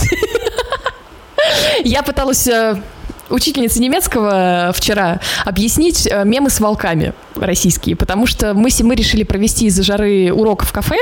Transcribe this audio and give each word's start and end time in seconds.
Я 1.84 2.02
пыталась 2.02 2.46
э, 2.46 2.80
учительнице 3.28 3.80
немецкого 3.80 4.72
вчера 4.74 5.20
объяснить 5.44 6.06
э, 6.06 6.24
мемы 6.24 6.50
с 6.50 6.60
волками 6.60 7.12
российские, 7.40 7.96
потому 7.96 8.26
что 8.26 8.54
мы, 8.54 8.68
мы 8.80 8.94
решили 8.94 9.22
провести 9.22 9.66
из-за 9.66 9.82
жары 9.82 10.32
урок 10.32 10.64
в 10.64 10.72
кафе 10.72 10.96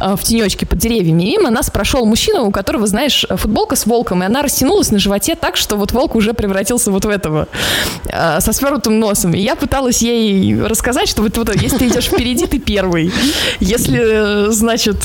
э, 0.00 0.16
в 0.16 0.22
тенечке 0.22 0.66
под 0.66 0.78
деревьями, 0.78 1.24
и 1.24 1.38
мимо 1.38 1.50
нас 1.50 1.70
прошел 1.70 2.04
мужчина, 2.04 2.42
у 2.42 2.50
которого, 2.50 2.86
знаешь, 2.86 3.26
футболка 3.28 3.76
с 3.76 3.86
волком, 3.86 4.22
и 4.22 4.26
она 4.26 4.42
растянулась 4.42 4.90
на 4.90 4.98
животе 4.98 5.34
так, 5.34 5.56
что 5.56 5.76
вот 5.76 5.92
волк 5.92 6.14
уже 6.14 6.32
превратился 6.32 6.90
вот 6.90 7.04
в 7.04 7.08
этого, 7.08 7.48
э, 8.06 8.40
со 8.40 8.52
свернутым 8.52 8.98
носом. 8.98 9.34
И 9.34 9.40
я 9.40 9.56
пыталась 9.56 10.02
ей 10.02 10.60
рассказать, 10.62 11.08
что 11.08 11.22
вот, 11.22 11.36
вот 11.36 11.54
если 11.54 11.78
ты 11.78 11.86
идешь 11.88 12.06
впереди, 12.06 12.46
ты 12.46 12.58
первый. 12.58 13.12
Если, 13.60 14.50
значит, 14.50 15.00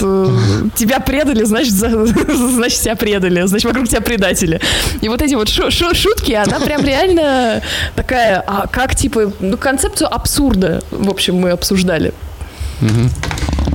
тебя 0.76 1.00
предали, 1.00 1.44
значит, 1.44 1.74
значит, 1.74 2.82
тебя 2.82 2.96
предали, 2.96 3.46
значит, 3.46 3.66
вокруг 3.66 3.88
тебя 3.88 4.02
предатели. 4.02 4.60
И 5.02 5.10
вот 5.10 5.22
эти 5.22 5.36
вот 5.36 5.50
шутки, 5.50 6.32
она 6.34 6.60
прям 6.60 6.84
реально 6.84 7.62
такая, 7.96 8.44
а 8.46 8.68
как, 8.68 8.96
типа, 8.96 9.32
ну, 9.40 9.58
концепцию 9.58 10.14
абсурда, 10.14 10.63
в 10.92 11.10
общем, 11.10 11.36
мы 11.36 11.52
обсуждали. 11.52 12.14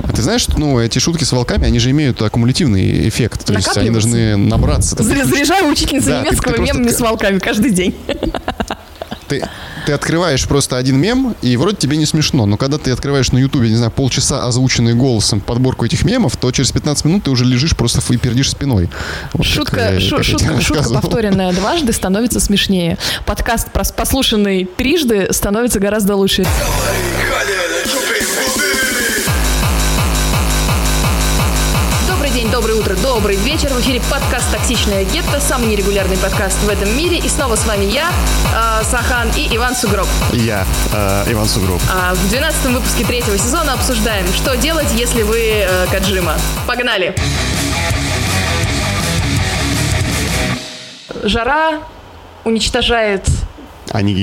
А 0.03 0.11
ты 0.13 0.21
знаешь, 0.21 0.47
ну, 0.49 0.79
эти 0.79 0.99
шутки 0.99 1.23
с 1.23 1.31
волками, 1.31 1.65
они 1.65 1.79
же 1.79 1.91
имеют 1.91 2.21
аккумулятивный 2.21 3.07
эффект. 3.07 3.45
То 3.45 3.53
есть 3.53 3.75
они 3.77 3.89
должны 3.89 4.35
набраться. 4.37 5.01
Заряжаю 5.01 5.71
учительницу 5.71 6.07
да, 6.07 6.21
немецкого 6.21 6.55
ты, 6.55 6.61
ты 6.61 6.67
мемами 6.67 6.83
просто... 6.83 6.97
с 6.97 7.01
волками 7.01 7.39
каждый 7.39 7.71
день. 7.71 7.95
Ты, 9.29 9.47
ты 9.85 9.93
открываешь 9.93 10.47
просто 10.47 10.77
один 10.77 10.97
мем, 10.99 11.35
и 11.41 11.55
вроде 11.55 11.77
тебе 11.77 11.97
не 11.97 12.05
смешно, 12.05 12.45
но 12.45 12.57
когда 12.57 12.77
ты 12.77 12.91
открываешь 12.91 13.31
на 13.31 13.37
Ютубе, 13.37 13.69
не 13.69 13.75
знаю, 13.75 13.91
полчаса 13.91 14.45
озвученный 14.45 14.95
голосом 14.95 15.39
подборку 15.39 15.85
этих 15.85 16.03
мемов, 16.03 16.35
то 16.35 16.51
через 16.51 16.71
15 16.71 17.05
минут 17.05 17.23
ты 17.23 17.31
уже 17.31 17.45
лежишь 17.45 17.75
просто 17.75 18.01
и 18.13 18.17
пердишь 18.17 18.49
спиной. 18.49 18.89
Вот 19.33 19.45
шутка, 19.45 19.75
как, 19.75 20.01
шу, 20.01 20.15
как 20.15 20.25
шутка, 20.25 20.61
шутка 20.61 20.89
повторенная 20.89 21.53
дважды 21.53 21.93
становится 21.93 22.39
смешнее. 22.39 22.97
Подкаст, 23.25 23.67
послушанный 23.71 24.65
трижды, 24.65 25.27
становится 25.31 25.79
гораздо 25.79 26.15
лучше. 26.15 26.45
Доброе 32.59 32.75
утро, 32.75 32.93
добрый 32.95 33.37
вечер. 33.37 33.69
В 33.69 33.79
эфире 33.79 34.01
подкаст 34.11 34.51
«Токсичная 34.51 35.05
гетто», 35.05 35.39
самый 35.39 35.67
нерегулярный 35.67 36.17
подкаст 36.17 36.61
в 36.63 36.67
этом 36.67 36.93
мире. 36.97 37.17
И 37.17 37.29
снова 37.29 37.55
с 37.55 37.65
вами 37.65 37.85
я, 37.85 38.11
э, 38.53 38.83
Сахан 38.83 39.31
и 39.33 39.47
Иван 39.55 39.73
Сугроб. 39.73 40.07
Я, 40.33 40.65
э, 40.91 41.31
Иван 41.31 41.47
Сугроб. 41.47 41.81
А 41.89 42.13
в 42.13 42.29
12 42.29 42.73
выпуске 42.73 43.05
третьего 43.05 43.37
сезона 43.37 43.71
обсуждаем, 43.71 44.27
что 44.33 44.57
делать, 44.57 44.89
если 44.93 45.21
вы 45.21 45.39
э, 45.39 45.87
Каджима. 45.89 46.35
Погнали! 46.67 47.15
Жара 51.23 51.79
уничтожает 52.43 53.25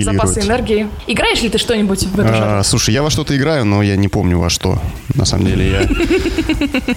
запасы 0.03 0.41
энергии. 0.41 0.89
Играешь 1.06 1.42
ли 1.42 1.48
ты 1.48 1.59
что-нибудь 1.59 2.05
в 2.05 2.20
эту 2.20 2.28
а, 2.33 2.62
Слушай, 2.64 2.95
я 2.95 3.03
во 3.03 3.11
что-то 3.11 3.36
играю, 3.36 3.64
но 3.64 3.83
я 3.83 3.97
не 3.97 4.08
помню 4.08 4.39
во 4.39 4.50
что. 4.50 4.81
На 5.14 5.25
самом 5.25 5.47
деле 5.47 5.70
я... 5.70 5.89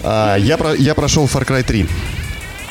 а, 0.02 0.36
я, 0.36 0.56
про, 0.56 0.74
я 0.74 0.94
прошел 0.94 1.26
Far 1.26 1.46
Cry 1.46 1.62
3. 1.62 1.86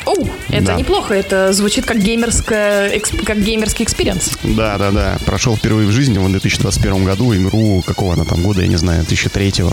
О, 0.06 0.14
это 0.48 0.66
да. 0.66 0.74
неплохо, 0.74 1.14
это 1.14 1.52
звучит 1.52 1.84
как, 1.84 1.98
геймерская, 1.98 3.00
как 3.24 3.38
геймерский 3.38 3.84
experience. 3.84 4.38
Да, 4.42 4.78
да, 4.78 4.90
да. 4.90 5.18
Прошел 5.26 5.56
впервые 5.56 5.86
в 5.86 5.92
жизни 5.92 6.18
в 6.18 6.28
2021 6.28 7.04
году 7.04 7.34
игру 7.34 7.82
какого 7.86 8.14
она 8.14 8.24
там 8.24 8.42
года, 8.42 8.62
я 8.62 8.68
не 8.68 8.76
знаю, 8.76 9.04
2003 9.04 9.64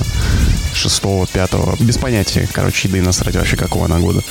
6 0.73 1.01
5 1.33 1.51
без 1.79 1.97
понятия, 1.97 2.47
короче, 2.51 2.87
да 2.87 2.96
и 2.96 3.01
насрать 3.01 3.35
вообще 3.35 3.55
какого 3.55 3.85
она 3.85 3.99
года. 3.99 4.21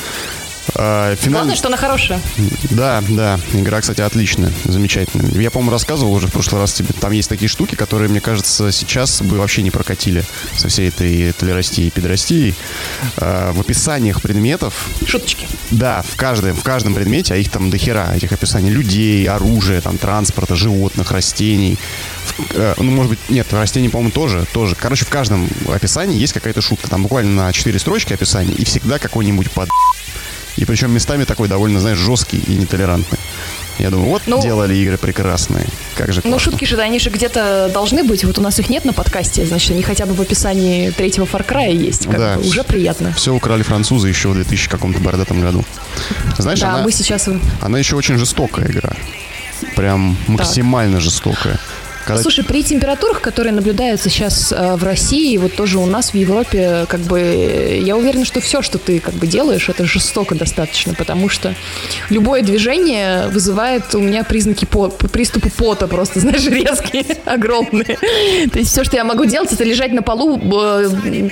Финал... 0.77 1.16
Главное, 1.41 1.56
что 1.56 1.69
она 1.69 1.77
хорошая. 1.77 2.20
Да, 2.70 3.02
да. 3.08 3.41
Игра, 3.55 3.80
кстати, 3.80 4.02
отличная, 4.02 4.52
замечательная. 4.64 5.30
Я, 5.41 5.50
по-моему, 5.50 5.72
рассказывал 5.72 6.12
уже 6.12 6.27
в 6.28 6.32
прошлый 6.32 6.60
раз 6.60 6.72
тебе. 6.72 6.88
Там 7.00 7.12
есть 7.12 7.28
такие 7.28 7.48
штуки, 7.48 7.74
которые, 7.74 8.10
мне 8.10 8.20
кажется, 8.20 8.70
сейчас 8.72 9.22
бы 9.22 9.38
вообще 9.38 9.62
не 9.62 9.70
прокатили 9.70 10.25
со 10.56 10.69
всей 10.69 10.88
этой 10.88 11.32
толерастией 11.32 11.88
и 11.88 11.91
педрастией. 11.91 12.54
А, 13.16 13.53
в 13.53 13.60
описаниях 13.60 14.20
предметов... 14.20 14.88
Шуточки. 15.06 15.48
Да, 15.70 16.03
в 16.03 16.16
каждом, 16.16 16.54
в 16.54 16.62
каждом 16.62 16.94
предмете, 16.94 17.34
а 17.34 17.36
их 17.36 17.50
там 17.50 17.70
дохера, 17.70 18.12
этих 18.15 18.32
описаний 18.32 18.70
людей, 18.70 19.26
оружия, 19.26 19.81
там, 19.81 19.97
транспорта, 19.98 20.56
животных, 20.56 21.10
растений. 21.10 21.78
Э, 22.50 22.75
ну, 22.76 22.91
может 22.91 23.10
быть, 23.10 23.19
нет, 23.31 23.50
растений, 23.53 23.88
по-моему, 23.88 24.10
тоже, 24.12 24.47
тоже. 24.53 24.75
Короче, 24.75 25.04
в 25.04 25.09
каждом 25.09 25.48
описании 25.69 26.19
есть 26.19 26.32
какая-то 26.32 26.60
шутка. 26.60 26.91
Там 26.91 27.03
буквально 27.03 27.47
на 27.47 27.53
4 27.53 27.78
строчки 27.78 28.12
описания, 28.12 28.53
и 28.53 28.65
всегда 28.65 28.98
какой-нибудь 28.98 29.50
под 29.50 29.69
и 30.56 30.65
причем 30.65 30.93
местами 30.93 31.25
такой 31.25 31.49
довольно, 31.49 31.81
знаешь, 31.81 31.99
жесткий 31.99 32.39
и 32.39 32.55
нетолерантный. 32.55 33.19
Я 33.78 33.91
думаю, 33.91 34.09
вот 34.09 34.22
ну, 34.27 34.41
делали 34.41 34.75
игры 34.75 34.97
прекрасные. 34.97 35.67
Как 35.97 36.12
же 36.12 36.22
Ну, 36.25 36.39
шутки 36.39 36.65
же, 36.65 36.78
они 36.78 36.99
же 36.99 37.11
где-то 37.11 37.71
должны 37.72 38.05
быть. 38.05 38.25
Вот 38.25 38.39
у 38.39 38.41
нас 38.41 38.59
их 38.59 38.71
нет 38.71 38.87
на 38.87 38.95
подкасте, 38.95 39.45
значит, 39.45 39.72
они 39.72 39.83
хотя 39.83 40.06
бы 40.06 40.15
в 40.15 40.21
описании 40.21 40.91
третьего 40.91 41.25
Far 41.25 41.47
Cry 41.47 41.75
есть. 41.75 42.06
Как 42.06 42.19
да, 42.19 42.37
бы, 42.37 42.49
уже 42.49 42.65
приятно. 42.65 43.12
Все 43.12 43.34
украли 43.34 43.62
французы 43.62 44.09
еще 44.09 44.28
в 44.28 44.34
2000 44.34 44.71
каком-то 44.71 45.00
бородатом 45.00 45.43
году. 45.43 45.65
Знаешь, 46.39 46.61
да, 46.61 46.75
она, 46.75 46.84
мы 46.84 46.93
сейчас... 46.93 47.28
Она 47.61 47.78
еще 47.78 47.97
очень 47.97 48.16
жестокая 48.16 48.66
игра. 48.66 48.93
Прям 49.75 50.16
максимально 50.27 50.97
так. 50.97 51.03
жестокая. 51.03 51.59
Когда... 52.06 52.22
Слушай, 52.22 52.44
при 52.44 52.62
температурах, 52.62 53.21
которые 53.21 53.53
наблюдаются 53.53 54.09
сейчас 54.09 54.53
э, 54.53 54.77
в 54.77 54.84
России, 54.84 55.37
вот 55.39 55.55
тоже 55.56 55.78
у 55.78 55.87
нас 55.87 56.11
в 56.11 56.15
Европе, 56.15 56.87
как 56.89 57.00
бы, 57.00 57.81
я 57.83 57.97
уверена, 57.97 58.25
что 58.25 58.41
все, 58.41 58.62
что 58.62 58.78
ты 58.78 59.00
как 59.00 59.15
бы 59.15 59.27
делаешь, 59.27 59.69
это 59.69 59.84
жестоко 59.84 60.37
достаточно, 60.37 60.95
потому 60.95 61.28
что 61.28 61.53
любое 62.09 62.43
движение 62.43 63.27
вызывает 63.27 63.93
у 63.97 63.99
меня 63.99 64.22
признаки 64.22 64.66
по, 64.66 64.89
приступа 64.89 65.50
пота 65.50 65.89
просто, 65.89 66.21
знаешь, 66.27 66.47
резкие, 66.47 67.05
огромные. 67.25 67.99
То 68.53 68.59
есть 68.61 68.71
все, 68.71 68.84
что 68.84 68.95
я 68.95 69.03
могу 69.03 69.25
делать, 69.25 69.53
это 69.53 69.65
лежать 69.65 69.93
на 69.93 70.03
полу 70.03 70.39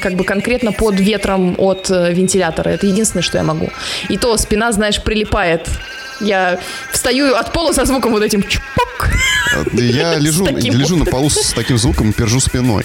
как 0.02 0.14
бы 0.14 0.24
конкретно 0.24 0.72
под 0.72 0.98
ветром 0.98 1.54
от 1.56 1.88
э, 1.88 2.12
вентилятора. 2.12 2.70
Это 2.70 2.88
единственное, 2.88 3.22
что 3.22 3.38
я 3.38 3.44
могу. 3.44 3.70
И 4.08 4.18
то 4.18 4.36
спина, 4.36 4.72
знаешь, 4.72 5.00
прилипает 5.00 5.68
я 6.20 6.58
встаю 6.92 7.34
от 7.34 7.52
пола 7.52 7.72
со 7.72 7.84
звуком 7.84 8.12
вот 8.12 8.22
этим 8.22 8.42
чпок. 8.42 9.08
Я 9.72 10.14
лежу, 10.18 10.46
лежу 10.46 10.96
на 10.96 11.04
полу 11.04 11.30
с 11.30 11.52
таким 11.52 11.78
звуком 11.78 12.10
и 12.10 12.12
пержу 12.12 12.40
спиной. 12.40 12.84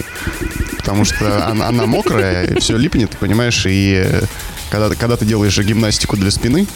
Потому 0.76 1.04
что 1.04 1.46
она, 1.46 1.68
она 1.68 1.86
мокрая, 1.86 2.46
и 2.46 2.60
все 2.60 2.76
липнет, 2.76 3.10
понимаешь, 3.18 3.64
и 3.66 4.06
когда, 4.70 4.88
когда 4.94 5.16
ты 5.16 5.24
делаешь 5.24 5.58
гимнастику 5.58 6.16
для 6.16 6.30
спины... 6.30 6.66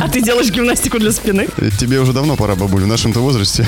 А 0.00 0.08
ты 0.08 0.22
делаешь 0.22 0.50
гимнастику 0.50 0.98
для 0.98 1.12
спины? 1.12 1.48
Тебе 1.78 2.00
уже 2.00 2.12
давно 2.12 2.36
пора, 2.36 2.54
бабуль, 2.54 2.82
в 2.82 2.86
нашем-то 2.86 3.20
возрасте. 3.20 3.66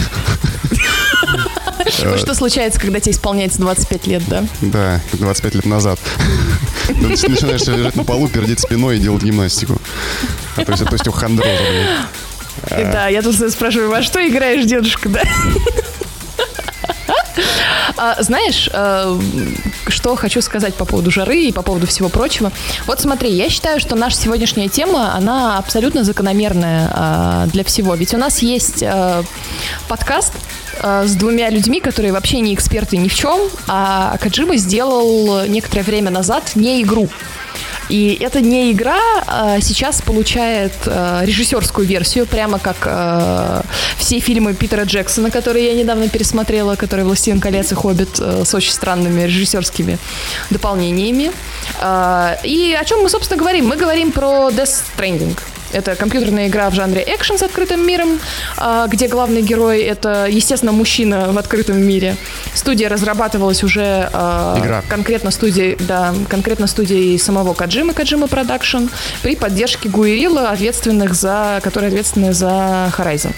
Ну, 2.02 2.18
что 2.18 2.34
случается, 2.34 2.80
когда 2.80 3.00
тебе 3.00 3.12
исполняется 3.12 3.58
25 3.60 4.06
лет, 4.06 4.22
да? 4.26 4.46
Да, 4.62 5.00
25 5.12 5.54
лет 5.56 5.66
назад. 5.66 6.00
Ты 6.86 7.28
начинаешь 7.28 7.66
лежать 7.66 7.96
на 7.96 8.04
полу, 8.04 8.28
пердеть 8.28 8.60
спиной 8.60 8.96
и 8.96 9.00
делать 9.00 9.22
гимнастику. 9.22 9.80
А, 10.56 10.64
то 10.64 10.92
есть, 10.92 11.08
у 11.08 11.12
хандроза, 11.12 11.50
Да, 12.70 13.08
я 13.08 13.22
тут 13.22 13.34
спрашиваю, 13.50 13.90
во 13.90 14.02
что 14.02 14.26
играешь, 14.26 14.64
дедушка, 14.64 15.08
да? 15.08 15.22
А, 17.96 18.22
знаешь, 18.22 18.68
а, 18.72 19.18
что 19.88 20.16
хочу 20.16 20.40
сказать 20.40 20.74
по 20.74 20.84
поводу 20.84 21.10
жары 21.10 21.42
и 21.42 21.52
по 21.52 21.62
поводу 21.62 21.86
всего 21.86 22.08
прочего? 22.08 22.52
Вот 22.86 23.00
смотри, 23.00 23.30
я 23.30 23.48
считаю, 23.48 23.80
что 23.80 23.94
наша 23.96 24.16
сегодняшняя 24.16 24.68
тема, 24.68 25.14
она 25.14 25.58
абсолютно 25.58 26.04
закономерная 26.04 26.90
а, 26.92 27.46
для 27.46 27.64
всего. 27.64 27.94
Ведь 27.94 28.14
у 28.14 28.18
нас 28.18 28.40
есть 28.40 28.82
а, 28.82 29.22
подкаст, 29.88 30.32
а, 30.80 31.06
с 31.06 31.14
двумя 31.14 31.50
людьми, 31.50 31.80
которые 31.80 32.12
вообще 32.12 32.40
не 32.40 32.54
эксперты 32.54 32.96
ни 32.96 33.08
в 33.08 33.14
чем, 33.14 33.40
а 33.68 34.16
Каджима 34.20 34.56
сделал 34.56 35.46
некоторое 35.46 35.82
время 35.82 36.10
назад 36.10 36.52
не 36.54 36.82
игру. 36.82 37.08
И 37.88 38.16
это 38.20 38.40
не 38.40 38.72
игра, 38.72 39.00
а 39.26 39.60
сейчас 39.60 40.00
получает 40.00 40.72
а, 40.86 41.22
режиссерскую 41.24 41.86
версию, 41.86 42.26
прямо 42.26 42.58
как 42.58 42.76
а, 42.86 43.62
все 43.98 44.20
фильмы 44.20 44.54
Питера 44.54 44.84
Джексона, 44.84 45.30
которые 45.30 45.66
я 45.66 45.74
недавно 45.74 46.08
пересмотрела, 46.08 46.76
которые 46.76 47.04
«Властелин 47.04 47.40
колец» 47.40 47.72
и 47.72 47.74
«Хоббит» 47.74 48.18
а, 48.20 48.44
с 48.44 48.54
очень 48.54 48.72
странными 48.72 49.22
режиссерскими 49.22 49.98
дополнениями. 50.50 51.30
И 52.44 52.76
о 52.78 52.84
чем 52.84 53.02
мы, 53.02 53.08
собственно, 53.08 53.38
говорим? 53.38 53.66
Мы 53.66 53.76
говорим 53.76 54.12
про 54.12 54.50
Death 54.50 54.84
Stranding. 54.96 55.38
Это 55.74 55.96
компьютерная 55.96 56.46
игра 56.46 56.70
в 56.70 56.74
жанре 56.74 57.02
экшен 57.06 57.36
с 57.36 57.42
открытым 57.42 57.84
миром, 57.86 58.20
а, 58.56 58.86
где 58.86 59.08
главный 59.08 59.42
герой 59.42 59.82
это, 59.82 60.26
естественно, 60.30 60.72
мужчина 60.72 61.32
в 61.32 61.38
открытом 61.38 61.80
мире. 61.82 62.16
Студия 62.54 62.88
разрабатывалась 62.88 63.64
уже 63.64 64.08
а, 64.12 64.56
игра. 64.60 64.82
конкретно 64.88 65.32
студией, 65.32 65.76
да, 65.80 66.14
конкретно 66.28 66.68
студией 66.68 67.18
самого 67.18 67.54
Каджимы, 67.54 67.92
Kojima 67.92 68.28
Productions, 68.28 68.86
при 69.22 69.34
поддержке 69.34 69.88
Guerrilla, 69.88 70.50
ответственных 70.50 71.14
за, 71.14 71.60
которые 71.62 71.88
ответственны 71.88 72.32
за 72.32 72.92
Horizon. 72.96 73.32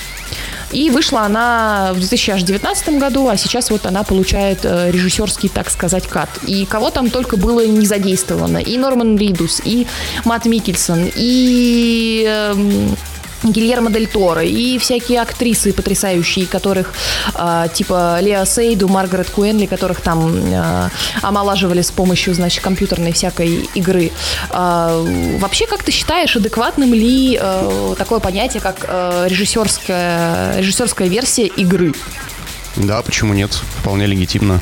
И 0.72 0.90
вышла 0.90 1.22
она 1.22 1.92
в 1.94 1.98
2019 1.98 2.98
году, 2.98 3.28
а 3.28 3.36
сейчас 3.36 3.70
вот 3.70 3.86
она 3.86 4.02
получает 4.02 4.60
э, 4.64 4.90
режиссерский, 4.90 5.48
так 5.48 5.70
сказать, 5.70 6.06
cut. 6.06 6.28
И 6.46 6.66
кого 6.66 6.90
там 6.90 7.10
только 7.10 7.36
было 7.36 7.66
не 7.66 7.86
задействовано. 7.86 8.58
И 8.58 8.76
Норман 8.76 9.16
Ридус, 9.16 9.60
и 9.64 9.86
Мат 10.24 10.46
Микельсон, 10.46 11.10
и... 11.14 12.54
Гильермо 13.52 13.90
Дель 13.90 14.06
Торо 14.06 14.42
и 14.42 14.78
всякие 14.78 15.20
актрисы 15.20 15.72
потрясающие, 15.72 16.46
которых 16.46 16.92
э, 17.34 17.66
типа 17.72 18.18
Лео 18.20 18.44
Сейду, 18.44 18.88
Маргарет 18.88 19.30
Куэнли, 19.30 19.66
которых 19.66 20.00
там 20.00 20.34
э, 20.34 20.88
омолаживали 21.22 21.82
с 21.82 21.90
помощью, 21.90 22.34
значит, 22.34 22.62
компьютерной 22.62 23.12
всякой 23.12 23.68
игры. 23.74 24.10
Э, 24.50 25.36
вообще, 25.40 25.66
как 25.66 25.82
ты 25.82 25.92
считаешь, 25.92 26.36
адекватным 26.36 26.92
ли 26.92 27.38
э, 27.40 27.94
такое 27.98 28.20
понятие, 28.20 28.60
как 28.60 28.84
э, 28.88 29.26
режиссерская, 29.28 30.58
режиссерская 30.58 31.08
версия 31.08 31.46
игры? 31.46 31.94
Да, 32.76 33.00
почему 33.02 33.32
нет? 33.32 33.52
Вполне 33.80 34.06
легитимно. 34.06 34.60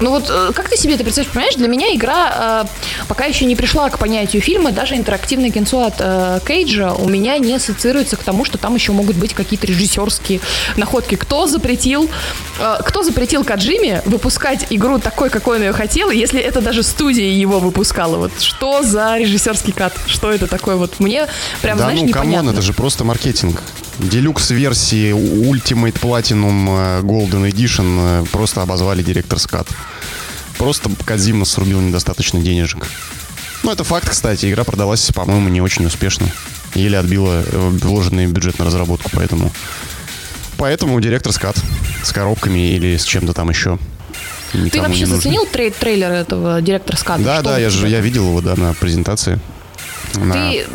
Ну 0.00 0.10
вот 0.10 0.26
э, 0.28 0.52
как 0.54 0.68
ты 0.68 0.76
себе 0.76 0.94
это 0.94 1.04
представляешь? 1.04 1.32
Понимаешь, 1.32 1.54
для 1.54 1.68
меня 1.68 1.94
игра 1.94 2.64
э, 2.66 3.04
пока 3.08 3.24
еще 3.24 3.44
не 3.46 3.56
пришла 3.56 3.88
к 3.88 3.98
понятию 3.98 4.42
фильма, 4.42 4.72
даже 4.72 4.94
интерактивное 4.94 5.50
кинцо 5.50 5.84
от 5.84 5.94
э, 5.98 6.40
Кейджа 6.46 6.92
у 6.92 7.08
меня 7.08 7.38
не 7.38 7.54
ассоциируется 7.54 8.16
к 8.16 8.22
тому, 8.22 8.44
что 8.44 8.58
там 8.58 8.74
еще 8.74 8.92
могут 8.92 9.16
быть 9.16 9.32
какие-то 9.34 9.66
режиссерские 9.66 10.40
находки. 10.76 11.14
Кто 11.14 11.46
запретил, 11.46 12.10
э, 12.58 12.78
кто 12.84 13.02
запретил 13.02 13.44
Каджиме 13.44 14.02
выпускать 14.04 14.66
игру 14.70 14.98
такой, 14.98 15.30
какой 15.30 15.56
он 15.56 15.62
ее 15.62 15.72
хотел, 15.72 16.10
если 16.10 16.40
это 16.40 16.60
даже 16.60 16.82
студия 16.82 17.30
его 17.30 17.58
выпускала? 17.58 18.16
Вот 18.16 18.32
что 18.40 18.82
за 18.82 19.16
режиссерский 19.16 19.72
cut? 19.72 19.94
Что 20.06 20.30
это 20.30 20.46
такое? 20.46 20.76
Вот 20.76 21.00
мне 21.00 21.26
прям, 21.62 21.78
да, 21.78 21.84
знаешь, 21.84 22.00
ну, 22.00 22.08
непонятно. 22.08 22.38
come 22.38 22.46
on, 22.46 22.52
это 22.52 22.62
же 22.62 22.72
просто 22.72 23.04
маркетинг. 23.04 23.62
Deluxe 23.98 24.50
версии 24.50 25.12
Ultimate 25.12 25.98
Platinum 25.98 26.66
э, 26.68 27.02
Golden 27.02 27.50
Edition 27.50 28.22
э, 28.22 28.24
просто 28.30 28.60
обозвали 28.60 29.02
director's 29.02 29.38
cut. 29.38 29.66
Просто 30.58 30.90
Кадзима 31.04 31.44
срубил 31.44 31.80
недостаточно 31.80 32.40
денежек. 32.40 32.86
Ну, 33.62 33.72
это 33.72 33.84
факт, 33.84 34.08
кстати. 34.08 34.50
Игра 34.50 34.64
продалась, 34.64 35.10
по-моему, 35.12 35.48
не 35.48 35.60
очень 35.60 35.84
успешно. 35.86 36.28
Еле 36.74 36.98
отбила 36.98 37.42
э, 37.44 37.68
вложенный 37.82 38.26
бюджет 38.26 38.58
на 38.58 38.64
разработку, 38.64 39.10
поэтому... 39.12 39.52
Поэтому 40.56 40.98
директор 41.00 41.32
скат 41.32 41.56
с 42.02 42.12
коробками 42.12 42.70
или 42.70 42.96
с 42.96 43.04
чем-то 43.04 43.34
там 43.34 43.50
еще. 43.50 43.78
Ты 44.52 44.80
вообще 44.80 45.04
заценил 45.04 45.46
трей- 45.52 45.74
трейлер 45.78 46.10
этого 46.10 46.62
директора 46.62 46.96
ската? 46.96 47.22
Да, 47.22 47.34
Что 47.40 47.50
да, 47.50 47.58
я 47.58 47.68
же 47.68 47.88
я 47.88 48.00
видел 48.00 48.28
его, 48.28 48.40
да, 48.40 48.54
на 48.56 48.72
презентации. 48.72 49.38
Ты 50.32 50.66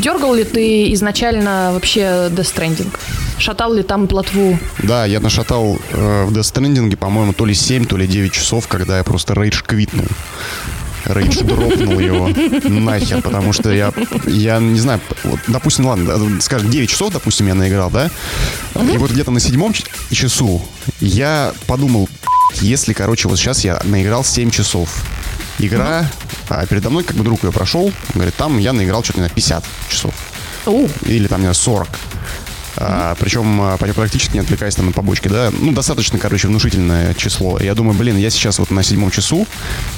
дергал 0.00 0.34
ли 0.34 0.44
ты 0.44 0.92
изначально 0.94 1.70
вообще 1.72 2.00
Death 2.30 2.54
Stranding? 2.54 2.94
Шатал 3.38 3.72
ли 3.74 3.82
там 3.82 4.06
плотву? 4.06 4.58
Да, 4.82 5.04
я 5.04 5.20
нашатал 5.20 5.78
э, 5.90 6.24
в 6.24 6.32
Death 6.32 6.54
Stranding, 6.54 6.96
по-моему, 6.96 7.32
то 7.32 7.44
ли 7.44 7.54
7, 7.54 7.84
то 7.84 7.96
ли 7.96 8.06
9 8.06 8.32
часов, 8.32 8.66
когда 8.68 8.98
я 8.98 9.04
просто 9.04 9.34
рейдж 9.34 9.62
квитнул. 9.62 10.06
Рейдж 11.04 11.42
дропнул 11.42 12.00
его 12.00 12.28
нахер, 12.68 13.22
потому 13.22 13.52
что 13.52 13.70
я, 13.72 13.92
я 14.26 14.58
не 14.58 14.80
знаю, 14.80 15.00
вот, 15.22 15.38
допустим, 15.46 15.86
ладно, 15.86 16.40
скажем, 16.40 16.70
9 16.70 16.90
часов, 16.90 17.12
допустим, 17.12 17.46
я 17.46 17.54
наиграл, 17.54 17.90
да? 17.90 18.10
И 18.74 18.96
вот 18.96 19.12
где-то 19.12 19.30
на 19.30 19.38
седьмом 19.38 19.72
часу 20.10 20.62
я 21.00 21.52
подумал, 21.66 22.08
если, 22.60 22.92
короче, 22.92 23.28
вот 23.28 23.38
сейчас 23.38 23.64
я 23.64 23.80
наиграл 23.84 24.24
7 24.24 24.50
часов, 24.50 24.88
игра, 25.58 26.10
а 26.48 26.66
передо 26.66 26.90
мной 26.90 27.04
как 27.04 27.16
бы 27.16 27.24
друг 27.24 27.44
ее 27.44 27.52
прошел, 27.52 27.92
говорит, 28.14 28.34
там 28.36 28.58
я 28.58 28.72
наиграл 28.72 29.02
что-то 29.02 29.20
на 29.20 29.28
50 29.28 29.64
часов. 29.88 30.14
Или 31.02 31.26
там, 31.28 31.40
не 31.40 31.44
знаю, 31.44 31.54
40. 31.54 31.88
А, 32.76 33.14
причем 33.18 33.60
а, 33.60 33.76
практически 33.76 34.34
не 34.34 34.40
отвлекаясь 34.40 34.74
там 34.74 34.86
на 34.86 34.92
побочки, 34.92 35.28
да. 35.28 35.50
Ну, 35.58 35.72
достаточно, 35.72 36.18
короче, 36.18 36.48
внушительное 36.48 37.14
число. 37.14 37.58
Я 37.58 37.74
думаю, 37.74 37.96
блин, 37.96 38.16
я 38.16 38.30
сейчас 38.30 38.58
вот 38.58 38.70
на 38.70 38.82
седьмом 38.82 39.10
часу, 39.10 39.46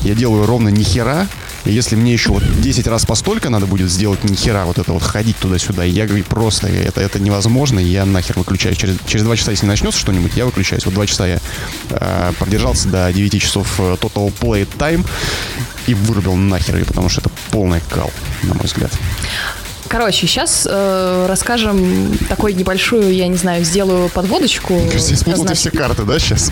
я 0.03 0.15
делаю 0.15 0.47
ровно 0.47 0.69
ни 0.69 0.83
хера, 0.83 1.27
и 1.65 1.73
если 1.73 1.97
мне 1.97 2.13
еще 2.13 2.31
вот 2.31 2.43
10 2.61 2.87
раз 2.87 3.05
постолько 3.05 3.51
надо 3.51 3.67
будет 3.67 3.91
сделать 3.91 4.23
ни 4.25 4.35
хера, 4.35 4.65
вот 4.65 4.79
это 4.79 4.93
вот 4.93 5.03
ходить 5.03 5.37
туда-сюда, 5.39 5.85
я 5.85 6.07
говорю, 6.07 6.25
просто 6.25 6.69
это, 6.69 7.01
это 7.01 7.19
невозможно, 7.19 7.79
я 7.81 8.05
нахер 8.05 8.39
выключаюсь. 8.39 8.77
Через, 8.77 8.97
через 9.07 9.25
2 9.25 9.37
часа, 9.37 9.51
если 9.51 9.67
начнется 9.67 9.99
что-нибудь, 9.99 10.33
я 10.37 10.45
выключаюсь. 10.45 10.85
Вот 10.85 10.95
2 10.95 11.07
часа 11.07 11.27
я 11.27 11.39
э, 11.91 12.33
продержался 12.39 12.89
до 12.89 13.13
9 13.13 13.43
часов 13.43 13.75
э, 13.81 13.97
Total 14.01 14.33
Play 14.41 14.69
Time 14.79 15.05
и 15.87 15.95
вырубил 15.95 16.37
нахер, 16.37 16.85
потому 16.85 17.09
что 17.09 17.23
это 17.23 17.31
полный 17.51 17.81
кал, 17.89 18.13
на 18.43 18.55
мой 18.55 18.65
взгляд. 18.65 18.93
Короче, 19.89 20.27
сейчас 20.27 20.67
э, 20.71 21.27
расскажем 21.29 22.17
такой 22.29 22.53
небольшую, 22.53 23.15
я 23.15 23.27
не 23.27 23.37
знаю, 23.37 23.65
сделаю 23.65 24.09
подводочку. 24.11 24.79
Здесь 24.95 25.25
будут 25.25 25.57
все 25.57 25.71
карты, 25.71 26.03
да, 26.03 26.19
сейчас? 26.19 26.51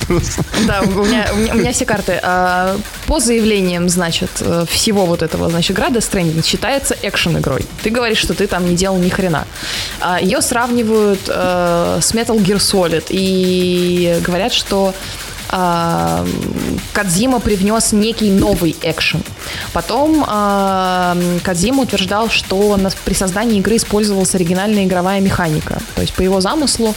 Да, 0.67 0.81
у 0.81 1.05
меня, 1.05 1.27
у 1.33 1.37
меня, 1.37 1.55
у 1.55 1.57
меня 1.59 1.73
все 1.73 1.85
карты. 1.85 2.19
А, 2.23 2.77
по 3.07 3.21
заявлениям, 3.21 3.89
значит, 3.89 4.31
э, 4.41 4.65
всего 4.69 5.05
вот 5.05 5.23
этого, 5.23 5.51
значит, 5.51 5.77
Death 5.77 5.99
Stranding 5.99 6.45
считается 6.45 6.97
экшен-игрой. 7.03 7.67
Ты 7.83 7.91
говоришь, 7.91 8.19
что 8.19 8.35
ты 8.35 8.47
там 8.47 8.67
не 8.69 8.75
делал 8.75 8.97
ни 8.99 9.11
хрена. 9.11 9.47
А, 10.01 10.21
ее 10.21 10.41
сравнивают 10.41 11.21
э, 11.29 11.99
с 12.01 12.15
Metal 12.15 12.39
Gear 12.39 12.57
Solid 12.57 13.05
и 13.11 14.19
говорят, 14.23 14.53
что 14.53 14.95
э, 15.51 16.27
Кадзима 16.93 17.41
привнес 17.41 17.93
некий 17.93 18.31
новый 18.31 18.77
экшен. 18.83 19.23
Потом 19.73 20.25
э, 20.27 21.39
Кадзима 21.43 21.83
утверждал, 21.83 22.29
что 22.31 22.77
на, 22.77 22.91
при 23.05 23.15
создании 23.15 23.59
игры 23.59 23.77
использовалась 23.77 24.35
оригинальная 24.35 24.85
игровая 24.85 25.21
механика. 25.21 25.81
То 25.95 26.03
есть 26.03 26.15
по 26.15 26.23
его 26.23 26.41
замыслу, 26.41 26.95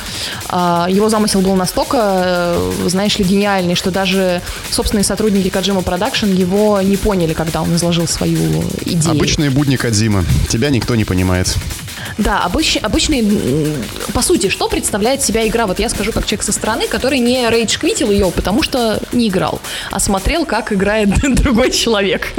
э, 0.50 0.86
его 0.90 1.10
замысел 1.10 1.42
был 1.42 1.56
настолько, 1.56 1.98
э, 2.02 2.72
знаешь 2.88 3.18
ли, 3.18 3.26
гениальный, 3.26 3.76
что 3.76 3.92
даже 3.92 4.42
собственные 4.72 5.04
сотрудники 5.04 5.50
Kojima 5.50 5.82
Production 5.82 6.28
его 6.28 6.82
не 6.82 6.98
поняли, 6.98 7.34
когда 7.34 7.62
он 7.62 7.76
изложил 7.76 8.08
свою 8.08 8.64
идею. 8.86 9.12
Обычные 9.12 9.50
будни 9.50 9.76
Кадзима. 9.76 10.26
Тебя 10.48 10.70
никто 10.70 10.96
не 10.96 11.06
понимает. 11.06 11.56
Да, 12.18 12.44
обыч, 12.44 12.78
обычный, 12.82 13.26
по 14.14 14.22
сути, 14.22 14.50
что 14.50 14.68
представляет 14.68 15.22
себя 15.22 15.48
игра? 15.48 15.68
Вот 15.68 15.80
я 15.80 15.90
скажу 15.90 16.12
как 16.12 16.26
человек 16.26 16.44
со 16.44 16.52
стороны, 16.52 16.88
который 16.88 17.20
не 17.20 17.50
rage-quit 17.50 18.01
ил 18.01 18.12
ее, 18.12 18.32
потому 18.32 18.64
что 18.64 19.00
не 19.12 19.30
играл, 19.30 19.60
а 19.92 20.00
смотрел, 20.00 20.46
как 20.46 20.74
играет 20.74 21.10
другой 21.36 21.72
человек. 21.72 22.34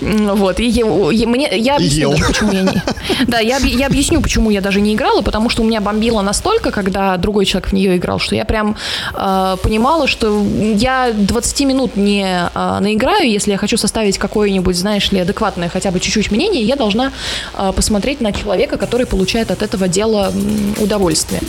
Вот, 0.00 0.60
и, 0.60 0.68
и 0.68 1.26
мне, 1.26 1.48
я 1.58 1.76
объясню, 1.76 2.10
даже, 2.10 2.24
почему 2.24 2.52
я 2.52 2.62
не... 2.62 2.82
Да, 3.26 3.38
я, 3.38 3.58
я 3.58 3.86
объясню, 3.86 4.20
почему 4.20 4.50
я 4.50 4.60
даже 4.60 4.80
не 4.80 4.94
играла, 4.94 5.22
потому 5.22 5.50
что 5.50 5.62
у 5.62 5.64
меня 5.64 5.80
бомбило 5.80 6.22
настолько, 6.22 6.70
когда 6.70 7.16
другой 7.16 7.44
человек 7.44 7.70
в 7.70 7.72
нее 7.72 7.96
играл, 7.96 8.18
что 8.18 8.34
я 8.34 8.44
прям 8.44 8.76
э, 9.14 9.56
понимала, 9.62 10.06
что 10.06 10.44
я 10.74 11.12
20 11.12 11.60
минут 11.60 11.96
не 11.96 12.50
э, 12.52 12.78
наиграю, 12.80 13.30
если 13.30 13.52
я 13.52 13.58
хочу 13.58 13.76
составить 13.76 14.18
какое-нибудь, 14.18 14.76
знаешь 14.76 15.12
ли, 15.12 15.20
адекватное 15.20 15.68
хотя 15.68 15.90
бы 15.90 16.00
чуть-чуть 16.00 16.30
мнение, 16.30 16.62
я 16.62 16.76
должна 16.76 17.12
э, 17.54 17.72
посмотреть 17.74 18.20
на 18.20 18.32
человека, 18.32 18.76
который 18.76 18.99
получает 19.06 19.50
от 19.50 19.62
этого 19.62 19.88
дела 19.88 20.32
удовольствие. 20.78 21.40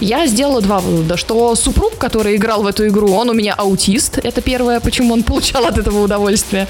Я 0.00 0.26
сделала 0.26 0.60
два 0.60 0.78
вывода, 0.78 1.16
что 1.16 1.54
супруг, 1.54 1.98
который 1.98 2.36
играл 2.36 2.62
в 2.62 2.66
эту 2.66 2.86
игру, 2.86 3.12
он 3.12 3.30
у 3.30 3.32
меня 3.32 3.54
аутист, 3.54 4.18
это 4.18 4.40
первое, 4.40 4.80
почему 4.80 5.14
он 5.14 5.22
получал 5.24 5.66
от 5.66 5.78
этого 5.78 6.02
удовольствие. 6.02 6.66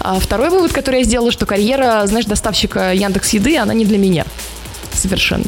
А 0.00 0.18
второй 0.18 0.50
вывод, 0.50 0.72
который 0.72 1.00
я 1.00 1.04
сделала, 1.04 1.32
что 1.32 1.46
карьера, 1.46 2.02
знаешь, 2.06 2.26
доставщика 2.26 2.92
Яндекс 2.92 3.30
Еды, 3.30 3.56
она 3.58 3.74
не 3.74 3.84
для 3.84 3.98
меня 3.98 4.24
совершенно. 4.94 5.44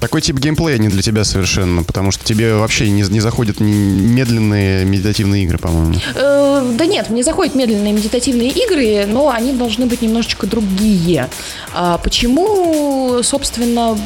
Такой 0.00 0.20
тип 0.20 0.38
геймплея 0.38 0.78
не 0.78 0.88
для 0.88 1.02
тебя 1.02 1.24
совершенно, 1.24 1.82
потому 1.82 2.10
что 2.10 2.24
тебе 2.24 2.54
вообще 2.54 2.90
не, 2.90 3.02
не 3.02 3.20
заходят 3.20 3.60
медленные 3.60 4.84
медитативные 4.84 5.44
игры, 5.44 5.58
по-моему. 5.58 5.94
Э, 6.14 6.72
да 6.76 6.86
нет, 6.86 7.10
мне 7.10 7.22
заходят 7.22 7.54
медленные 7.54 7.92
медитативные 7.92 8.50
игры, 8.50 9.06
но 9.06 9.30
они 9.30 9.52
должны 9.52 9.86
быть 9.86 10.02
немножечко 10.02 10.46
другие. 10.46 11.28
А 11.72 11.98
почему, 11.98 13.22
собственно, 13.22 13.98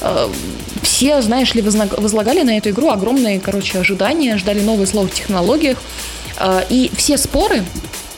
э, 0.00 0.28
все, 0.82 1.22
знаешь 1.22 1.54
ли, 1.54 1.62
возлагали 1.62 2.42
на 2.42 2.56
эту 2.56 2.70
игру 2.70 2.90
огромные, 2.90 3.40
короче, 3.40 3.78
ожидания, 3.78 4.36
ждали 4.36 4.60
новые 4.60 4.86
слова 4.86 5.08
в 5.08 5.12
технологиях, 5.12 5.78
э, 6.38 6.62
и 6.70 6.90
все 6.96 7.16
споры 7.18 7.64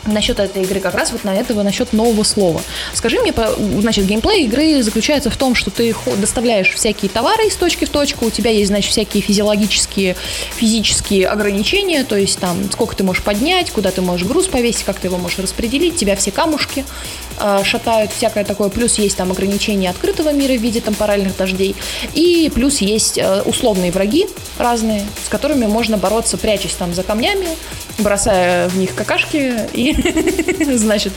насчет 0.06 0.38
этой 0.38 0.62
игры 0.62 0.80
как 0.80 0.94
раз 0.94 1.12
вот 1.12 1.24
на 1.24 1.34
этого, 1.34 1.62
насчет 1.62 1.92
нового 1.92 2.22
слова. 2.22 2.60
Скажи 2.94 3.18
мне, 3.20 3.32
значит, 3.80 4.06
геймплей 4.06 4.44
игры 4.44 4.82
заключается 4.82 5.30
в 5.30 5.36
том, 5.36 5.54
что 5.54 5.70
ты 5.70 5.94
доставляешь 6.16 6.72
всякие 6.72 7.10
товары 7.10 7.46
из 7.46 7.56
точки 7.56 7.84
в 7.84 7.90
точку, 7.90 8.26
у 8.26 8.30
тебя 8.30 8.50
есть, 8.50 8.68
значит, 8.68 8.90
всякие 8.90 9.22
физиологические, 9.22 10.16
физические 10.56 11.28
ограничения, 11.28 12.04
то 12.04 12.16
есть 12.16 12.38
там 12.38 12.70
сколько 12.72 12.96
ты 12.96 13.04
можешь 13.04 13.22
поднять, 13.22 13.70
куда 13.70 13.90
ты 13.90 14.00
можешь 14.00 14.26
груз 14.26 14.46
повесить, 14.46 14.84
как 14.84 14.98
ты 14.98 15.08
его 15.08 15.18
можешь 15.18 15.38
распределить, 15.38 15.96
тебя 15.96 16.16
все 16.16 16.30
камушки, 16.30 16.84
э, 17.40 17.60
шатают, 17.64 18.12
всякое 18.12 18.44
такое. 18.44 18.68
Плюс 18.68 18.98
есть 18.98 19.16
там 19.16 19.32
ограничения 19.32 19.90
открытого 19.90 20.32
мира 20.32 20.52
в 20.52 20.62
виде 20.62 20.80
темпоральных 20.80 21.36
дождей. 21.36 21.74
И 22.14 22.50
плюс 22.54 22.78
есть 22.78 23.18
э, 23.18 23.42
условные 23.42 23.90
враги 23.92 24.26
разные, 24.58 25.06
с 25.24 25.28
которыми 25.28 25.66
можно 25.66 25.96
бороться, 25.96 26.36
прячась 26.36 26.72
там 26.72 26.94
за 26.94 27.02
камнями, 27.02 27.48
бросая 27.98 28.68
в 28.68 28.76
них 28.76 28.94
какашки 28.94 29.68
и, 29.72 29.95
значит, 30.76 31.12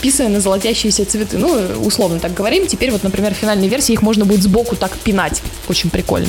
писая 0.00 0.28
на 0.28 0.40
золотящиеся 0.40 1.04
цветы. 1.04 1.38
Ну, 1.38 1.84
условно 1.84 2.20
так 2.20 2.34
говорим. 2.34 2.66
Теперь 2.66 2.90
вот, 2.90 3.02
например, 3.02 3.34
в 3.34 3.36
финальной 3.36 3.68
версии 3.68 3.92
их 3.92 4.02
можно 4.02 4.24
будет 4.24 4.42
сбоку 4.42 4.76
так 4.76 4.96
пинать. 4.98 5.42
Очень 5.68 5.90
прикольно. 5.90 6.28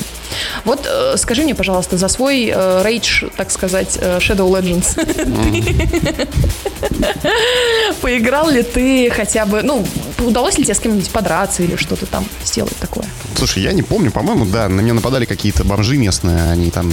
Вот 0.64 0.86
э, 0.86 1.16
скажи 1.16 1.42
мне, 1.42 1.54
пожалуйста, 1.54 1.96
за 1.96 2.08
свой 2.08 2.50
э, 2.52 2.82
рейдж, 2.84 3.24
так 3.36 3.50
сказать, 3.50 3.98
э, 4.00 4.18
Shadow 4.18 4.50
Legends. 4.50 4.96
Поиграл 8.00 8.50
ли 8.50 8.62
ты 8.62 9.10
хотя 9.10 9.46
бы, 9.46 9.62
ну, 9.62 9.86
удалось 10.18 10.58
ли 10.58 10.64
тебе 10.64 10.74
с 10.74 10.80
кем-нибудь 10.80 11.10
подраться 11.10 11.62
или 11.62 11.76
что-то 11.76 12.06
там 12.06 12.26
сделать 12.44 12.76
такое? 12.76 13.06
Слушай, 13.36 13.62
я 13.62 13.72
не 13.72 13.82
помню, 13.82 14.10
по-моему, 14.10 14.46
да, 14.46 14.68
на 14.68 14.80
меня 14.80 14.94
нападали 14.94 15.24
какие-то 15.24 15.64
бомжи 15.64 15.96
местные, 15.96 16.50
они 16.50 16.70
там... 16.70 16.92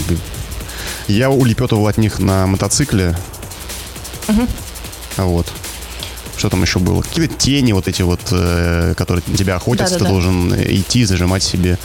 Я 1.06 1.30
улепетывал 1.30 1.86
от 1.86 1.98
них 1.98 2.18
на 2.18 2.46
мотоцикле. 2.46 3.16
Угу. 4.28 4.46
Вот. 5.16 5.46
Что 6.36 6.50
там 6.50 6.62
еще 6.62 6.78
было? 6.78 7.02
Какие-то 7.02 7.34
тени 7.34 7.72
вот 7.72 7.86
эти 7.86 8.02
вот, 8.02 8.20
э, 8.32 8.94
которые 8.96 9.22
на 9.26 9.36
тебя 9.36 9.56
охотятся, 9.56 9.94
Да-да-да. 9.94 10.04
ты 10.04 10.10
должен 10.10 10.54
идти, 10.54 11.04
зажимать 11.04 11.42
себе 11.42 11.78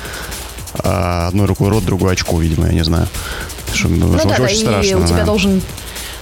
а 0.73 1.27
одной 1.27 1.47
рукой 1.47 1.69
рот, 1.69 1.83
другой 1.83 2.13
очко, 2.13 2.39
видимо, 2.39 2.67
я 2.67 2.73
не 2.73 2.83
знаю. 2.83 3.07
Что, 3.73 3.87
ну, 3.87 4.11
очень, 4.11 4.29
да, 4.29 4.35
очень 4.35 4.55
и 4.55 4.59
страшно. 4.59 4.99
у 4.99 5.07
тебя 5.07 5.25
должен 5.25 5.61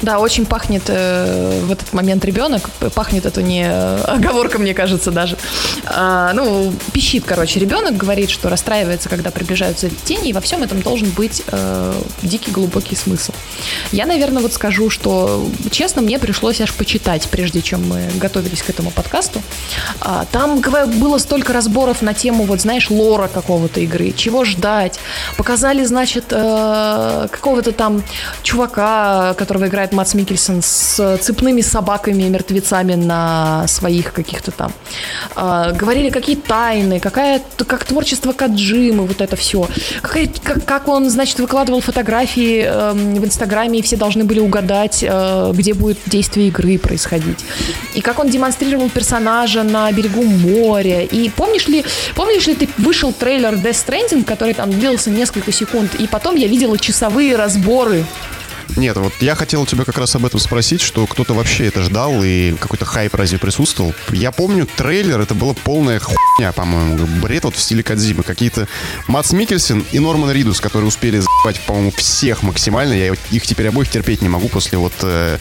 да, 0.02 0.20
очень 0.20 0.46
пахнет 0.46 0.84
э, 0.88 1.62
в 1.64 1.72
этот 1.72 1.94
момент 1.94 2.24
ребенок. 2.26 2.70
Пахнет 2.94 3.26
это 3.26 3.42
не 3.42 3.66
э, 3.68 4.02
оговорка, 4.08 4.60
мне 4.60 4.74
кажется, 4.74 5.12
даже. 5.12 5.38
А, 5.86 6.34
ну, 6.34 6.74
пищит, 6.94 7.24
короче, 7.26 7.60
ребенок 7.60 7.98
говорит, 7.98 8.30
что 8.30 8.50
расстраивается, 8.50 9.10
когда 9.10 9.32
приближаются 9.32 9.90
тени, 10.06 10.30
и 10.30 10.34
во 10.34 10.42
всем 10.42 10.64
этом 10.64 10.82
должен 10.82 11.10
быть 11.10 11.44
э, 11.48 11.94
дикий 12.22 12.52
глубокий 12.52 12.96
смысл. 12.96 13.32
Я, 13.92 14.06
наверное, 14.06 14.42
вот 14.42 14.54
скажу, 14.54 14.90
что, 14.90 15.48
честно, 15.72 16.02
мне 16.02 16.20
пришлось 16.20 16.62
аж 16.62 16.74
почитать, 16.74 17.28
прежде 17.30 17.62
чем 17.62 17.88
мы 17.88 18.10
готовились 18.16 18.62
к 18.62 18.70
этому 18.70 18.92
подкасту. 18.92 19.42
А, 20.00 20.26
там 20.32 20.62
было 21.00 21.18
столько 21.18 21.54
разборов 21.54 22.02
на 22.02 22.14
тему, 22.14 22.44
вот, 22.44 22.62
знаешь, 22.62 22.90
лора 22.90 23.28
какого-то 23.28 23.80
игры, 23.80 24.12
чего 24.12 24.46
ждать. 24.46 25.00
Показали, 25.38 25.84
значит, 25.84 26.26
э, 26.32 27.28
какого-то 27.32 27.72
там 27.72 28.04
чувака, 28.44 29.34
которого 29.38 29.68
играет 29.68 29.87
играет 29.88 29.92
Мац 29.94 30.14
Микельсон 30.14 30.62
с 30.62 31.18
цепными 31.22 31.62
собаками 31.62 32.24
и 32.24 32.30
мертвецами 32.30 32.96
на 32.96 33.68
своих 33.68 34.14
каких-то 34.14 34.52
там. 34.52 34.72
Э, 35.36 35.74
говорили, 35.74 36.10
какие 36.10 36.36
тайны, 36.36 37.00
какая, 37.00 37.42
как 37.68 37.86
творчество 37.86 38.34
Каджимы, 38.34 39.06
вот 39.06 39.22
это 39.22 39.36
все. 39.36 39.68
Какая, 40.02 40.30
как, 40.44 40.66
как 40.66 40.88
он, 40.88 41.10
значит, 41.10 41.40
выкладывал 41.40 41.82
фотографии 41.82 42.64
э, 42.66 42.94
в 42.94 43.26
Инстаграме, 43.26 43.80
и 43.80 43.82
все 43.82 43.98
должны 43.98 44.24
были 44.24 44.40
угадать, 44.40 45.04
э, 45.08 45.52
где 45.54 45.74
будет 45.74 45.98
действие 46.06 46.48
игры 46.48 46.78
происходить. 46.78 47.40
И 47.96 48.02
как 48.02 48.20
он 48.20 48.30
демонстрировал 48.30 48.90
персонажа 48.90 49.64
на 49.64 49.92
берегу 49.92 50.24
моря. 50.24 51.04
И 51.04 51.30
помнишь 51.30 51.68
ли, 51.68 51.84
помнишь 52.16 52.48
ли 52.48 52.56
ты 52.56 52.70
вышел 52.78 53.14
трейлер 53.14 53.54
Death 53.54 53.86
Stranding, 53.86 54.24
который 54.24 54.54
там 54.54 54.72
длился 54.72 55.10
несколько 55.10 55.52
секунд, 55.52 55.96
и 56.00 56.08
потом 56.08 56.36
я 56.36 56.48
видела 56.48 56.78
часовые 56.78 57.36
разборы 57.36 58.06
нет, 58.76 58.98
вот 58.98 59.14
я 59.22 59.36
хотел 59.36 59.66
тебя 59.66 59.86
как 59.86 59.98
раз 59.98 60.16
об 60.16 60.26
этом 60.26 60.40
спросить, 60.40 60.82
что 60.82 61.08
кто-то 61.08 61.34
вообще 61.34 61.68
это 61.68 61.82
ждал 61.82 62.24
и 62.24 62.54
какой-то 62.54 62.86
хайп 62.86 63.16
разве 63.16 63.40
присутствовал. 63.40 63.94
Я 64.12 64.32
помню 64.32 64.66
трейлер, 64.66 65.20
это 65.20 65.34
было 65.34 65.54
полная 65.54 66.00
хуйня, 66.00 66.52
по-моему, 66.52 67.06
бред 67.22 67.46
вот 67.46 67.56
в 67.56 67.60
стиле 67.60 67.84
Кадзимы. 67.84 68.24
Какие-то 68.24 68.68
Мац 69.08 69.32
Микельсон 69.32 69.86
и 69.92 70.00
Норман 70.00 70.32
Ридус, 70.32 70.60
которые 70.60 70.88
успели 70.88 71.20
за***ать, 71.20 71.60
по-моему, 71.62 71.92
всех 71.92 72.44
максимально. 72.44 72.94
Я 72.94 73.14
их 73.32 73.48
теперь 73.48 73.68
обоих 73.68 73.90
терпеть 73.90 74.22
не 74.22 74.30
могу 74.30 74.48
после 74.50 74.78
вот 74.78 74.94
э, 75.02 75.38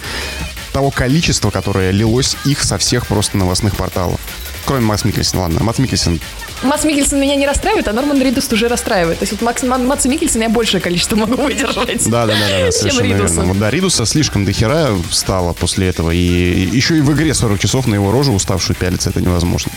того 0.72 0.90
количества, 0.90 1.50
которое 1.50 1.90
лилось 1.90 2.36
их 2.44 2.62
со 2.62 2.78
всех 2.78 3.06
просто 3.06 3.36
новостных 3.36 3.76
порталов. 3.76 4.20
Кроме 4.66 4.84
Мац 4.84 5.04
Микельсона, 5.04 5.42
ладно. 5.42 5.62
Мац 5.62 5.78
Микельсон 5.78 6.20
Мац 6.62 6.84
Микельсон 6.84 7.20
меня 7.20 7.36
не 7.36 7.46
расстраивает, 7.46 7.86
а 7.88 7.92
Норман 7.92 8.20
Ридус 8.20 8.50
уже 8.52 8.68
расстраивает. 8.68 9.18
То 9.18 9.24
есть 9.24 9.32
вот 9.32 9.42
Макс, 9.42 9.62
Маца 9.62 10.08
Микельсона 10.08 10.44
я 10.44 10.48
большее 10.48 10.80
количество 10.80 11.16
могу 11.16 11.42
выдержать. 11.42 12.08
Да, 12.08 12.26
да, 12.26 12.34
да, 12.34 12.66
да, 12.66 12.72
совершенно 12.72 13.06
верно. 13.06 13.44
Вот, 13.44 13.58
да, 13.58 13.70
Ридуса 13.70 14.06
слишком 14.06 14.44
дохера 14.44 14.90
стало 15.10 15.52
после 15.52 15.88
этого. 15.88 16.10
И 16.10 16.18
еще 16.18 16.96
и 16.96 17.00
в 17.00 17.12
игре 17.12 17.34
40 17.34 17.58
часов 17.58 17.86
на 17.86 17.94
его 17.94 18.10
рожу 18.10 18.32
уставшую 18.32 18.76
пялиться 18.76 19.10
это 19.10 19.20
невозможно. 19.20 19.70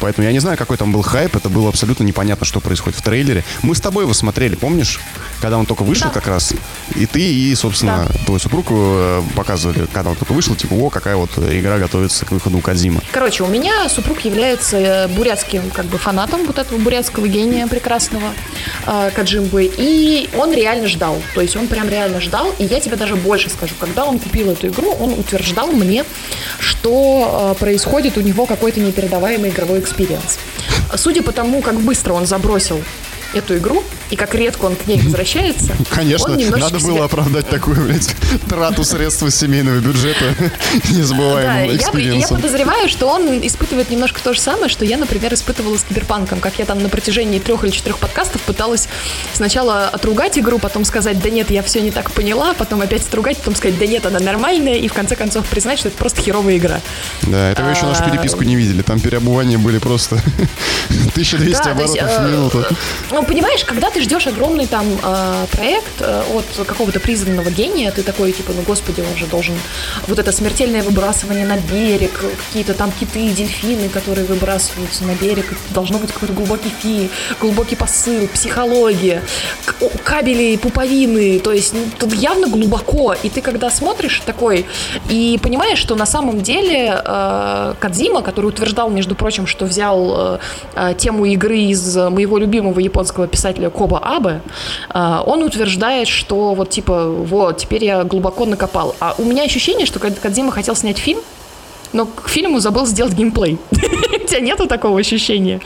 Поэтому 0.00 0.26
я 0.26 0.32
не 0.32 0.38
знаю, 0.38 0.56
какой 0.56 0.76
там 0.76 0.92
был 0.92 1.02
хайп. 1.02 1.36
Это 1.36 1.48
было 1.48 1.68
абсолютно 1.68 2.04
непонятно, 2.04 2.46
что 2.46 2.60
происходит 2.60 2.98
в 2.98 3.02
трейлере. 3.02 3.44
Мы 3.62 3.74
с 3.74 3.80
тобой 3.80 4.04
его 4.04 4.14
смотрели, 4.14 4.54
помнишь? 4.54 5.00
Когда 5.40 5.58
он 5.58 5.66
только 5.66 5.82
вышел 5.82 6.08
да. 6.08 6.14
как 6.14 6.26
раз. 6.26 6.52
И 6.94 7.06
ты, 7.06 7.20
и, 7.20 7.54
собственно, 7.54 8.06
да. 8.08 8.24
твой 8.24 8.40
супруг 8.40 8.66
э, 8.70 9.22
показывали, 9.34 9.86
когда 9.92 10.10
он 10.10 10.16
только 10.16 10.32
вышел, 10.32 10.54
типа, 10.54 10.74
о, 10.74 10.90
какая 10.90 11.16
вот 11.16 11.30
игра 11.38 11.78
готовится 11.78 12.24
к 12.24 12.32
выходу 12.32 12.58
у 12.58 12.60
Кадзима. 12.60 13.00
Короче, 13.12 13.44
у 13.44 13.48
меня 13.48 13.88
супруг 13.88 14.20
является 14.20 14.76
э, 14.76 15.08
бурятским 15.08 15.70
как 15.70 15.86
бы 15.86 15.98
фанатом 15.98 16.46
вот 16.46 16.58
этого 16.58 16.78
бурятского 16.78 17.26
гения 17.26 17.66
прекрасного 17.66 18.32
э, 18.86 19.10
Каджимбы, 19.14 19.70
и 19.76 20.28
он 20.36 20.52
реально 20.52 20.88
ждал, 20.88 21.20
то 21.34 21.40
есть 21.40 21.56
он 21.56 21.66
прям 21.68 21.88
реально 21.88 22.20
ждал, 22.20 22.52
и 22.58 22.64
я 22.64 22.80
тебе 22.80 22.96
даже 22.96 23.16
больше 23.16 23.50
скажу, 23.50 23.74
когда 23.78 24.04
он 24.04 24.18
купил 24.18 24.50
эту 24.50 24.68
игру, 24.68 24.92
он 24.92 25.12
утверждал 25.12 25.68
мне, 25.68 26.04
что 26.58 27.56
происходит 27.58 28.16
у 28.18 28.20
него 28.20 28.46
какой-то 28.46 28.80
непередаваемый 28.80 29.50
игровой 29.50 29.80
experience. 29.86 30.38
Судя 30.96 31.22
по 31.22 31.32
тому, 31.32 31.62
как 31.62 31.80
быстро 31.80 32.12
он 32.12 32.26
забросил 32.26 32.82
эту 33.34 33.56
игру, 33.56 33.84
и 34.10 34.16
как 34.16 34.34
редко 34.34 34.66
он 34.66 34.76
к 34.76 34.86
ней 34.86 35.00
возвращается. 35.00 35.72
Конечно, 35.90 36.36
надо 36.56 36.78
было 36.80 37.04
оправдать 37.04 37.48
такую, 37.48 37.84
блядь, 37.84 38.14
трату 38.48 38.84
средств 38.84 39.22
из 39.22 39.36
семейного 39.36 39.78
бюджета 39.78 40.24
незабываемым 40.90 41.76
да, 41.76 41.98
я, 41.98 42.12
я 42.12 42.28
подозреваю, 42.28 42.88
что 42.88 43.06
он 43.06 43.46
испытывает 43.46 43.90
немножко 43.90 44.20
то 44.22 44.32
же 44.32 44.40
самое, 44.40 44.68
что 44.68 44.84
я, 44.84 44.96
например, 44.96 45.34
испытывала 45.34 45.76
с 45.76 45.82
Киберпанком, 45.82 46.40
как 46.40 46.58
я 46.58 46.64
там 46.64 46.82
на 46.82 46.88
протяжении 46.88 47.38
трех 47.38 47.64
или 47.64 47.70
четырех 47.70 47.98
подкастов 47.98 48.40
пыталась 48.42 48.88
сначала 49.34 49.88
отругать 49.88 50.38
игру, 50.38 50.58
потом 50.58 50.84
сказать, 50.84 51.20
да 51.20 51.30
нет, 51.30 51.50
я 51.50 51.62
все 51.62 51.80
не 51.80 51.90
так 51.90 52.10
поняла, 52.10 52.54
потом 52.54 52.82
опять 52.82 53.06
отругать, 53.06 53.38
потом 53.38 53.54
сказать, 53.54 53.78
да 53.78 53.86
нет, 53.86 54.06
она 54.06 54.20
нормальная, 54.20 54.76
и 54.76 54.88
в 54.88 54.92
конце 54.92 55.16
концов 55.16 55.46
признать, 55.46 55.78
что 55.78 55.88
это 55.88 55.96
просто 55.96 56.22
херовая 56.22 56.56
игра. 56.56 56.80
Да, 57.22 57.50
это 57.50 57.64
вы 57.64 57.70
еще 57.70 57.86
нашу 57.86 58.02
а, 58.04 58.10
переписку 58.10 58.42
не 58.42 58.56
видели, 58.56 58.82
там 58.82 59.00
переобувания 59.00 59.58
были 59.58 59.78
просто 59.78 60.16
1200 60.88 61.68
оборотов 61.68 61.96
в 61.96 62.20
э, 62.20 62.30
минуту. 62.30 62.66
Ну, 63.16 63.22
понимаешь, 63.22 63.64
когда 63.64 63.88
ты 63.90 64.02
ждешь 64.02 64.26
огромный 64.26 64.66
там 64.66 64.84
э, 65.02 65.46
проект 65.50 66.00
э, 66.00 66.22
от 66.34 66.66
какого-то 66.66 67.00
признанного 67.00 67.48
гения, 67.48 67.90
ты 67.90 68.02
такой, 68.02 68.30
типа, 68.30 68.52
ну, 68.54 68.60
господи, 68.60 69.00
он 69.00 69.16
же 69.16 69.24
должен... 69.24 69.54
Вот 70.06 70.18
это 70.18 70.32
смертельное 70.32 70.82
выбрасывание 70.82 71.46
на 71.46 71.56
берег, 71.56 72.10
какие-то 72.48 72.74
там 72.74 72.92
киты 72.92 73.30
дельфины, 73.30 73.88
которые 73.88 74.26
выбрасываются 74.26 75.04
на 75.04 75.14
берег, 75.14 75.46
должно 75.70 75.98
быть 75.98 76.12
какой-то 76.12 76.34
глубокий 76.34 76.68
фи, 76.68 77.08
глубокий 77.40 77.74
посыл, 77.74 78.28
психология, 78.28 79.22
кабели, 80.04 80.58
пуповины, 80.58 81.38
то 81.38 81.52
есть 81.52 81.72
ну, 81.72 81.80
тут 81.98 82.12
явно 82.12 82.48
глубоко, 82.48 83.14
и 83.14 83.30
ты 83.30 83.40
когда 83.40 83.70
смотришь 83.70 84.22
такой 84.26 84.66
и 85.08 85.40
понимаешь, 85.42 85.78
что 85.78 85.94
на 85.94 86.04
самом 86.04 86.42
деле 86.42 87.00
э, 87.02 87.74
Кадзима, 87.80 88.20
который 88.20 88.46
утверждал, 88.46 88.90
между 88.90 89.14
прочим, 89.14 89.46
что 89.46 89.64
взял 89.64 90.34
э, 90.34 90.38
э 90.74 90.94
тему 90.98 91.24
игры 91.24 91.58
из 91.58 91.96
моего 91.96 92.36
любимого 92.36 92.78
японского 92.78 93.05
писателя 93.30 93.70
Коба 93.70 93.98
Абе, 93.98 94.40
а, 94.90 95.22
он 95.26 95.42
утверждает, 95.42 96.08
что 96.08 96.54
вот 96.54 96.70
типа, 96.70 97.06
вот, 97.08 97.58
теперь 97.58 97.84
я 97.84 98.04
глубоко 98.04 98.44
накопал. 98.44 98.94
А 99.00 99.14
у 99.18 99.24
меня 99.24 99.44
ощущение, 99.44 99.86
что 99.86 99.98
Кадзима 99.98 100.52
хотел 100.52 100.76
снять 100.76 100.98
фильм, 100.98 101.20
но 101.92 102.06
к 102.06 102.28
фильму 102.28 102.60
забыл 102.60 102.86
сделать 102.86 103.14
геймплей. 103.14 103.58
У 103.70 104.26
тебя 104.26 104.40
нету 104.40 104.66
такого 104.66 104.98
ощущения? 104.98 105.60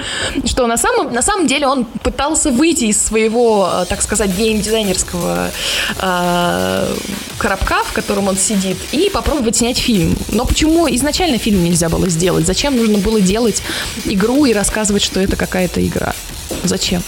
Что 0.44 0.66
на 0.66 0.76
самом, 0.76 1.12
на 1.12 1.22
самом 1.22 1.46
деле 1.46 1.66
он 1.66 1.84
пытался 1.84 2.50
выйти 2.50 2.84
из 2.84 3.02
своего, 3.02 3.64
а, 3.64 3.84
так 3.84 4.02
сказать, 4.02 4.30
геймдизайнерского 4.30 5.50
э, 6.00 6.94
коробка, 7.38 7.82
в 7.84 7.92
котором 7.92 8.28
он 8.28 8.36
сидит, 8.36 8.76
и 8.92 9.10
попробовать 9.10 9.56
снять 9.56 9.78
фильм. 9.78 10.16
Но 10.28 10.44
почему 10.44 10.88
изначально 10.94 11.38
фильм 11.38 11.64
нельзя 11.64 11.88
было 11.88 12.08
сделать? 12.08 12.46
Зачем 12.46 12.76
нужно 12.76 12.98
было 12.98 13.20
делать 13.20 13.62
игру 14.04 14.44
и 14.44 14.52
рассказывать, 14.52 15.02
что 15.02 15.20
это 15.20 15.36
какая-то 15.36 15.84
игра? 15.84 16.14
Зачем? 16.64 17.02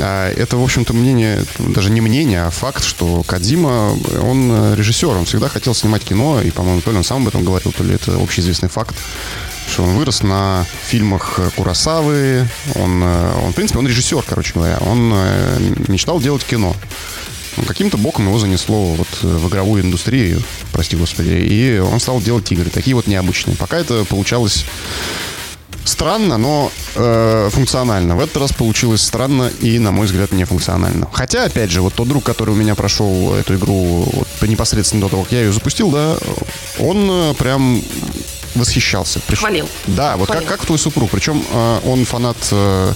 А 0.00 0.32
это, 0.32 0.56
в 0.56 0.62
общем-то, 0.62 0.92
мнение, 0.92 1.44
даже 1.58 1.90
не 1.90 2.00
мнение, 2.00 2.42
а 2.42 2.50
факт, 2.50 2.84
что 2.84 3.22
Кадима, 3.24 3.96
он 4.22 4.74
режиссер, 4.74 5.08
он 5.08 5.24
всегда 5.24 5.48
хотел 5.48 5.74
снимать 5.74 6.04
кино, 6.04 6.40
и, 6.40 6.50
по-моему, 6.50 6.80
то 6.80 6.90
ли 6.90 6.98
он 6.98 7.04
сам 7.04 7.22
об 7.22 7.28
этом 7.28 7.44
говорил, 7.44 7.72
то 7.72 7.84
ли 7.84 7.94
это 7.94 8.16
общеизвестный 8.16 8.68
факт, 8.68 8.94
что 9.68 9.84
он 9.84 9.90
вырос 9.90 10.22
на 10.22 10.66
фильмах 10.86 11.38
Курасавы, 11.56 12.48
он, 12.74 13.02
он 13.02 13.52
в 13.52 13.54
принципе, 13.54 13.78
он 13.78 13.86
режиссер, 13.86 14.22
короче 14.26 14.54
говоря, 14.54 14.78
он 14.78 15.12
э, 15.14 15.58
мечтал 15.88 16.20
делать 16.20 16.44
кино. 16.44 16.74
Каким-то 17.66 17.96
боком 17.96 18.26
его 18.28 18.38
занесло 18.38 18.94
вот 18.94 19.08
в 19.22 19.48
игровую 19.48 19.82
индустрию, 19.82 20.42
прости 20.72 20.96
господи, 20.96 21.30
и 21.30 21.78
он 21.78 21.98
стал 21.98 22.20
делать 22.20 22.50
игры, 22.52 22.70
такие 22.70 22.94
вот 22.94 23.08
необычные. 23.08 23.56
Пока 23.56 23.78
это 23.78 24.04
получалось 24.04 24.64
Странно, 25.88 26.36
но 26.36 26.70
э, 26.96 27.48
функционально. 27.50 28.14
В 28.14 28.20
этот 28.20 28.36
раз 28.36 28.52
получилось 28.52 29.00
странно 29.00 29.50
и, 29.62 29.78
на 29.78 29.90
мой 29.90 30.06
взгляд, 30.06 30.32
нефункционально. 30.32 31.08
Хотя, 31.12 31.44
опять 31.44 31.70
же, 31.70 31.80
вот 31.80 31.94
тот 31.94 32.06
друг, 32.06 32.24
который 32.24 32.50
у 32.50 32.54
меня 32.54 32.74
прошел 32.74 33.32
эту 33.32 33.54
игру 33.54 34.06
вот, 34.12 34.28
непосредственно 34.42 35.00
до 35.00 35.08
того, 35.08 35.22
как 35.22 35.32
я 35.32 35.40
ее 35.40 35.52
запустил, 35.52 35.90
да, 35.90 36.16
он 36.78 37.08
э, 37.10 37.34
прям 37.38 37.82
восхищался. 38.54 39.20
Приш... 39.20 39.38
Хвалил. 39.38 39.66
Да, 39.86 40.18
вот 40.18 40.26
Хвалил. 40.26 40.46
как, 40.46 40.58
как 40.58 40.66
твой 40.66 40.78
супруг. 40.78 41.08
Причем 41.10 41.42
э, 41.50 41.80
он 41.86 42.04
фанат... 42.04 42.36
Э, 42.52 42.92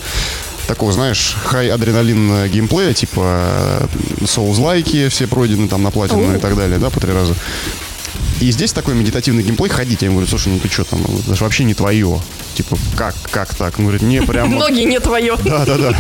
такого, 0.67 0.93
знаешь, 0.93 1.37
хай-адреналин 1.45 2.49
геймплея, 2.49 2.95
типа 2.95 3.89
Souls-лайки 4.21 5.09
все 5.09 5.27
пройдены 5.27 5.67
там 5.67 5.83
на 5.83 5.91
платину 5.91 6.37
и 6.37 6.39
так 6.39 6.57
далее, 6.57 6.79
да, 6.79 6.89
по 6.89 7.01
три 7.01 7.13
раза. 7.13 7.35
И 8.41 8.51
здесь 8.51 8.73
такой 8.73 8.95
медитативный 8.95 9.43
геймплей 9.43 9.71
ходить. 9.71 10.03
Я 10.03 10.07
ему 10.07 10.17
говорю, 10.17 10.29
слушай, 10.29 10.49
ну 10.49 10.59
ты 10.59 10.69
что 10.69 10.85
там, 10.85 11.01
это 11.03 11.35
же 11.35 11.45
вообще 11.45 11.65
не 11.65 11.75
твое. 11.75 12.21
Типа, 12.55 12.77
как, 12.97 13.15
как 13.31 13.55
так? 13.55 13.79
Он 13.79 13.87
говорит, 13.87 14.03
не, 14.03 14.23
прям... 14.23 14.51
Ноги 14.59 14.83
не 14.83 15.01
твое. 15.01 15.37
Да, 15.45 15.65
да, 15.65 15.77
да. 15.77 15.97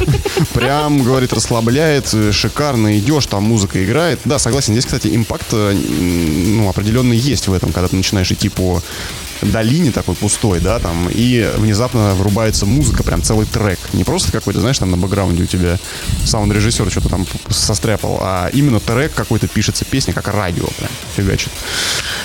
Прям, 0.52 1.02
говорит, 1.02 1.32
расслабляет, 1.32 2.14
шикарно 2.32 2.98
идешь, 2.98 3.26
там 3.26 3.44
музыка 3.44 3.82
играет. 3.84 4.20
Да, 4.24 4.38
согласен, 4.38 4.74
здесь, 4.74 4.86
кстати, 4.86 5.14
импакт, 5.14 5.46
э, 5.52 5.72
ну, 5.72 6.68
определенный 6.68 7.16
есть 7.16 7.48
в 7.48 7.52
этом, 7.52 7.72
когда 7.72 7.88
ты 7.88 7.96
начинаешь 7.96 8.30
идти 8.30 8.48
по 8.48 8.82
долине 9.42 9.90
такой 9.90 10.14
пустой, 10.14 10.60
да, 10.60 10.78
там, 10.78 11.08
и 11.10 11.50
внезапно 11.56 12.14
врубается 12.14 12.66
музыка, 12.66 13.02
прям 13.02 13.22
целый 13.22 13.46
трек. 13.46 13.78
Не 13.92 14.04
просто 14.04 14.32
какой-то, 14.32 14.60
знаешь, 14.60 14.78
там 14.78 14.90
на 14.90 14.96
бэкграунде 14.96 15.42
у 15.42 15.46
тебя 15.46 15.78
саунд-режиссер 16.24 16.90
что-то 16.90 17.08
там 17.08 17.26
состряпал, 17.48 18.18
а 18.22 18.50
именно 18.52 18.80
трек 18.80 19.12
какой-то 19.14 19.48
пишется, 19.48 19.84
песня, 19.84 20.14
как 20.14 20.28
радио 20.28 20.66
прям 20.78 20.90
фигачит. 21.16 21.50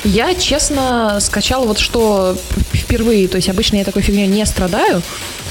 Я, 0.03 0.35
честно, 0.35 1.19
скачала 1.19 1.65
вот 1.65 1.79
что 1.79 2.37
впервые, 2.73 3.27
то 3.27 3.37
есть 3.37 3.49
обычно 3.49 3.77
я 3.77 3.83
такой 3.83 4.01
фигней 4.17 4.27
не 4.27 4.45
страдаю, 4.45 5.01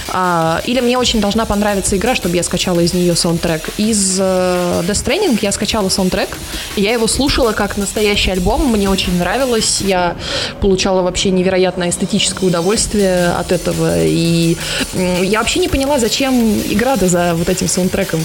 а, 0.08 0.60
или 0.64 0.80
мне 0.80 0.98
очень 0.98 1.20
должна 1.20 1.44
понравиться 1.44 1.96
игра, 1.96 2.14
чтобы 2.14 2.36
я 2.36 2.42
скачала 2.42 2.80
из 2.80 2.92
нее 2.92 3.14
саундтрек. 3.16 3.62
Из 3.76 4.20
uh, 4.20 4.84
Death 4.86 5.04
Stranding 5.04 5.38
я 5.42 5.52
скачала 5.52 5.88
саундтрек, 5.88 6.28
я 6.76 6.92
его 6.92 7.06
слушала 7.06 7.52
как 7.52 7.76
настоящий 7.76 8.30
альбом, 8.30 8.66
мне 8.68 8.88
очень 8.88 9.16
нравилось, 9.18 9.80
я 9.80 10.16
получала 10.60 11.02
вообще 11.02 11.30
невероятное 11.30 11.90
эстетическое 11.90 12.48
удовольствие 12.48 13.30
от 13.30 13.52
этого, 13.52 14.02
и 14.02 14.56
я 14.94 15.40
вообще 15.40 15.60
не 15.60 15.68
поняла, 15.68 15.98
зачем 15.98 16.34
игра-то 16.70 17.08
за 17.08 17.34
вот 17.34 17.48
этим 17.48 17.68
саундтреком. 17.68 18.20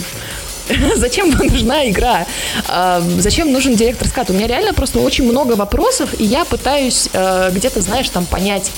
Зачем 0.96 1.30
нужна 1.32 1.90
игра? 1.90 2.26
А, 2.68 3.02
зачем 3.18 3.52
нужен 3.52 3.76
директор 3.76 4.08
скат? 4.08 4.30
У 4.30 4.34
меня 4.34 4.48
реально 4.48 4.74
просто 4.74 5.00
очень 5.00 5.26
много 5.26 5.54
вопросов, 5.54 6.10
и 6.20 6.24
я 6.24 6.46
пытаюсь 6.46 7.10
э, 7.14 7.52
где-то, 7.52 7.82
знаешь, 7.82 8.10
там 8.10 8.26
понять, 8.26 8.72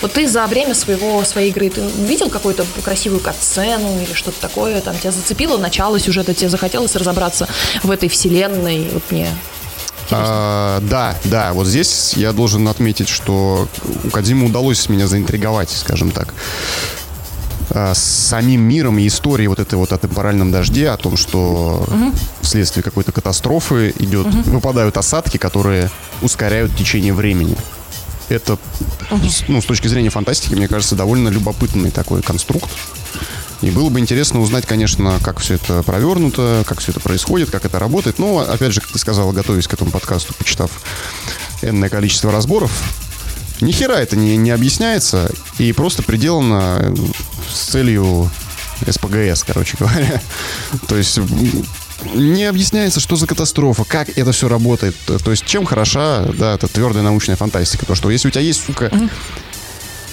вот 0.00 0.12
ты 0.12 0.28
за 0.28 0.46
время 0.46 0.74
своего, 0.74 1.24
своей 1.24 1.50
игры 1.50 1.70
ты 1.70 1.80
видел 1.80 2.28
какую-то 2.28 2.64
красивую 2.84 3.20
катсцену 3.20 4.00
или 4.00 4.12
что-то 4.12 4.40
такое, 4.40 4.80
там 4.80 4.98
тебя 4.98 5.10
зацепило 5.10 5.56
начало 5.58 5.98
сюжета, 5.98 6.34
тебе 6.34 6.48
захотелось 6.48 6.94
разобраться 6.96 7.48
в 7.82 7.90
этой 7.90 8.08
вселенной? 8.08 8.88
Вот 8.92 9.02
мне 9.10 9.28
а, 10.10 10.80
да, 10.80 11.16
да, 11.24 11.52
вот 11.52 11.66
здесь 11.66 12.14
я 12.16 12.32
должен 12.32 12.68
отметить, 12.68 13.08
что 13.08 13.68
у 14.04 14.10
Кадима 14.10 14.46
удалось 14.46 14.88
меня 14.88 15.06
заинтриговать, 15.06 15.70
скажем 15.70 16.10
так 16.10 16.34
а, 17.70 17.94
с 17.94 18.02
самим 18.02 18.62
миром 18.62 18.98
и 18.98 19.06
историей 19.06 19.48
вот 19.48 19.58
этой 19.58 19.76
вот 19.76 19.92
о 19.92 19.98
темпоральном 19.98 20.50
дожде, 20.52 20.88
о 20.90 20.96
том, 20.96 21.16
что 21.16 21.86
угу. 21.86 22.12
вследствие 22.42 22.82
какой-то 22.82 23.12
катастрофы 23.12 23.94
идет, 23.98 24.26
угу. 24.26 24.42
выпадают 24.50 24.96
осадки, 24.96 25.38
которые 25.38 25.90
ускоряют 26.20 26.76
течение 26.76 27.14
времени 27.14 27.56
это, 28.28 28.58
ну, 29.48 29.60
с 29.60 29.64
точки 29.64 29.88
зрения 29.88 30.10
фантастики, 30.10 30.54
мне 30.54 30.68
кажется, 30.68 30.96
довольно 30.96 31.28
любопытный 31.28 31.90
такой 31.90 32.22
конструкт. 32.22 32.70
И 33.62 33.70
было 33.70 33.90
бы 33.90 34.00
интересно 34.00 34.40
узнать, 34.40 34.66
конечно, 34.66 35.20
как 35.22 35.38
все 35.38 35.54
это 35.54 35.82
провернуто, 35.84 36.64
как 36.66 36.80
все 36.80 36.90
это 36.90 37.00
происходит, 37.00 37.50
как 37.50 37.64
это 37.64 37.78
работает. 37.78 38.18
Но, 38.18 38.38
опять 38.38 38.72
же, 38.72 38.80
как 38.80 38.90
ты 38.90 38.98
сказала, 38.98 39.30
готовясь 39.32 39.68
к 39.68 39.74
этому 39.74 39.92
подкасту, 39.92 40.34
почитав 40.34 40.70
энное 41.62 41.88
количество 41.88 42.32
разборов, 42.32 42.72
ни 43.60 43.70
хера 43.70 44.00
это 44.00 44.16
не, 44.16 44.36
не 44.36 44.50
объясняется 44.50 45.30
и 45.58 45.72
просто 45.72 46.02
приделано 46.02 46.92
с 47.48 47.70
целью 47.70 48.28
СПГС, 48.88 49.44
короче 49.44 49.76
говоря. 49.78 50.20
То 50.88 50.96
есть 50.96 51.20
не 52.14 52.44
объясняется, 52.44 53.00
что 53.00 53.16
за 53.16 53.26
катастрофа, 53.26 53.84
как 53.84 54.16
это 54.16 54.32
все 54.32 54.48
работает. 54.48 54.94
То 55.06 55.30
есть 55.30 55.44
чем 55.44 55.64
хороша, 55.64 56.24
да, 56.38 56.54
это 56.54 56.68
твердая 56.68 57.02
научная 57.02 57.36
фантастика. 57.36 57.86
То, 57.86 57.94
что 57.94 58.10
если 58.10 58.28
у 58.28 58.30
тебя 58.30 58.42
есть, 58.42 58.64
сука, 58.64 58.90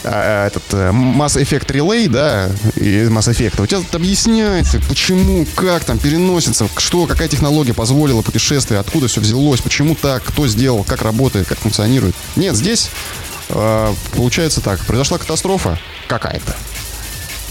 а, 0.03 0.47
этот 0.47 0.63
э, 0.71 0.91
Mass 0.91 1.35
Effect 1.35 1.67
Relay, 1.67 2.07
да, 2.07 2.49
и 2.75 3.03
Mass 3.07 3.29
Effect, 3.29 3.61
у 3.61 3.65
тебя 3.65 3.79
тут 3.79 3.93
объясняется, 3.95 4.79
почему, 4.87 5.45
как 5.55 5.83
там 5.83 5.99
переносится, 5.99 6.69
что, 6.77 7.05
какая 7.05 7.27
технология 7.27 7.73
позволила 7.73 8.21
путешествие, 8.21 8.79
откуда 8.79 9.07
все 9.07 9.19
взялось, 9.19 9.61
почему 9.61 9.95
так, 9.95 10.23
кто 10.23 10.47
сделал, 10.47 10.83
как 10.83 11.01
работает, 11.01 11.47
как 11.47 11.59
функционирует. 11.59 12.15
Нет, 12.37 12.55
здесь 12.55 12.89
э, 13.49 13.93
получается 14.15 14.61
так, 14.61 14.79
произошла 14.85 15.17
катастрофа 15.17 15.77
какая-то. 16.07 16.55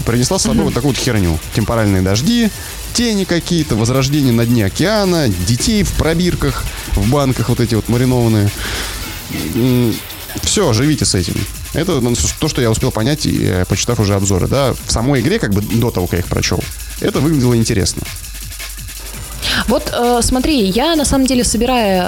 Принесла 0.05 0.39
с 0.39 0.43
собой 0.43 0.61
mm-hmm. 0.61 0.63
вот 0.63 0.73
такую 0.73 0.93
вот 0.93 0.97
херню. 0.97 1.37
Темпоральные 1.53 2.01
дожди, 2.01 2.49
тени 2.93 3.23
какие-то, 3.23 3.75
возрождение 3.75 4.33
на 4.33 4.45
дне 4.45 4.65
океана, 4.65 5.27
детей 5.29 5.83
в 5.83 5.93
пробирках, 5.93 6.63
в 6.95 7.09
банках 7.09 7.49
вот 7.49 7.59
эти 7.59 7.75
вот 7.75 7.89
маринованные. 7.89 8.49
Все, 10.41 10.73
живите 10.73 11.05
с 11.05 11.15
этим. 11.15 11.35
Это 11.73 11.99
ну, 12.01 12.15
то, 12.39 12.47
что 12.47 12.61
я 12.61 12.71
успел 12.71 12.91
понять, 12.91 13.25
э, 13.25 13.65
почитав 13.67 13.99
уже 13.99 14.15
обзоры. 14.15 14.47
Да, 14.47 14.73
в 14.73 14.91
самой 14.91 15.21
игре, 15.21 15.39
как 15.39 15.53
бы 15.53 15.61
до 15.61 15.91
того, 15.91 16.07
как 16.07 16.13
я 16.13 16.19
их 16.19 16.27
прочел, 16.27 16.59
это 16.99 17.19
выглядело 17.19 17.55
интересно. 17.55 18.01
Вот 19.67 19.91
э, 19.93 20.19
смотри, 20.21 20.63
я 20.63 20.95
на 20.95 21.05
самом 21.05 21.25
деле, 21.25 21.43
собирая 21.43 22.03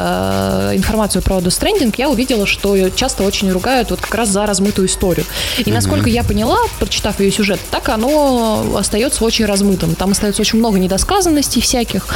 э, 0.72 0.76
информацию 0.76 1.22
про 1.22 1.38
Stranding, 1.38 1.94
я 1.98 2.10
увидела, 2.10 2.46
что 2.46 2.90
часто 2.90 3.24
очень 3.24 3.52
ругают 3.52 3.92
вот 3.92 4.02
как 4.02 4.14
раз 4.16 4.30
за 4.30 4.46
размытую 4.46 4.88
историю. 4.88 5.26
И 5.58 5.62
mm-hmm. 5.62 5.74
насколько 5.74 6.10
я 6.10 6.24
поняла, 6.24 6.58
прочитав 6.80 7.20
ее 7.20 7.32
сюжет, 7.32 7.60
так 7.70 7.90
оно 7.90 8.78
остается 8.78 9.24
очень 9.24 9.46
размытым. 9.46 9.96
Там 9.96 10.12
остается 10.12 10.42
очень 10.42 10.60
много 10.60 10.80
недосказанностей 10.80 11.62
всяких. 11.62 12.08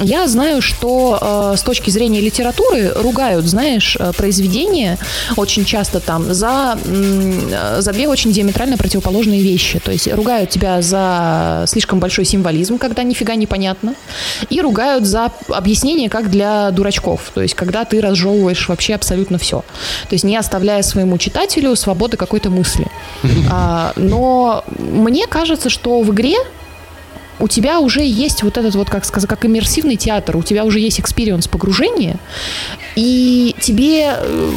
Я 0.00 0.26
знаю, 0.28 0.62
что 0.62 1.52
э, 1.52 1.56
с 1.56 1.62
точки 1.62 1.90
зрения 1.90 2.20
литературы 2.20 2.92
ругают, 2.94 3.46
знаешь, 3.46 3.96
э, 3.98 4.12
произведения 4.16 4.98
очень 5.36 5.64
часто 5.64 6.00
там 6.00 6.32
за, 6.32 6.78
э, 6.84 7.80
за 7.80 7.92
две 7.92 8.08
очень 8.08 8.32
диаметрально 8.32 8.76
противоположные 8.76 9.42
вещи. 9.42 9.78
То 9.78 9.92
есть 9.92 10.12
ругают 10.12 10.50
тебя 10.50 10.82
за 10.82 11.64
слишком 11.66 12.00
большой 12.00 12.24
символизм, 12.24 12.78
когда 12.78 13.02
нифига 13.02 13.34
не 13.34 13.46
понятно, 13.46 13.94
и 14.50 14.60
ругают 14.60 14.77
за 15.00 15.32
объяснение 15.48 16.08
как 16.08 16.30
для 16.30 16.70
дурачков, 16.70 17.30
то 17.34 17.42
есть 17.42 17.54
когда 17.54 17.84
ты 17.84 18.00
разжевываешь 18.00 18.68
вообще 18.68 18.94
абсолютно 18.94 19.38
все, 19.38 19.60
то 20.08 20.12
есть 20.12 20.24
не 20.24 20.36
оставляя 20.36 20.82
своему 20.82 21.18
читателю 21.18 21.74
свободы 21.76 22.16
какой-то 22.16 22.50
мысли. 22.50 22.86
А, 23.50 23.92
но 23.96 24.64
мне 24.78 25.26
кажется, 25.26 25.70
что 25.70 26.02
в 26.02 26.12
игре 26.12 26.36
у 27.40 27.48
тебя 27.48 27.80
уже 27.80 28.04
есть 28.04 28.42
вот 28.42 28.56
этот 28.58 28.74
вот, 28.74 28.90
как 28.90 29.04
сказать, 29.04 29.28
как 29.28 29.44
иммерсивный 29.44 29.96
театр, 29.96 30.36
у 30.36 30.42
тебя 30.42 30.64
уже 30.64 30.80
есть 30.80 31.00
experience 31.00 31.48
погружения, 31.48 32.18
и 32.96 33.54
тебе 33.60 34.14
э, 34.16 34.52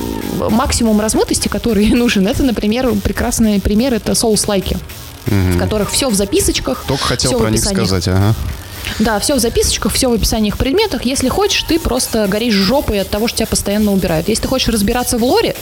максимум 0.50 1.00
размытости, 1.00 1.48
который 1.48 1.90
нужен, 1.94 2.28
это, 2.28 2.44
например, 2.44 2.92
прекрасный 3.04 3.62
пример, 3.62 3.94
это 3.94 4.16
souls-like 4.16 4.67
и, 4.67 4.78
угу. 5.28 5.36
в 5.36 5.58
которых 5.58 5.92
все 5.92 6.10
в 6.10 6.16
записочках. 6.16 6.84
Только 6.88 7.04
хотел 7.04 7.40
про 7.40 7.50
них 7.50 7.64
сказать, 7.64 8.08
ага. 8.08 8.36
Да, 9.00 9.20
все 9.20 9.36
в 9.36 9.40
записочках, 9.40 9.94
все 9.94 10.10
в 10.10 10.14
описаниях 10.14 10.58
предметах. 10.58 11.06
Если 11.06 11.30
хочешь, 11.30 11.64
ты 11.64 11.80
просто 11.80 12.28
горишь 12.28 12.54
жопой 12.54 13.02
от 13.02 13.10
того, 13.10 13.28
что 13.28 13.40
тебя 13.40 13.48
постоянно 13.48 13.92
убирают. 13.92 14.30
Если 14.30 14.44
ты 14.44 14.48
хочешь 14.48 14.68
разбираться 14.68 15.18
в 15.18 15.24
лоре, 15.24 15.56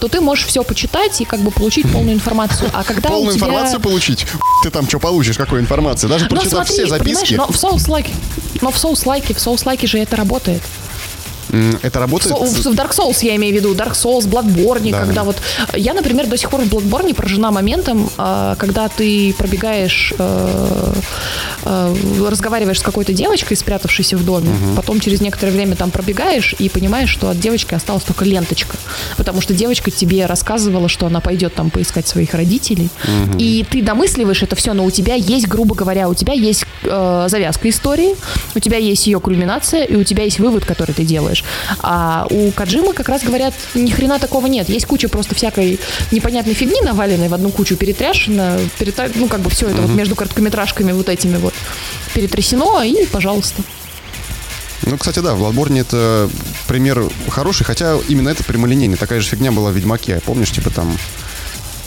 то 0.00 0.08
ты 0.08 0.20
можешь 0.20 0.46
все 0.46 0.62
почитать 0.62 1.20
и 1.20 1.24
как 1.24 1.40
бы 1.40 1.50
получить 1.50 1.90
полную 1.90 2.14
информацию. 2.14 2.70
А 2.72 2.84
когда 2.84 3.08
полную 3.08 3.36
тебя... 3.36 3.46
информацию 3.46 3.80
получить? 3.80 4.26
Ты 4.62 4.70
там 4.70 4.88
что 4.88 4.98
получишь, 4.98 5.36
какой 5.36 5.60
информации? 5.60 6.06
Даже 6.06 6.26
прочитав 6.26 6.68
все 6.68 6.86
записки? 6.86 7.34
Но 7.34 7.46
в 7.46 7.56
соус-лайке, 7.56 8.12
но 8.60 8.70
в 8.70 8.78
соус-лайке, 8.78 9.34
в 9.34 9.40
соус-лайке 9.40 9.86
же 9.86 9.98
это 9.98 10.16
работает. 10.16 10.62
Это 11.82 11.98
работает? 11.98 12.36
В, 12.36 12.62
в 12.62 12.74
Dark 12.74 12.92
Souls 12.92 13.18
я 13.22 13.36
имею 13.36 13.54
в 13.54 13.56
виду, 13.56 13.74
Dark 13.74 13.92
Souls, 13.92 14.28
Bloodborne, 14.28 14.90
да. 14.90 15.00
когда 15.00 15.24
вот... 15.24 15.36
Я, 15.74 15.94
например, 15.94 16.26
до 16.26 16.36
сих 16.36 16.50
пор 16.50 16.60
в 16.62 16.64
Bloodborne 16.64 17.14
поражена 17.14 17.50
моментом, 17.50 18.10
а, 18.18 18.54
когда 18.56 18.88
ты 18.88 19.34
пробегаешь 19.38 20.12
э, 20.18 20.92
э, 21.64 21.94
разговариваешь 22.28 22.80
с 22.80 22.82
какой-то 22.82 23.12
девочкой, 23.12 23.56
спрятавшейся 23.56 24.16
в 24.16 24.24
доме, 24.24 24.48
угу. 24.48 24.76
потом 24.76 25.00
через 25.00 25.20
некоторое 25.20 25.52
время 25.52 25.76
там 25.76 25.90
пробегаешь 25.90 26.54
и 26.58 26.68
понимаешь, 26.68 27.10
что 27.10 27.28
от 27.28 27.38
девочки 27.38 27.74
осталась 27.74 28.04
только 28.04 28.24
ленточка, 28.24 28.76
потому 29.16 29.40
что 29.40 29.54
девочка 29.54 29.90
тебе 29.90 30.26
рассказывала, 30.26 30.88
что 30.88 31.06
она 31.06 31.20
пойдет 31.20 31.54
там 31.54 31.70
поискать 31.70 32.06
своих 32.08 32.34
родителей, 32.34 32.88
угу. 33.04 33.38
и 33.38 33.64
ты 33.68 33.82
домысливаешь 33.82 34.42
это 34.42 34.56
все, 34.56 34.72
но 34.72 34.84
у 34.84 34.90
тебя 34.90 35.14
есть, 35.14 35.48
грубо 35.48 35.74
говоря, 35.74 36.08
у 36.08 36.14
тебя 36.14 36.34
есть 36.34 36.66
э, 36.82 37.26
завязка 37.28 37.68
истории, 37.68 38.14
у 38.54 38.60
тебя 38.60 38.78
есть 38.78 39.06
ее 39.06 39.20
кульминация, 39.20 39.84
и 39.84 39.96
у 39.96 40.04
тебя 40.04 40.24
есть 40.24 40.38
вывод, 40.38 40.64
который 40.64 40.92
ты 40.92 41.04
делаешь. 41.04 41.44
А 41.80 42.26
у 42.30 42.50
Каджима 42.50 42.92
как 42.92 43.08
раз 43.08 43.22
говорят, 43.22 43.54
ни 43.74 43.90
хрена 43.90 44.18
такого 44.18 44.46
нет. 44.46 44.68
Есть 44.68 44.86
куча 44.86 45.08
просто 45.08 45.34
всякой 45.34 45.80
непонятной 46.10 46.54
фигни, 46.54 46.80
наваленной 46.80 47.28
в 47.28 47.34
одну 47.34 47.50
кучу, 47.50 47.76
перетряшено, 47.76 48.58
перета... 48.78 49.10
ну, 49.14 49.28
как 49.28 49.40
бы 49.40 49.50
все 49.50 49.68
это 49.68 49.78
mm-hmm. 49.78 49.86
вот 49.86 49.96
между 49.96 50.14
короткометражками 50.14 50.92
вот 50.92 51.08
этими 51.08 51.36
вот 51.36 51.54
перетрясено, 52.14 52.82
и 52.82 53.06
пожалуйста. 53.06 53.62
Ну, 54.82 54.98
кстати, 54.98 55.18
да, 55.20 55.34
в 55.34 55.42
Bloodborne 55.42 55.80
это 55.80 56.30
пример 56.68 57.04
хороший, 57.28 57.64
хотя 57.64 57.96
именно 58.08 58.28
это 58.28 58.44
прямолинейный. 58.44 58.96
Такая 58.96 59.20
же 59.20 59.28
фигня 59.28 59.50
была 59.50 59.70
в 59.70 59.74
Ведьмаке. 59.74 60.20
Помнишь, 60.24 60.50
типа 60.52 60.70
там 60.70 60.96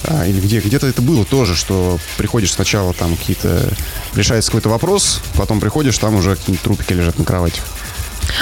а, 0.03 0.25
или 0.25 0.39
где, 0.39 0.59
где-то 0.59 0.87
это 0.87 1.01
было 1.01 1.25
тоже, 1.25 1.55
что 1.55 1.99
приходишь 2.17 2.53
сначала 2.53 2.93
там 2.93 3.15
какие-то... 3.15 3.71
Решается 4.15 4.49
какой-то 4.49 4.69
вопрос, 4.69 5.21
потом 5.35 5.59
приходишь, 5.59 5.97
там 5.97 6.15
уже 6.15 6.35
какие-нибудь 6.35 6.63
трупики 6.63 6.93
лежат 6.93 7.19
на 7.19 7.25
кровати. 7.25 7.61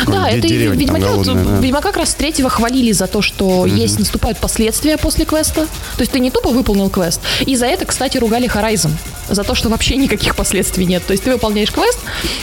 Да, 0.06 0.30
это 0.30 0.48
и 0.48 0.68
Ведьмака, 0.68 1.12
вот, 1.14 1.26
да. 1.26 1.60
Ведьмака 1.60 1.90
как 1.90 1.98
раз 1.98 2.14
третьего 2.14 2.50
хвалили 2.50 2.92
за 2.92 3.08
то, 3.08 3.22
что 3.22 3.66
mm-hmm. 3.66 3.78
есть, 3.78 4.00
наступают 4.00 4.38
последствия 4.40 4.98
после 4.98 5.26
квеста. 5.26 5.68
То 5.96 6.02
есть 6.02 6.12
ты 6.12 6.20
не 6.20 6.32
тупо 6.32 6.50
выполнил 6.50 6.90
квест. 6.90 7.22
И 7.46 7.56
за 7.56 7.66
это, 7.66 7.86
кстати, 7.86 8.18
ругали 8.18 8.50
Horizon. 8.50 8.92
За 9.30 9.44
то, 9.44 9.56
что 9.56 9.70
вообще 9.70 9.96
никаких 9.96 10.36
последствий 10.36 10.86
нет. 10.86 11.06
То 11.06 11.12
есть 11.12 11.24
ты 11.24 11.32
выполняешь 11.32 11.72
квест, 11.72 12.00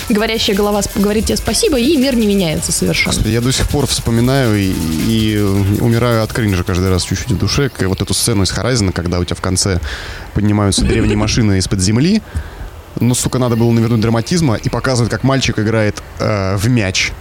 говорящая 0.08 0.56
голова 0.56 0.82
говорит 0.96 1.26
тебе 1.26 1.36
спасибо, 1.36 1.78
и 1.78 1.96
мир 1.96 2.14
не 2.16 2.26
меняется 2.26 2.72
совершенно. 2.72 3.26
Я 3.26 3.40
до 3.40 3.52
сих 3.52 3.68
пор 3.68 3.86
вспоминаю 3.86 4.56
и, 4.56 4.72
и 5.08 5.38
умираю 5.80 6.22
от 6.22 6.32
кринжа 6.32 6.62
каждый 6.64 6.90
раз 6.90 7.04
чуть-чуть 7.04 7.30
в 7.30 7.38
душе. 7.38 7.70
Вот 7.80 8.02
эту 8.02 8.14
сцену 8.14 8.42
из 8.42 8.52
Horizon, 8.52 8.92
когда 8.92 9.18
у 9.18 9.24
тебя 9.24 9.36
в 9.36 9.40
конце 9.40 9.80
поднимаются 10.34 10.82
древние 10.82 11.16
машины 11.16 11.58
из-под 11.58 11.80
земли, 11.80 12.22
но, 13.00 13.14
сука, 13.14 13.38
надо 13.38 13.56
было 13.56 13.70
навернуть 13.72 14.00
драматизма 14.00 14.56
и 14.56 14.68
показывать, 14.68 15.10
как 15.10 15.24
мальчик 15.24 15.58
играет 15.58 16.02
э, 16.18 16.56
в 16.56 16.68
мяч 16.68 17.12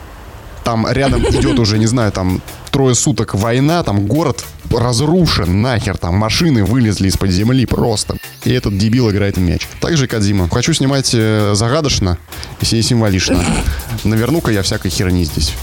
там 0.63 0.87
рядом 0.89 1.21
идет 1.29 1.59
уже, 1.59 1.77
не 1.77 1.85
знаю, 1.85 2.11
там 2.11 2.41
трое 2.71 2.95
суток 2.95 3.35
война, 3.35 3.83
там 3.83 4.07
город 4.07 4.43
разрушен 4.71 5.61
нахер, 5.61 5.97
там 5.97 6.15
машины 6.15 6.63
вылезли 6.63 7.07
из-под 7.07 7.29
земли 7.29 7.65
просто. 7.65 8.17
И 8.43 8.51
этот 8.51 8.77
дебил 8.77 9.11
играет 9.11 9.37
в 9.37 9.41
мяч. 9.41 9.67
Также 9.79 10.05
и 10.05 10.07
Кадзима. 10.07 10.49
Хочу 10.49 10.73
снимать 10.73 11.11
э, 11.13 11.53
загадочно 11.55 12.17
и 12.61 12.81
символично. 12.81 13.43
Наверну-ка 14.03 14.51
я 14.51 14.63
всякой 14.63 14.89
херни 14.89 15.23
здесь. 15.25 15.53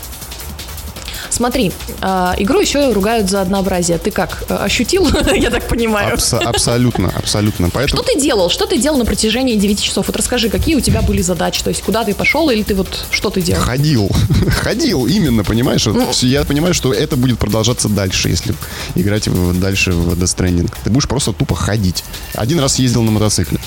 Смотри, 1.31 1.73
э, 2.01 2.33
игру 2.39 2.61
еще 2.61 2.93
ругают 2.93 3.31
за 3.31 3.41
однообразие. 3.41 3.99
Ты 3.99 4.11
как, 4.11 4.45
э, 4.49 4.55
ощутил, 4.57 5.09
я 5.35 5.51
так 5.51 5.69
понимаю? 5.69 6.15
Абс- 6.15 6.35
абсолютно, 6.35 7.13
абсолютно. 7.17 7.71
Поэтому... 7.71 8.03
Что 8.03 8.13
ты 8.13 8.21
делал? 8.21 8.51
Что 8.51 8.67
ты 8.67 8.79
делал 8.79 8.99
на 8.99 9.05
протяжении 9.05 9.57
9 9.57 9.81
часов? 9.81 10.07
Вот 10.07 10.17
расскажи, 10.17 10.49
какие 10.51 10.75
у 10.75 10.81
тебя 10.81 11.03
были 11.03 11.23
задачи? 11.23 11.63
То 11.63 11.71
есть 11.71 11.83
куда 11.83 12.05
ты 12.05 12.15
пошел 12.15 12.51
или 12.51 12.63
ты 12.63 12.75
вот 12.75 13.07
что 13.11 13.31
ты 13.31 13.41
делал? 13.43 13.63
Ходил. 13.63 14.11
Ходил, 14.63 15.07
именно, 15.07 15.45
понимаешь? 15.45 15.87
Ну... 15.87 16.11
Я 16.23 16.45
понимаю, 16.45 16.75
что 16.75 16.93
это 16.93 17.17
будет 17.17 17.39
продолжаться 17.39 17.89
дальше, 17.89 18.29
если 18.29 18.55
играть 18.95 19.29
дальше 19.61 19.93
в 19.93 20.13
Death 20.19 20.37
Stranding. 20.37 20.73
Ты 20.85 20.91
будешь 20.91 21.09
просто 21.09 21.33
тупо 21.33 21.55
ходить. 21.55 22.05
Один 22.35 22.61
раз 22.61 22.79
ездил 22.79 23.03
на 23.03 23.11
мотоцикле. 23.11 23.59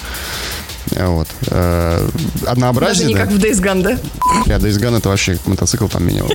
Вот. 0.96 1.28
Э, 1.48 2.08
однообразие, 2.46 3.08
Даже 3.08 3.08
не 3.08 3.16
да? 3.16 3.22
как 3.22 3.32
в 3.32 3.38
Days 3.38 3.62
Gone, 3.62 3.82
да? 3.82 3.92
Я 4.46 4.58
Days 4.58 4.80
Gone 4.80 4.98
это 4.98 5.10
вообще 5.10 5.38
мотоцикл 5.46 5.88
там 5.88 6.06
менял. 6.06 6.30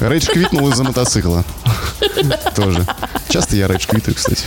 Рейдж 0.00 0.26
квитнул 0.26 0.68
из-за 0.70 0.84
мотоцикла. 0.84 1.44
Тоже. 2.54 2.86
Часто 3.28 3.56
я 3.56 3.68
рейдж 3.68 3.86
квитаю, 3.86 4.14
кстати. 4.14 4.44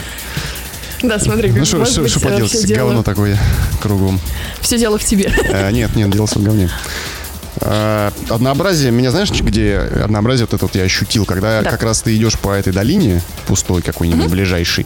Да, 1.04 1.20
смотри, 1.20 1.52
Ну 1.52 1.66
что, 1.66 1.86
что, 1.86 2.08
что 2.08 2.20
поделать, 2.20 2.66
дело... 2.66 2.88
говно 2.88 3.04
такое 3.04 3.38
кругом. 3.82 4.20
Все 4.62 4.78
дело 4.78 4.98
в 4.98 5.04
тебе. 5.04 5.32
А, 5.52 5.70
нет, 5.70 5.96
нет, 5.96 6.10
дело 6.10 6.26
в 6.26 6.36
говне. 6.38 6.70
А, 7.62 8.12
однообразие, 8.30 8.92
меня 8.92 9.12
знаешь, 9.12 9.32
где 9.32 9.78
однообразие 9.78 10.46
вот 10.46 10.54
это 10.54 10.66
вот 10.66 10.76
я 10.76 10.84
ощутил, 10.84 11.26
когда 11.26 11.62
да. 11.62 11.70
как 11.70 11.84
раз 11.84 12.02
ты 12.02 12.16
идешь 12.16 12.38
по 12.38 12.52
этой 12.52 12.74
долине, 12.74 13.22
пустой 13.48 13.82
какой-нибудь, 13.82 14.26
угу. 14.26 14.32
ближайший, 14.32 14.86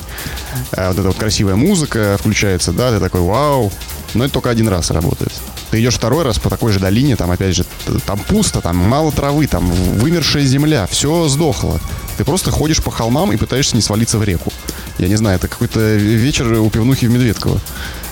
а, 0.72 0.90
вот 0.90 1.00
эта 1.00 1.08
вот 1.08 1.18
красивая 1.18 1.56
музыка 1.56 2.18
включается, 2.20 2.72
да, 2.72 2.92
ты 2.92 3.00
такой, 3.00 3.22
вау, 3.22 3.72
но 4.14 4.26
это 4.26 4.34
только 4.34 4.50
один 4.50 4.68
раз 4.68 4.92
работает. 4.92 5.32
Ты 5.72 5.82
идешь 5.82 5.96
второй 5.96 6.24
раз 6.24 6.40
по 6.40 6.50
такой 6.50 6.72
же 6.72 6.80
долине, 6.80 7.16
там 7.16 7.32
опять 7.32 7.56
же, 7.56 7.64
там 8.06 8.20
пусто, 8.20 8.62
там 8.62 8.78
мало 8.78 9.12
травы, 9.12 9.48
там 9.48 9.70
вымершая 9.70 10.44
земля, 10.44 10.88
все 10.88 11.28
сдохло. 11.28 11.80
Ты 12.18 12.26
просто 12.26 12.52
ходишь 12.52 12.82
по 12.84 12.92
холмам 12.92 13.32
и 13.32 13.38
пытаешься 13.38 13.76
не 13.76 13.82
свалиться 13.82 14.18
в 14.18 14.24
реку. 14.24 14.52
Я 14.98 15.08
не 15.08 15.16
знаю, 15.16 15.38
это 15.38 15.48
какой-то 15.48 15.96
вечер 15.96 16.52
у 16.54 16.70
пивнухи 16.70 17.06
в 17.06 17.12
Медведково 17.12 17.60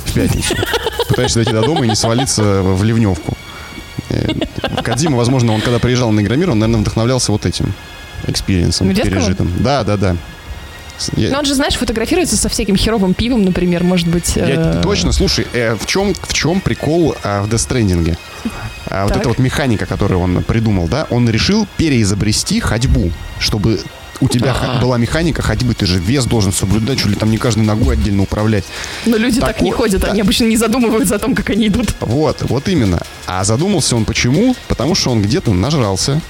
в 0.06 0.14
пятницу. 0.14 0.56
Пытаешься 1.10 1.40
дойти 1.40 1.52
до 1.52 1.62
дома 1.62 1.86
и 1.86 1.90
не 1.90 1.96
свалиться 1.96 2.62
в 2.62 2.84
ливневку. 2.84 3.36
Э, 4.10 4.28
Кадзима, 4.84 5.18
возможно, 5.18 5.54
он 5.54 5.62
когда 5.62 5.80
приезжал 5.80 6.12
на 6.12 6.22
Игромир, 6.22 6.52
он, 6.52 6.60
наверное, 6.60 6.82
вдохновлялся 6.82 7.32
вот 7.32 7.46
этим 7.46 7.74
experience 8.26 8.82
ом 8.82 8.94
пережитым. 8.94 9.52
Да, 9.60 9.84
да, 9.84 9.98
да. 9.98 10.16
Я... 11.16 11.32
Но 11.32 11.40
он 11.40 11.46
же, 11.46 11.56
знаешь, 11.56 11.76
фотографируется 11.76 12.38
со 12.38 12.50
всяким 12.50 12.76
херовым 12.76 13.14
пивом, 13.14 13.44
например, 13.44 13.84
может 13.84 14.08
быть. 14.08 14.36
Я, 14.36 14.80
э... 14.80 14.82
Точно, 14.84 15.12
слушай, 15.12 15.48
э, 15.54 15.76
в, 15.76 15.86
чем, 15.86 16.14
в 16.14 16.34
чем 16.34 16.62
прикол 16.62 17.16
э, 17.24 17.42
в 17.42 17.54
Stranding? 17.54 18.18
А 18.90 19.06
вот 19.06 19.16
эта 19.16 19.28
вот 19.28 19.38
механика, 19.38 19.86
которую 19.86 20.22
он 20.22 20.44
придумал, 20.44 20.88
да, 20.88 21.08
он 21.10 21.30
решил 21.30 21.68
переизобрести 21.78 22.60
ходьбу, 22.60 23.12
чтобы 23.40 23.82
у 24.20 24.28
тебя 24.28 24.52
А-а-а. 24.52 24.82
была 24.82 24.98
механика 24.98 25.42
ходьбы, 25.42 25.74
ты 25.74 25.86
же 25.86 26.00
вес 26.00 26.26
должен 26.26 26.52
соблюдать, 26.52 27.00
что 27.00 27.10
ли 27.10 27.16
там 27.16 27.30
не 27.30 27.38
каждой 27.38 27.64
ногой 27.64 27.96
отдельно 27.96 28.24
управлять. 28.24 28.64
Но 29.06 29.18
люди 29.18 29.40
так, 29.40 29.54
так 29.54 29.62
не 29.62 29.72
ходят, 29.72 30.02
да. 30.02 30.12
они 30.12 30.22
обычно 30.22 30.46
не 30.46 30.58
задумываются 30.58 31.16
о 31.16 31.20
том, 31.20 31.36
как 31.36 31.50
они 31.50 31.68
идут. 31.68 31.94
Вот, 32.00 32.42
вот 32.44 32.68
именно. 32.68 33.02
А 33.28 33.44
задумался 33.44 33.96
он 33.96 34.06
почему? 34.06 34.56
Потому 34.68 34.96
что 34.96 35.12
он 35.12 35.22
где-то 35.22 35.54
нажрался, 35.54 36.22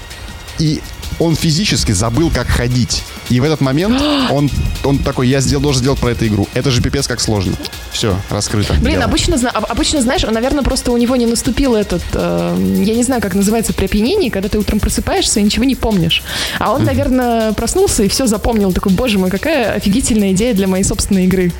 и 0.58 0.82
он 1.18 1.36
физически 1.36 1.92
забыл, 1.92 2.30
как 2.30 2.46
ходить. 2.46 3.02
И 3.30 3.40
в 3.40 3.44
этот 3.44 3.60
момент 3.60 4.00
он, 4.30 4.50
он 4.84 4.98
такой, 4.98 5.28
я 5.28 5.40
сделал, 5.40 5.62
должен 5.62 5.82
сделать 5.82 5.98
про 5.98 6.10
эту 6.10 6.26
игру. 6.26 6.48
Это 6.54 6.70
же 6.70 6.80
пипец 6.82 7.06
как 7.06 7.20
сложно. 7.20 7.52
Все, 7.92 8.16
раскрыто. 8.30 8.74
Блин, 8.74 8.94
дело. 8.94 9.04
обычно, 9.04 9.50
обычно, 9.50 10.00
знаешь, 10.00 10.22
наверное, 10.22 10.62
просто 10.62 10.92
у 10.92 10.96
него 10.96 11.16
не 11.16 11.26
наступил 11.26 11.74
этот, 11.74 12.02
э, 12.14 12.82
я 12.84 12.94
не 12.94 13.02
знаю, 13.02 13.20
как 13.20 13.34
называется, 13.34 13.72
при 13.72 13.86
опьянении, 13.86 14.30
когда 14.30 14.48
ты 14.48 14.58
утром 14.58 14.80
просыпаешься 14.80 15.40
и 15.40 15.42
ничего 15.42 15.64
не 15.64 15.74
помнишь. 15.74 16.22
А 16.58 16.72
он, 16.72 16.84
наверное, 16.84 17.52
проснулся 17.52 18.02
и 18.02 18.08
все 18.08 18.26
запомнил. 18.26 18.72
Такой, 18.72 18.92
боже 18.92 19.18
мой, 19.18 19.30
какая 19.30 19.72
офигительная 19.74 20.32
идея 20.32 20.54
для 20.54 20.66
моей 20.66 20.84
собственной 20.84 21.24
игры. 21.24 21.52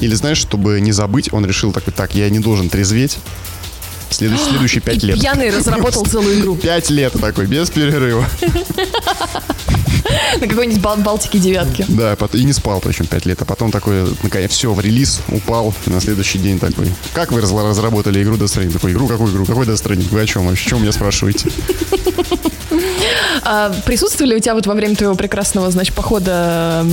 Или 0.00 0.14
знаешь, 0.14 0.38
чтобы 0.38 0.80
не 0.80 0.92
забыть, 0.92 1.32
он 1.32 1.46
решил 1.46 1.72
такой, 1.72 1.92
так, 1.92 2.14
я 2.14 2.28
не 2.30 2.38
должен 2.38 2.68
трезветь, 2.68 3.18
Следующие, 4.10 4.48
следующие 4.48 4.80
пять 4.80 5.02
лет. 5.02 5.20
Пьяный 5.20 5.50
разработал 5.50 6.04
целую 6.04 6.40
игру. 6.40 6.56
Пять 6.56 6.90
лет 6.90 7.12
такой, 7.20 7.46
без 7.46 7.70
перерыва. 7.70 8.26
На 10.40 10.46
какой-нибудь 10.46 10.80
Бал 10.80 10.96
Балтике 10.96 11.38
девятки. 11.38 11.84
Да, 11.88 12.16
и 12.32 12.44
не 12.44 12.52
спал 12.52 12.80
причем 12.80 13.06
пять 13.06 13.26
лет. 13.26 13.40
А 13.42 13.44
потом 13.44 13.70
такой, 13.70 14.04
наконец, 14.22 14.52
все, 14.52 14.72
в 14.72 14.80
релиз, 14.80 15.20
упал. 15.28 15.74
На 15.86 16.00
следующий 16.00 16.38
день 16.38 16.58
такой. 16.58 16.90
Как 17.12 17.32
вы 17.32 17.40
разработали 17.40 18.22
игру 18.22 18.36
Death 18.36 18.56
Stranding? 18.56 18.72
Такой, 18.72 18.92
игру? 18.92 19.08
Какую 19.08 19.32
игру? 19.32 19.44
Какой 19.44 19.66
Death 19.66 19.82
Stranding? 19.82 20.08
Вы 20.10 20.20
о 20.20 20.26
чем? 20.26 20.48
О 20.48 20.56
чем 20.56 20.82
меня 20.82 20.92
спрашиваете? 20.92 21.50
А 23.42 23.72
присутствовали 23.84 24.34
у 24.34 24.38
тебя 24.38 24.54
вот 24.54 24.66
во 24.66 24.74
время 24.74 24.96
твоего 24.96 25.14
прекрасного, 25.14 25.70
значит, 25.70 25.94
похода 25.94 26.84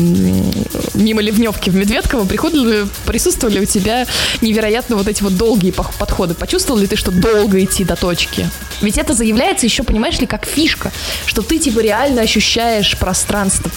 мимо 0.93 1.21
Ливневки 1.21 1.69
в 1.69 1.75
Медведково, 1.75 2.25
приходили, 2.25 2.87
присутствовали 3.05 3.59
у 3.59 3.65
тебя 3.65 4.07
невероятно 4.41 4.95
вот 4.95 5.07
эти 5.07 5.23
вот 5.23 5.37
долгие 5.37 5.71
подходы? 5.71 6.33
Почувствовал 6.33 6.79
ли 6.79 6.87
ты, 6.87 6.95
что 6.95 7.11
долго 7.11 7.63
идти 7.63 7.83
до 7.83 7.95
точки? 7.95 8.49
Ведь 8.81 8.97
это 8.97 9.13
заявляется 9.13 9.65
еще, 9.65 9.83
понимаешь 9.83 10.19
ли, 10.19 10.27
как 10.27 10.45
фишка, 10.45 10.91
что 11.25 11.41
ты 11.41 11.59
типа 11.59 11.79
реально 11.79 12.21
ощущаешь 12.21 12.97
пространство. 12.97 13.71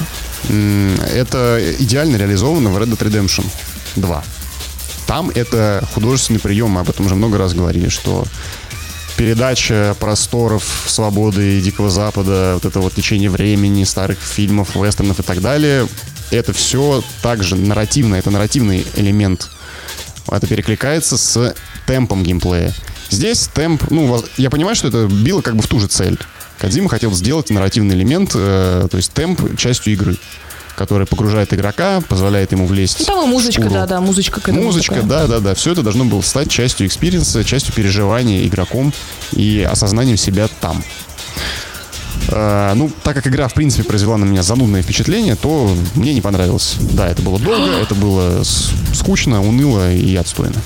Это 0.49 1.61
идеально 1.79 2.17
реализовано 2.17 2.71
в 2.71 2.79
Red 2.79 2.97
Dead 2.97 3.09
Redemption 3.09 3.45
2. 3.97 4.25
Там 5.07 5.31
это 5.31 5.83
художественный 5.95 6.39
прием, 6.39 6.71
мы 6.71 6.81
об 6.83 6.91
этом 6.91 7.07
уже 7.07 7.15
много 7.15 7.39
раз 7.39 7.55
говорили, 7.55 7.89
что 7.89 8.25
передача 9.19 9.97
просторов 9.99 10.85
свободы 10.87 11.59
и 11.59 11.61
Дикого 11.61 11.91
Запада, 11.91 12.53
вот 12.55 12.65
это 12.65 12.79
вот 12.79 12.95
течение 12.95 13.29
времени, 13.29 13.83
старых 13.83 14.19
фильмов, 14.19 14.77
вестернов 14.77 15.19
и 15.19 15.23
так 15.25 15.43
далее, 15.43 15.89
это 16.31 16.53
все 16.53 17.03
также 17.21 17.57
нарративно, 17.57 18.15
это 18.15 18.31
нарративный 18.31 18.87
элемент. 18.95 19.51
Это 20.31 20.47
перекликается 20.47 21.19
с 21.19 21.55
темпом 21.87 22.23
геймплея. 22.23 22.73
Здесь 23.11 23.49
темп, 23.53 23.91
ну, 23.91 24.23
я 24.37 24.51
понимаю, 24.51 24.77
что 24.77 24.87
это 24.87 25.09
било 25.09 25.41
как 25.41 25.57
бы 25.57 25.63
в 25.63 25.67
ту 25.67 25.81
же 25.81 25.89
цель. 25.89 26.17
Кадзима 26.59 26.89
хотел 26.89 27.13
сделать 27.13 27.51
нарративный 27.51 27.97
элемент, 27.97 28.33
э, 28.35 28.87
то 28.89 28.97
есть 28.97 29.13
темп 29.13 29.57
частью 29.57 29.95
игры. 29.95 30.17
Которая 30.79 31.07
погружает 31.07 31.53
игрока, 31.53 32.01
позволяет 32.09 32.53
ему 32.53 32.65
влезть. 32.67 33.01
Ну, 33.01 33.05
там 33.05 33.25
и 33.25 33.27
музычка, 33.27 33.69
да, 33.69 33.85
да, 33.85 34.01
музычка 34.01 34.41
к 34.41 34.49
этому 34.49 34.63
Музычка, 34.63 34.95
такая. 34.95 35.09
да, 35.09 35.27
да, 35.27 35.41
да. 35.41 35.55
Все 35.57 35.73
это 35.73 35.83
должно 35.83 36.05
было 36.05 36.21
стать 36.21 36.49
частью 36.49 36.87
experience 36.87 37.33
а, 37.33 37.43
частью 37.43 37.75
переживания 37.75 38.47
игроком 38.47 38.93
и 39.33 39.67
осознанием 39.69 40.17
себя 40.17 40.47
там. 40.61 40.83
Э, 42.29 42.75
ну, 42.77 42.93
так 43.03 43.17
как 43.17 43.27
игра, 43.27 43.49
в 43.49 43.55
принципе, 43.55 43.83
произвела 43.83 44.19
на 44.19 44.25
меня 44.25 44.45
занудное 44.45 44.83
впечатление, 44.83 45.35
то 45.35 45.75
мне 45.97 46.15
не 46.15 46.21
понравилось. 46.21 46.77
Да, 46.79 47.09
это 47.09 47.23
было 47.23 47.41
долго, 47.41 47.73
это 47.73 47.97
было 47.97 48.43
скучно, 48.95 49.43
уныло 49.43 49.93
и 49.93 50.15
отстойно. 50.15 50.63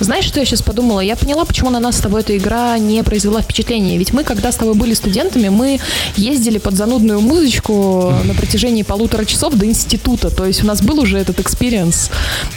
Знаешь, 0.00 0.24
что 0.26 0.40
я 0.40 0.46
сейчас 0.46 0.62
подумала? 0.62 1.00
Я 1.00 1.16
поняла, 1.16 1.44
почему 1.44 1.70
на 1.70 1.80
нас 1.80 1.96
с 1.96 2.00
тобой 2.00 2.20
эта 2.20 2.36
игра 2.36 2.78
не 2.78 3.02
произвела 3.02 3.40
впечатления. 3.40 3.96
Ведь 3.96 4.12
мы, 4.12 4.24
когда 4.24 4.52
с 4.52 4.56
тобой 4.56 4.74
были 4.74 4.94
студентами, 4.94 5.48
мы 5.48 5.80
ездили 6.16 6.58
под 6.58 6.74
занудную 6.74 7.20
музычку 7.20 8.12
на 8.24 8.34
протяжении 8.34 8.82
полутора 8.82 9.24
часов 9.24 9.54
до 9.54 9.64
института. 9.66 10.30
То 10.30 10.44
есть 10.44 10.62
у 10.62 10.66
нас 10.66 10.82
был 10.82 11.00
уже 11.00 11.18
этот 11.18 11.40
experience, 11.40 12.10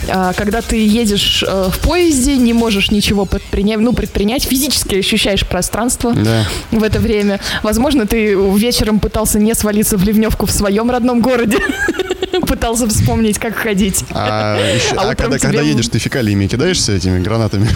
а, 0.08 0.32
когда 0.34 0.60
ты 0.60 0.76
едешь 0.84 1.42
э, 1.46 1.68
в 1.72 1.78
поезде, 1.80 2.36
не 2.36 2.52
можешь 2.52 2.90
ничего 2.90 3.24
предпринять, 3.24 3.78
ну, 3.78 3.92
предпринять, 3.92 4.44
физически 4.44 4.96
ощущаешь 4.96 5.46
пространство 5.46 6.12
Да. 6.12 6.44
в 6.70 6.82
это 6.82 7.00
время. 7.00 7.40
Возможно, 7.62 8.06
ты 8.06 8.34
вечером 8.34 9.00
пытался 9.00 9.38
не 9.38 9.54
свалиться 9.54 9.96
в 9.96 10.04
ливневку 10.04 10.46
в 10.46 10.50
своем 10.50 10.90
родном 10.90 11.20
городе. 11.20 11.58
Пытался 12.50 12.88
вспомнить, 12.88 13.38
как 13.38 13.54
ходить. 13.54 14.04
А, 14.10 14.58
еще- 14.74 14.96
А 14.96 15.10
а 15.10 15.14
когда, 15.14 15.38
тебе 15.38 15.48
когда 15.48 15.62
едешь, 15.62 15.86
ты 15.86 16.00
фекалиями 16.00 16.48
кидаешься 16.48 16.90
этими 16.92 17.20
гранатами? 17.20 17.68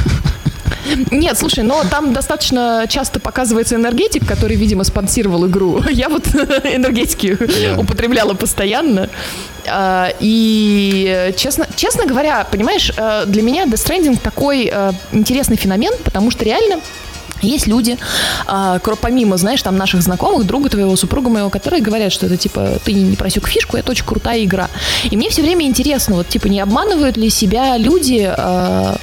Нет, 1.12 1.38
слушай, 1.38 1.62
но 1.62 1.82
там 1.88 2.12
достаточно 2.12 2.84
часто 2.88 3.20
показывается 3.20 3.76
энергетик, 3.76 4.26
который, 4.26 4.56
видимо, 4.56 4.82
спонсировал 4.82 5.46
игру. 5.46 5.80
Я 5.90 6.08
вот 6.08 6.26
энергетики 6.64 7.36
Да. 7.38 7.78
употребляла 7.80 8.34
постоянно. 8.34 9.08
А, 9.68 10.12
И, 10.20 11.32
честно, 11.36 11.68
честно 11.76 12.04
говоря, 12.06 12.44
понимаешь, 12.50 12.90
э, 12.96 13.24
для 13.26 13.42
меня 13.42 13.66
Death 13.66 13.86
Stranding 13.86 14.18
такой 14.20 14.68
э, 14.72 14.92
интересный 15.12 15.56
феномен, 15.56 15.92
потому 16.02 16.32
что 16.32 16.44
реально 16.44 16.80
есть 17.44 17.66
люди, 17.66 17.98
а, 18.46 18.78
помимо, 18.78 19.36
знаешь, 19.36 19.62
там 19.62 19.76
наших 19.76 20.02
знакомых, 20.02 20.46
друга 20.46 20.68
твоего, 20.68 20.96
супруга 20.96 21.28
моего, 21.28 21.50
которые 21.50 21.82
говорят, 21.82 22.12
что 22.12 22.26
это 22.26 22.36
типа 22.36 22.78
ты 22.84 22.92
не 22.92 23.16
просек 23.16 23.48
фишку, 23.48 23.76
это 23.76 23.90
очень 23.90 24.04
крутая 24.04 24.44
игра. 24.44 24.68
И 25.10 25.16
мне 25.16 25.30
все 25.30 25.42
время 25.42 25.66
интересно, 25.66 26.16
вот 26.16 26.28
типа 26.28 26.46
не 26.48 26.60
обманывают 26.60 27.16
ли 27.16 27.30
себя 27.30 27.76
люди, 27.76 28.32
а, 28.36 28.96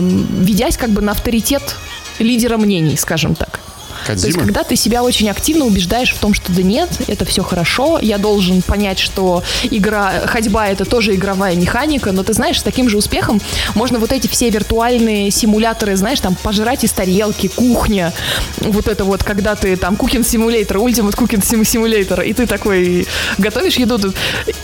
ведясь 0.00 0.76
как 0.76 0.90
бы 0.90 1.02
на 1.02 1.12
авторитет 1.12 1.76
лидера 2.18 2.56
мнений, 2.56 2.96
скажем 2.96 3.34
так. 3.34 3.60
То 4.06 4.12
есть, 4.12 4.24
Кодзима? 4.24 4.44
когда 4.44 4.64
ты 4.64 4.76
себя 4.76 5.02
очень 5.02 5.28
активно 5.30 5.64
убеждаешь 5.64 6.12
в 6.12 6.18
том, 6.18 6.34
что 6.34 6.52
да 6.52 6.62
нет, 6.62 6.90
это 7.06 7.24
все 7.24 7.42
хорошо, 7.42 7.98
я 8.00 8.18
должен 8.18 8.62
понять, 8.62 8.98
что 8.98 9.42
игра, 9.70 10.22
ходьба 10.26 10.68
это 10.68 10.84
тоже 10.84 11.14
игровая 11.14 11.56
механика, 11.56 12.12
но 12.12 12.22
ты 12.22 12.32
знаешь, 12.32 12.60
с 12.60 12.62
таким 12.62 12.88
же 12.88 12.98
успехом 12.98 13.40
можно 13.74 13.98
вот 13.98 14.12
эти 14.12 14.26
все 14.26 14.50
виртуальные 14.50 15.30
симуляторы, 15.30 15.96
знаешь, 15.96 16.20
там 16.20 16.34
пожрать 16.34 16.84
из 16.84 16.92
тарелки, 16.92 17.48
кухня, 17.48 18.12
вот 18.58 18.88
это 18.88 19.04
вот, 19.04 19.24
когда 19.24 19.54
ты 19.54 19.76
там 19.76 19.94
Cooking 19.94 20.22
Simulator, 20.22 20.76
Ultimate 20.76 21.16
Cooking 21.16 21.42
Sim- 21.42 21.62
Simulator, 21.62 22.24
и 22.24 22.32
ты 22.32 22.46
такой 22.46 23.06
готовишь 23.38 23.76
еду, 23.76 23.98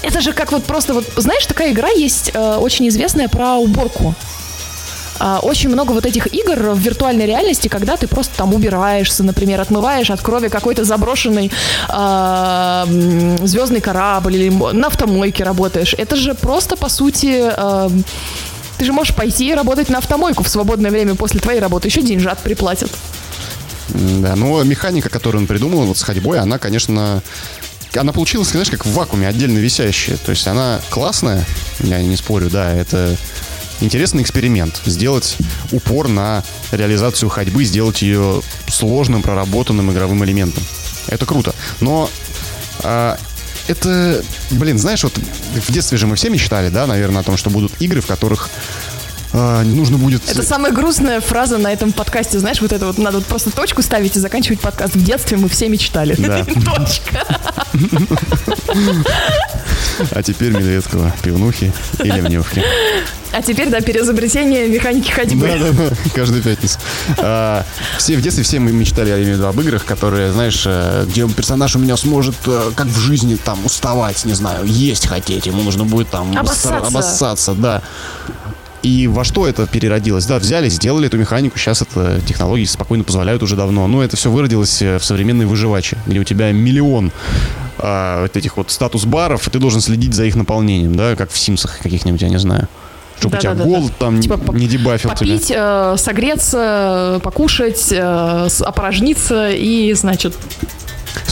это 0.03 0.21
же 0.21 0.33
как 0.33 0.53
вот 0.53 0.65
просто 0.65 0.95
вот, 0.95 1.05
знаешь, 1.17 1.47
такая 1.47 1.73
игра 1.73 1.89
есть 1.89 2.31
э, 2.35 2.57
очень 2.57 2.89
известная 2.89 3.29
про 3.29 3.57
уборку. 3.57 4.15
А, 5.21 5.39
Очень 5.43 5.69
много 5.69 5.93
вот 5.93 6.07
этих 6.07 6.33
игр 6.33 6.71
в 6.71 6.79
виртуальной 6.79 7.27
реальности, 7.27 7.69
когда 7.69 7.97
ты 7.97 8.09
просто 8.09 8.35
там 8.37 8.55
убираешься, 8.55 9.23
например, 9.23 9.61
отмываешь 9.61 10.11
от 10.11 10.23
крови 10.23 10.49
какой-то 10.49 10.85
заброшенный 10.85 11.53
а, 11.89 12.87
звездный 13.43 13.83
корабль 13.83 14.37
или 14.37 14.49
на 14.49 14.87
автомойке 14.87 15.45
работаешь. 15.45 15.95
Это 15.97 16.17
же 16.17 16.35
просто, 16.35 16.77
по 16.77 16.89
сути, 16.89 17.43
а, 17.43 17.91
ты 18.79 18.85
же 18.87 18.93
можешь 18.95 19.15
пойти 19.15 19.51
и 19.51 19.55
работать 19.55 19.91
на 19.91 19.99
автомойку 19.99 20.43
в 20.43 20.49
свободное 20.49 20.91
время 20.91 21.15
после 21.15 21.39
твоей 21.39 21.61
работы. 21.61 21.89
Еще 21.89 22.01
деньжат 22.01 22.39
приплатят. 22.39 22.91
Да, 23.91 24.37
но 24.37 24.63
механика, 24.63 25.11
которую 25.11 25.43
он 25.43 25.47
придумал 25.47 25.83
вот 25.83 25.99
с 25.99 26.03
ходьбой, 26.03 26.39
она, 26.39 26.59
конечно, 26.59 27.23
она 27.95 28.13
получилась, 28.13 28.49
знаешь, 28.49 28.71
как 28.71 28.87
в 28.87 28.93
вакууме, 28.93 29.29
отдельно 29.29 29.59
висящая. 29.59 30.17
То 30.17 30.31
есть 30.31 30.47
она 30.47 30.81
классная, 30.89 31.45
я 31.81 32.01
не 32.01 32.17
спорю, 32.17 32.49
да, 32.49 32.73
это 32.73 33.17
интересный 33.81 34.23
эксперимент. 34.23 34.81
Сделать 34.85 35.37
упор 35.73 36.09
на 36.09 36.43
реализацию 36.71 37.29
ходьбы, 37.29 37.65
сделать 37.65 38.03
ее 38.03 38.43
сложным, 38.69 39.23
проработанным 39.23 39.91
игровым 39.91 40.25
элементом. 40.25 40.63
Это 41.09 41.27
круто. 41.27 41.55
Но 41.81 42.11
а, 42.83 43.19
это, 43.69 44.23
блин, 44.51 44.79
знаешь, 44.79 45.05
вот 45.05 45.17
в 45.17 45.73
детстве 45.73 45.99
же 45.99 46.07
мы 46.07 46.17
все 46.17 46.31
мечтали, 46.31 46.69
да, 46.69 46.87
наверное, 46.87 47.21
о 47.21 47.25
том, 47.25 47.37
что 47.37 47.51
будут 47.51 47.73
игры, 47.81 48.01
в 48.01 48.07
которых 48.07 48.51
а, 49.33 49.63
нужно 49.63 49.99
будет... 49.99 50.29
Это 50.29 50.43
самая 50.43 50.73
грустная 50.73 51.21
фраза 51.21 51.59
на 51.59 51.73
этом 51.73 51.93
подкасте. 51.93 52.39
Знаешь, 52.39 52.61
вот 52.61 52.73
это 52.73 52.87
вот 52.87 52.99
надо 52.99 53.19
вот 53.19 53.27
просто 53.27 53.51
точку 53.51 53.83
ставить 53.83 54.17
и 54.17 54.21
заканчивать 54.21 54.61
подкаст. 54.61 54.95
В 54.95 55.05
детстве 55.05 55.37
мы 55.37 55.49
все 55.49 55.69
мечтали. 55.69 56.15
Да. 56.19 56.45
Точка. 56.77 57.27
А 60.13 60.23
теперь 60.23 60.51
Медведского, 60.53 61.13
пивнухи 61.23 61.73
и 62.03 62.05
ливневки. 62.05 62.63
А 63.33 63.43
теперь, 63.43 63.69
да, 63.69 63.81
переизобретение 63.81 64.69
механики 64.69 65.11
ходьбы. 65.11 65.47
Да, 65.47 65.71
да, 65.71 65.73
да, 65.73 65.97
каждую 66.15 66.43
пятницу. 66.43 66.79
А, 67.19 67.65
все 67.99 68.17
в 68.17 68.23
детстве 68.23 68.43
все 68.43 68.59
мы 68.59 68.73
мечтали, 68.73 69.11
я 69.11 69.17
имею 69.17 69.35
в 69.35 69.39
виду, 69.39 69.47
об 69.47 69.61
играх, 69.61 69.85
которые, 69.85 70.33
знаешь, 70.33 70.65
э, 70.67 71.07
где 71.09 71.29
персонаж 71.29 71.77
у 71.77 71.79
меня 71.79 71.97
сможет, 71.97 72.35
э, 72.47 72.73
как 72.75 72.87
в 72.87 72.99
жизни, 72.99 73.37
там, 73.37 73.65
уставать, 73.65 74.25
не 74.25 74.35
знаю, 74.35 74.65
есть 74.67 75.07
хотеть, 75.07 75.47
ему 75.47 75.63
нужно 75.63 75.85
будет 75.85 76.09
там 76.09 76.37
Обоссаться. 76.37 76.87
обоссаться, 76.87 77.55
да. 77.55 77.83
И 78.83 79.07
во 79.07 79.25
что 79.25 79.47
это 79.47 79.67
переродилось? 79.67 80.25
Да, 80.25 80.39
взяли, 80.39 80.69
сделали 80.71 81.07
эту 81.07 81.19
механику, 81.19 81.59
сейчас 81.59 81.83
это 81.83 82.21
технологии 82.27 82.65
спокойно 82.65 83.05
позволяют 83.05 83.43
уже 83.43 83.55
давно. 83.55 83.87
Но 83.87 84.03
это 84.03 84.17
все 84.17 84.31
выродилось 84.31 84.81
э, 84.81 84.99
в 84.99 85.05
современной 85.05 85.45
выживаче, 85.45 85.99
где 86.07 86.19
у 86.19 86.25
тебя 86.25 86.51
миллион 86.51 87.13
а, 87.79 88.23
вот 88.23 88.37
этих 88.37 88.57
вот 88.57 88.71
статус-баров, 88.71 89.47
и 89.47 89.51
ты 89.51 89.59
должен 89.59 89.81
следить 89.81 90.15
за 90.15 90.25
их 90.25 90.35
наполнением, 90.35 90.97
да, 90.97 91.15
как 91.15 91.31
в 91.31 91.39
Симсах 91.39 91.79
каких-нибудь, 91.79 92.23
я 92.23 92.29
не 92.29 92.39
знаю. 92.39 92.69
Чтобы 93.21 93.37
у 93.37 93.41
тебя 93.41 93.55
Да-да-да-да. 93.55 93.79
голод 93.79 93.93
там 93.99 94.21
Типа 94.21 94.53
не 94.53 94.67
дебафил 94.67 95.11
тебя. 95.11 95.19
Попить, 95.19 95.53
э, 95.55 95.95
согреться, 95.99 97.21
покушать, 97.23 97.89
э, 97.93 98.49
опорожниться 98.61 99.51
и, 99.51 99.93
значит, 99.93 100.35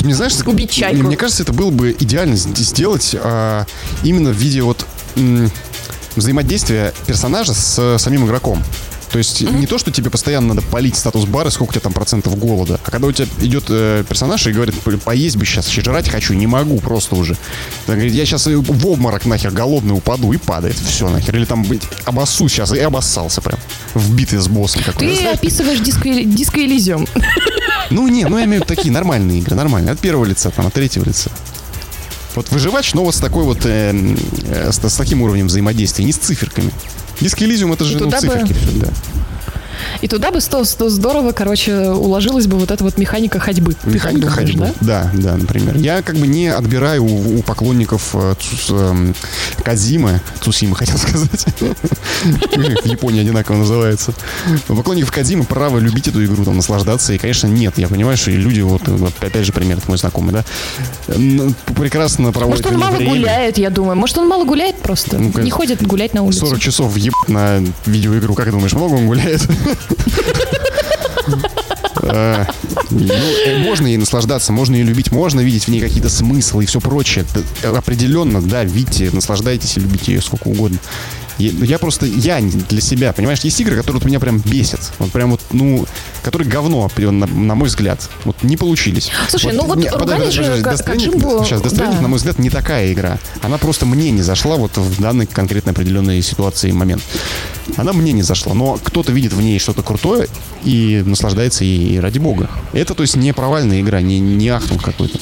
Мне 0.02 0.14
знаешь, 0.14 0.34
Убить 0.44 0.70
чайку. 0.70 1.02
Мне, 1.02 1.16
кажется, 1.16 1.42
это 1.42 1.52
было 1.52 1.70
бы 1.70 1.96
идеально 1.98 2.36
сделать 2.36 3.16
а, 3.18 3.64
именно 4.02 4.30
в 4.30 4.36
виде 4.36 4.60
вот 4.62 4.86
взаимодействия 6.14 6.92
персонажа 7.06 7.54
с 7.54 7.78
э, 7.78 7.98
самим 7.98 8.26
игроком. 8.26 8.62
То 9.10 9.18
есть 9.18 9.40
не 9.40 9.66
то, 9.66 9.78
что 9.78 9.90
тебе 9.90 10.10
постоянно 10.10 10.54
надо 10.54 10.62
полить 10.62 10.96
статус 10.96 11.24
бара, 11.24 11.50
сколько 11.50 11.70
у 11.70 11.72
тебя 11.72 11.80
там 11.80 11.92
процентов 11.92 12.36
голода, 12.36 12.78
а 12.84 12.90
когда 12.90 13.08
у 13.08 13.12
тебя 13.12 13.26
идет 13.40 13.64
э, 13.68 14.04
персонаж 14.08 14.46
и 14.46 14.52
говорит, 14.52 14.74
«Блин, 14.84 15.00
поесть 15.00 15.36
бы 15.36 15.46
сейчас, 15.46 15.70
жрать 15.70 16.08
хочу, 16.08 16.34
не 16.34 16.46
могу 16.46 16.78
просто 16.80 17.16
уже. 17.16 17.36
Он 17.86 17.94
говорит, 17.94 18.12
я 18.12 18.26
сейчас 18.26 18.46
в 18.46 18.86
обморок 18.86 19.24
нахер 19.24 19.50
голодный 19.50 19.94
упаду 19.94 20.32
и 20.32 20.36
падает, 20.36 20.76
все 20.76 21.08
нахер. 21.08 21.36
Или 21.36 21.44
там 21.44 21.62
быть, 21.62 21.82
обоссу 22.04 22.48
сейчас 22.48 22.72
и 22.72 22.78
обоссался 22.80 23.40
прям 23.40 23.58
в 23.94 24.14
битве 24.14 24.40
с 24.40 24.48
боссом 24.48 24.82
какой-то. 24.82 25.20
ты 25.20 25.26
описываешь 25.28 25.80
диско, 25.80 26.08
диско 26.24 26.60
Элизиум. 26.60 27.06
ну, 27.90 28.08
не, 28.08 28.24
ну 28.26 28.38
я 28.38 28.44
имею 28.44 28.62
в 28.62 28.64
виду 28.64 28.74
такие 28.74 28.92
нормальные 28.92 29.38
игры, 29.38 29.54
нормальные. 29.54 29.92
От 29.92 30.00
первого 30.00 30.24
лица, 30.24 30.50
там, 30.50 30.66
от 30.66 30.74
третьего 30.74 31.04
лица. 31.04 31.30
Вот 32.34 32.50
выживач, 32.50 32.94
но 32.94 33.04
вот 33.04 33.14
с 33.14 33.18
такой 33.18 33.44
вот, 33.44 33.64
э, 33.64 34.16
э, 34.44 34.70
с, 34.70 34.78
с 34.78 34.96
таким 34.96 35.22
уровнем 35.22 35.46
взаимодействия, 35.46 36.04
не 36.04 36.12
с 36.12 36.18
циферками. 36.18 36.70
Диск 37.20 37.40
Elysium 37.42 37.72
это 37.72 37.84
же 37.84 37.98
ну, 37.98 38.06
бы- 38.06 38.16
циферки, 38.16 38.52
всё, 38.52 38.80
да. 38.80 38.88
И 40.00 40.08
туда 40.08 40.30
бы 40.30 40.40
сто, 40.40 40.64
сто 40.64 40.88
здорово, 40.88 41.32
короче, 41.32 41.90
уложилась 41.90 42.46
бы 42.46 42.58
вот 42.58 42.70
эта 42.70 42.82
вот 42.84 42.98
механика 42.98 43.38
ходьбы. 43.38 43.74
Механика 43.84 44.28
думаешь, 44.28 44.50
ходьбы. 44.50 44.72
да? 44.80 45.10
Да, 45.12 45.20
да, 45.32 45.36
например. 45.36 45.76
Я 45.76 46.02
как 46.02 46.16
бы 46.16 46.26
не 46.26 46.48
отбираю 46.48 47.04
у, 47.04 47.38
у 47.38 47.42
поклонников 47.42 48.10
э, 48.14 48.34
Цус- 48.38 48.70
эм, 48.90 49.14
Кадзимы, 49.64 50.20
Цусимы 50.40 50.76
хотел 50.76 50.98
сказать. 50.98 51.46
В 52.22 52.86
Японии 52.86 53.20
одинаково 53.20 53.56
называется. 53.56 54.12
У 54.68 54.74
поклонников 54.74 55.12
Кадзимы 55.12 55.44
право 55.44 55.78
любить 55.78 56.08
эту 56.08 56.24
игру, 56.24 56.44
там, 56.44 56.56
наслаждаться. 56.56 57.12
И, 57.12 57.18
конечно, 57.18 57.46
нет. 57.46 57.74
Я 57.78 57.88
понимаю, 57.88 58.16
что 58.16 58.30
и 58.30 58.36
люди, 58.36 58.60
вот, 58.60 58.86
э, 58.88 58.92
вот, 58.92 59.12
опять 59.20 59.44
же, 59.44 59.52
пример, 59.52 59.78
мой 59.86 59.98
знакомый, 59.98 60.32
да, 60.32 60.44
прекрасно 61.76 62.32
проводят 62.32 62.64
Может, 62.64 62.72
он 62.74 62.80
мало 62.80 62.96
время. 62.96 63.10
гуляет, 63.12 63.58
я 63.58 63.70
думаю. 63.70 63.96
Может, 63.96 64.18
он 64.18 64.28
мало 64.28 64.44
гуляет 64.44 64.76
просто. 64.78 65.18
Ну, 65.18 65.32
не 65.40 65.50
ходит 65.50 65.86
гулять 65.86 66.14
на 66.14 66.22
улицу. 66.22 66.46
40 66.46 66.60
часов 66.60 66.96
ебать 66.96 67.28
на 67.28 67.62
видеоигру. 67.86 68.34
Как 68.34 68.50
думаешь, 68.50 68.72
много 68.72 68.94
он 68.94 69.06
гуляет? 69.06 69.46
А, 72.02 72.46
ну, 72.90 73.12
э, 73.46 73.58
Можно 73.62 73.86
ей 73.88 73.96
наслаждаться, 73.96 74.52
можно 74.52 74.74
ее 74.76 74.84
любить, 74.84 75.10
можно 75.12 75.40
видеть 75.40 75.64
в 75.64 75.68
ней 75.68 75.80
какие-то 75.80 76.08
смыслы 76.08 76.64
и 76.64 76.66
все 76.66 76.80
прочее. 76.80 77.24
Т- 77.62 77.68
Определенно, 77.68 78.40
да, 78.40 78.64
видите, 78.64 79.10
наслаждайтесь 79.12 79.76
и 79.76 79.80
любите 79.80 80.12
ее 80.14 80.22
сколько 80.22 80.48
угодно. 80.48 80.78
Я, 81.38 81.50
я 81.50 81.78
просто, 81.78 82.06
я 82.06 82.40
для 82.40 82.80
себя, 82.80 83.12
понимаешь, 83.12 83.40
есть 83.40 83.60
игры, 83.60 83.76
которые 83.76 84.00
вот 84.00 84.06
меня 84.06 84.18
прям 84.18 84.38
бесят. 84.38 84.92
Вот 84.98 85.12
прям 85.12 85.30
вот, 85.30 85.40
ну, 85.52 85.86
которые 86.22 86.48
говно, 86.48 86.90
на, 86.96 87.26
на 87.26 87.54
мой 87.54 87.68
взгляд. 87.68 88.08
Вот 88.24 88.42
не 88.42 88.56
получились. 88.56 89.10
Слушай, 89.28 89.52
вот, 89.52 89.62
ну 89.62 89.68
вот 89.68 89.78
не, 89.78 89.88
ругали 89.88 90.30
же 90.30 90.42
Death 90.42 90.84
Stranding, 90.84 91.44
Сейчас, 91.44 91.62
Death 91.62 91.76
да. 91.76 92.00
на 92.00 92.08
мой 92.08 92.16
взгляд, 92.16 92.38
не 92.38 92.50
такая 92.50 92.92
игра. 92.92 93.18
Она 93.42 93.58
просто 93.58 93.86
мне 93.86 94.10
не 94.10 94.22
зашла 94.22 94.56
вот 94.56 94.76
в 94.76 95.00
данной 95.00 95.26
конкретно 95.26 95.70
определенной 95.70 96.22
ситуации 96.22 96.70
и 96.70 96.72
момент. 96.72 97.02
Она 97.76 97.92
мне 97.92 98.12
не 98.12 98.22
зашла, 98.22 98.54
но 98.54 98.78
кто-то 98.82 99.12
видит 99.12 99.32
в 99.32 99.40
ней 99.40 99.58
что-то 99.58 99.82
крутое 99.82 100.28
и 100.64 101.02
наслаждается 101.06 101.64
ей, 101.64 102.00
ради 102.00 102.18
бога. 102.18 102.50
Это, 102.72 102.94
то 102.94 103.02
есть, 103.02 103.16
не 103.16 103.32
провальная 103.32 103.80
игра, 103.80 104.00
не, 104.00 104.18
не 104.18 104.48
ахтунг 104.48 104.82
какой-то. 104.82 105.18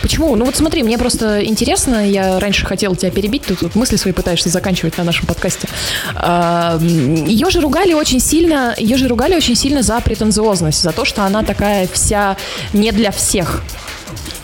Почему? 0.00 0.34
Ну 0.36 0.44
вот 0.44 0.56
смотри, 0.56 0.82
мне 0.82 0.98
просто 0.98 1.44
интересно, 1.44 2.08
я 2.08 2.38
раньше 2.38 2.66
хотела 2.66 2.94
тебя 2.96 3.10
перебить, 3.10 3.42
ты 3.42 3.54
тут 3.54 3.74
мысли 3.74 3.96
свои 3.96 4.12
пытаешься 4.12 4.48
заканчивать 4.48 4.96
на 4.98 5.04
нашем 5.04 5.26
подкасте. 5.26 5.68
Ее 6.80 7.50
же 7.50 7.60
ругали 7.60 7.92
очень 7.92 8.20
сильно, 8.20 8.74
ее 8.76 8.96
же 8.96 9.08
ругали 9.08 9.34
очень 9.34 9.54
сильно 9.54 9.82
за 9.82 10.00
претенциозность, 10.00 10.82
за 10.82 10.92
то, 10.92 11.04
что 11.04 11.24
она 11.24 11.42
такая 11.42 11.88
вся 11.88 12.36
не 12.72 12.92
для 12.92 13.10
всех. 13.10 13.62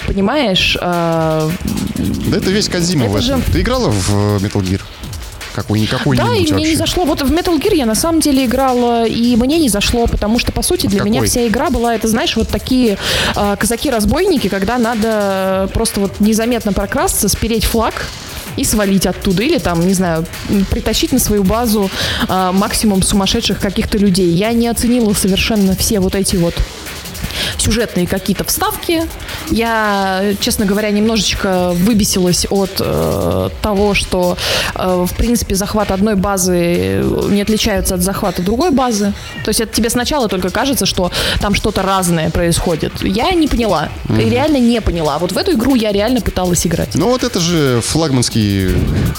Понимаешь? 0.07 0.77
А, 0.81 1.51
да 1.97 2.37
это 2.37 2.51
весь 2.51 2.69
Кадзима. 2.69 3.21
Же... 3.21 3.41
Ты 3.53 3.63
играла 3.63 3.89
в 3.89 4.11
Metal 4.43 4.61
Gear? 4.63 4.83
Какой, 5.55 5.87
какой 5.87 6.17
Да, 6.17 6.35
и 6.35 6.53
мне 6.53 6.65
не 6.65 6.77
зашло. 6.77 7.05
Вот 7.05 7.23
в 7.23 7.33
Metal 7.33 7.57
Gear 7.61 7.75
я 7.75 7.87
на 7.87 7.95
самом 7.95 8.21
деле 8.21 8.45
играла, 8.45 9.07
и 9.07 9.37
мне 9.37 9.59
не 9.59 9.69
зашло, 9.69 10.07
потому 10.07 10.39
что, 10.39 10.53
по 10.53 10.63
сути, 10.63 10.87
для 10.87 10.99
какой? 10.99 11.11
меня 11.11 11.23
вся 11.23 11.47
игра 11.47 11.71
была, 11.71 11.95
это, 11.95 12.09
знаешь, 12.09 12.37
вот 12.37 12.49
такие 12.49 12.99
э, 13.37 13.57
казаки-разбойники, 13.59 14.49
когда 14.49 14.79
надо 14.79 15.71
просто 15.73 16.01
вот 16.01 16.19
незаметно 16.19 16.73
прокрасться, 16.73 17.29
спереть 17.29 17.65
флаг, 17.65 17.95
и 18.57 18.65
свалить 18.65 19.07
оттуда. 19.07 19.43
Или 19.43 19.59
там, 19.59 19.87
не 19.87 19.95
знаю, 19.95 20.25
притащить 20.71 21.13
на 21.13 21.19
свою 21.19 21.45
базу 21.45 21.91
э, 22.29 22.51
максимум 22.53 23.03
сумасшедших 23.03 23.59
каких-то 23.59 23.99
людей. 23.99 24.31
Я 24.31 24.53
не 24.53 24.69
оценила 24.69 25.13
совершенно 25.13 25.75
все 25.77 26.01
вот 26.01 26.15
эти 26.15 26.37
вот 26.37 26.55
сюжетные 27.65 28.07
какие-то 28.07 28.45
вставки. 28.45 29.03
Я, 29.51 30.35
честно 30.41 30.67
говоря, 30.67 30.91
немножечко 30.91 31.71
выбесилась 31.73 32.47
от 32.51 32.71
э, 32.81 33.49
того, 33.63 33.95
что, 33.95 34.37
э, 34.75 35.07
в 35.09 35.17
принципе, 35.17 35.55
захват 35.55 35.91
одной 35.91 36.15
базы 36.15 37.03
не 37.29 37.43
отличается 37.43 37.95
от 37.95 38.03
захвата 38.03 38.43
другой 38.43 38.71
базы. 38.71 39.13
То 39.45 39.49
есть 39.49 39.61
это 39.61 39.73
тебе 39.75 39.91
сначала 39.91 40.29
только 40.29 40.51
кажется, 40.51 40.87
что 40.87 41.11
там 41.41 41.55
что-то 41.55 41.83
разное 41.83 42.31
происходит. 42.31 42.93
Я 43.03 43.31
не 43.33 43.49
поняла. 43.49 43.89
Mm-hmm. 44.05 44.31
Реально 44.31 44.57
не 44.59 44.81
поняла. 44.81 45.19
Вот 45.19 45.33
в 45.33 45.39
эту 45.39 45.53
игру 45.53 45.75
я 45.75 45.93
реально 45.93 46.21
пыталась 46.21 46.67
играть. 46.67 46.95
Ну 46.95 47.09
вот 47.09 47.25
это 47.25 47.41
же 47.41 47.81
флагманский 47.81 48.75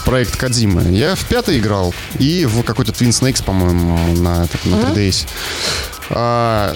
проект 0.06 0.36
Кадзимы. 0.36 0.84
Я 0.92 1.16
в 1.16 1.26
пятый 1.26 1.58
играл 1.58 1.94
и 2.20 2.46
в 2.46 2.64
какой-то 2.64 2.92
Twin 2.92 3.10
Snakes, 3.10 3.44
по-моему, 3.44 3.98
на, 4.22 4.48
на 4.66 4.76
3DS. 4.76 5.28
А, 6.10 6.76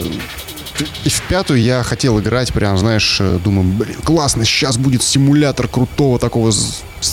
и 1.03 1.09
в 1.09 1.21
пятую 1.23 1.61
я 1.61 1.83
хотел 1.83 2.19
играть, 2.19 2.53
прям, 2.53 2.77
знаешь, 2.77 3.17
э, 3.19 3.39
думаю, 3.43 3.67
блин, 3.67 3.95
классно, 4.03 4.45
сейчас 4.45 4.77
будет 4.77 5.03
симулятор 5.03 5.67
крутого 5.67 6.19
такого 6.19 6.51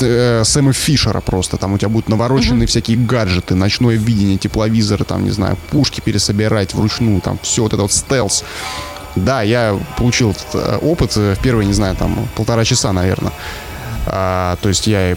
э, 0.01 0.43
Сэма 0.45 0.73
Фишера 0.73 1.21
просто. 1.21 1.57
Там 1.57 1.73
у 1.73 1.79
тебя 1.79 1.89
будут 1.89 2.09
навороченные 2.09 2.65
mm-hmm. 2.65 2.71
всякие 2.71 2.97
гаджеты, 2.97 3.55
ночное 3.55 3.97
видение, 3.97 4.39
тепловизоры, 4.39 5.05
там, 5.05 5.25
не 5.25 5.31
знаю, 5.31 5.57
пушки 5.71 6.01
пересобирать 6.01 6.75
вручную, 6.75 7.21
там, 7.21 7.39
все 7.43 7.63
вот 7.63 7.73
это 7.73 7.83
вот 7.83 7.93
стелс. 7.93 8.45
Да, 9.17 9.43
я 9.43 9.79
получил 9.97 10.33
этот 10.33 10.55
э, 10.55 10.79
опыт 10.83 11.17
в 11.17 11.37
первые, 11.43 11.67
не 11.67 11.75
знаю, 11.75 11.97
там, 11.97 12.29
полтора 12.37 12.65
часа, 12.65 12.93
наверное. 12.93 13.33
А, 14.07 14.57
то 14.63 14.69
есть 14.69 14.87
я 14.87 15.17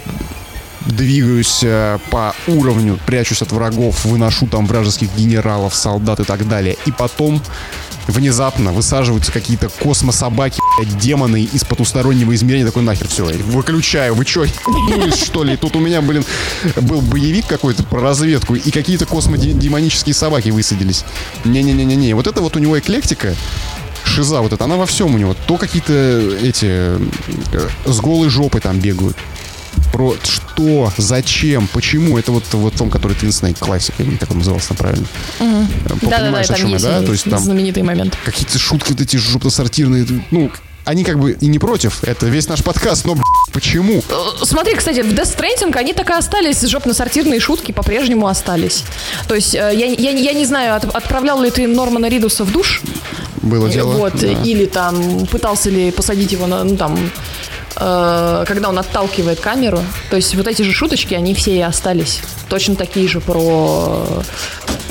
двигаюсь 0.86 1.64
по 2.10 2.34
уровню, 2.48 2.98
прячусь 3.06 3.42
от 3.42 3.52
врагов, 3.52 4.06
выношу 4.06 4.48
там 4.48 4.66
вражеских 4.66 5.14
генералов, 5.16 5.76
солдат 5.76 6.22
и 6.22 6.24
так 6.24 6.48
далее. 6.48 6.78
И 6.86 6.92
потом 6.92 7.42
внезапно 8.10 8.72
высаживаются 8.72 9.32
какие-то 9.32 9.69
космособаки, 9.69 10.60
демоны 11.00 11.43
из 11.43 11.63
потустороннего 11.63 12.34
измерения. 12.36 12.65
Такой 12.65 12.84
нахер, 12.84 13.08
все, 13.08 13.26
выключаю. 13.26 14.15
Вы 14.15 14.26
что, 14.26 14.45
что 15.15 15.43
ли? 15.43 15.58
Тут 15.58 15.76
у 15.76 15.80
меня, 15.80 16.02
блин, 16.02 16.26
был 16.82 17.02
боевик 17.02 17.48
какой-то 17.48 17.84
про 17.84 18.02
разведку, 18.02 18.56
и 18.56 18.72
какие-то 18.72 19.06
космодемонические 19.06 20.13
собаки 20.13 20.50
высадились. 20.50 21.06
Не-не-не-не-не. 21.45 22.13
Вот 22.13 22.28
это 22.28 22.41
вот 22.41 22.56
у 22.56 22.60
него 22.60 22.78
эклектика, 22.78 23.36
шиза 24.04 24.41
вот 24.41 24.54
эта, 24.54 24.63
она 24.63 24.76
во 24.76 24.86
всем 24.86 25.15
у 25.15 25.17
него. 25.17 25.36
То 25.48 25.58
какие-то 25.58 25.93
эти 26.41 26.65
э, 26.67 27.00
с 27.86 28.00
голой 28.00 28.30
жопой 28.30 28.62
там 28.62 28.80
бегают 28.80 29.17
про 29.91 30.15
что, 30.23 30.91
зачем, 30.97 31.67
почему. 31.67 32.17
Это 32.17 32.32
вот, 32.32 32.43
вот 32.52 32.73
том, 32.75 32.89
который 32.89 33.13
Twin 33.13 33.30
Snake 33.30 33.60
Classic, 33.60 33.93
или 33.99 34.17
как 34.17 34.32
он 34.32 34.38
назывался 34.38 34.73
правильно. 34.73 35.08
Угу. 35.39 35.67
Да-да-да, 36.10 36.43
там 36.43 36.67
есть 36.67 36.84
да? 36.84 37.02
То 37.02 37.12
есть, 37.12 37.30
там 37.30 37.39
знаменитый 37.39 37.84
момент. 37.84 38.17
Какие-то 38.23 38.60
шутки 38.60 38.91
вот 38.91 39.02
эти 39.02 39.17
жопно-сортирные, 39.17 40.06
ну, 40.32 40.52
они 40.86 41.04
как 41.04 41.19
бы 41.19 41.34
и 41.34 41.47
не 41.47 41.60
против, 41.60 42.04
это 42.04 42.25
весь 42.28 42.47
наш 42.47 42.63
подкаст, 42.63 43.06
но 43.06 43.15
почему? 43.54 44.02
Э, 44.10 44.43
смотри, 44.43 44.75
кстати, 44.75 45.02
в 45.02 45.13
Death 45.13 45.38
Stranding 45.38 45.75
они 45.75 45.93
так 45.93 46.10
и 46.10 46.13
остались, 46.13 46.63
жопно-сортирные 46.63 47.39
шутки 47.39 47.71
по-прежнему 47.71 48.28
остались. 48.28 48.84
То 49.28 49.36
есть 49.36 49.54
э, 49.54 49.58
я, 49.58 49.86
я, 49.86 50.10
я 50.12 50.34
не 50.34 50.45
знаю, 50.45 50.75
от, 50.75 50.86
отправлял 50.86 51.41
ли 51.43 51.52
ты 51.52 51.67
Нормана 51.67 52.08
Ридуса 52.08 52.43
в 52.43 52.52
душ? 52.52 52.82
Было 53.41 53.69
дело. 53.69 53.93
Вот, 53.93 54.19
да. 54.19 54.28
или 54.28 54.65
там 54.65 55.28
пытался 55.28 55.69
ли 55.69 55.91
посадить 55.91 56.32
его 56.32 56.47
на, 56.47 56.63
ну 56.63 56.75
там, 56.75 56.97
Э, 56.97 57.38
когда 57.80 58.70
он 58.70 58.78
отталкивает 58.78 59.39
камеру. 59.39 59.82
То 60.10 60.18
есть 60.18 60.36
вот 60.36 60.48
эти 60.48 60.62
же 60.63 60.74
шуточки, 60.74 61.13
они 61.13 61.34
все 61.34 61.56
и 61.56 61.62
остались. 61.62 62.22
Точно 62.50 62.76
такие 62.76 63.08
же 63.08 63.22
про 63.22 64.24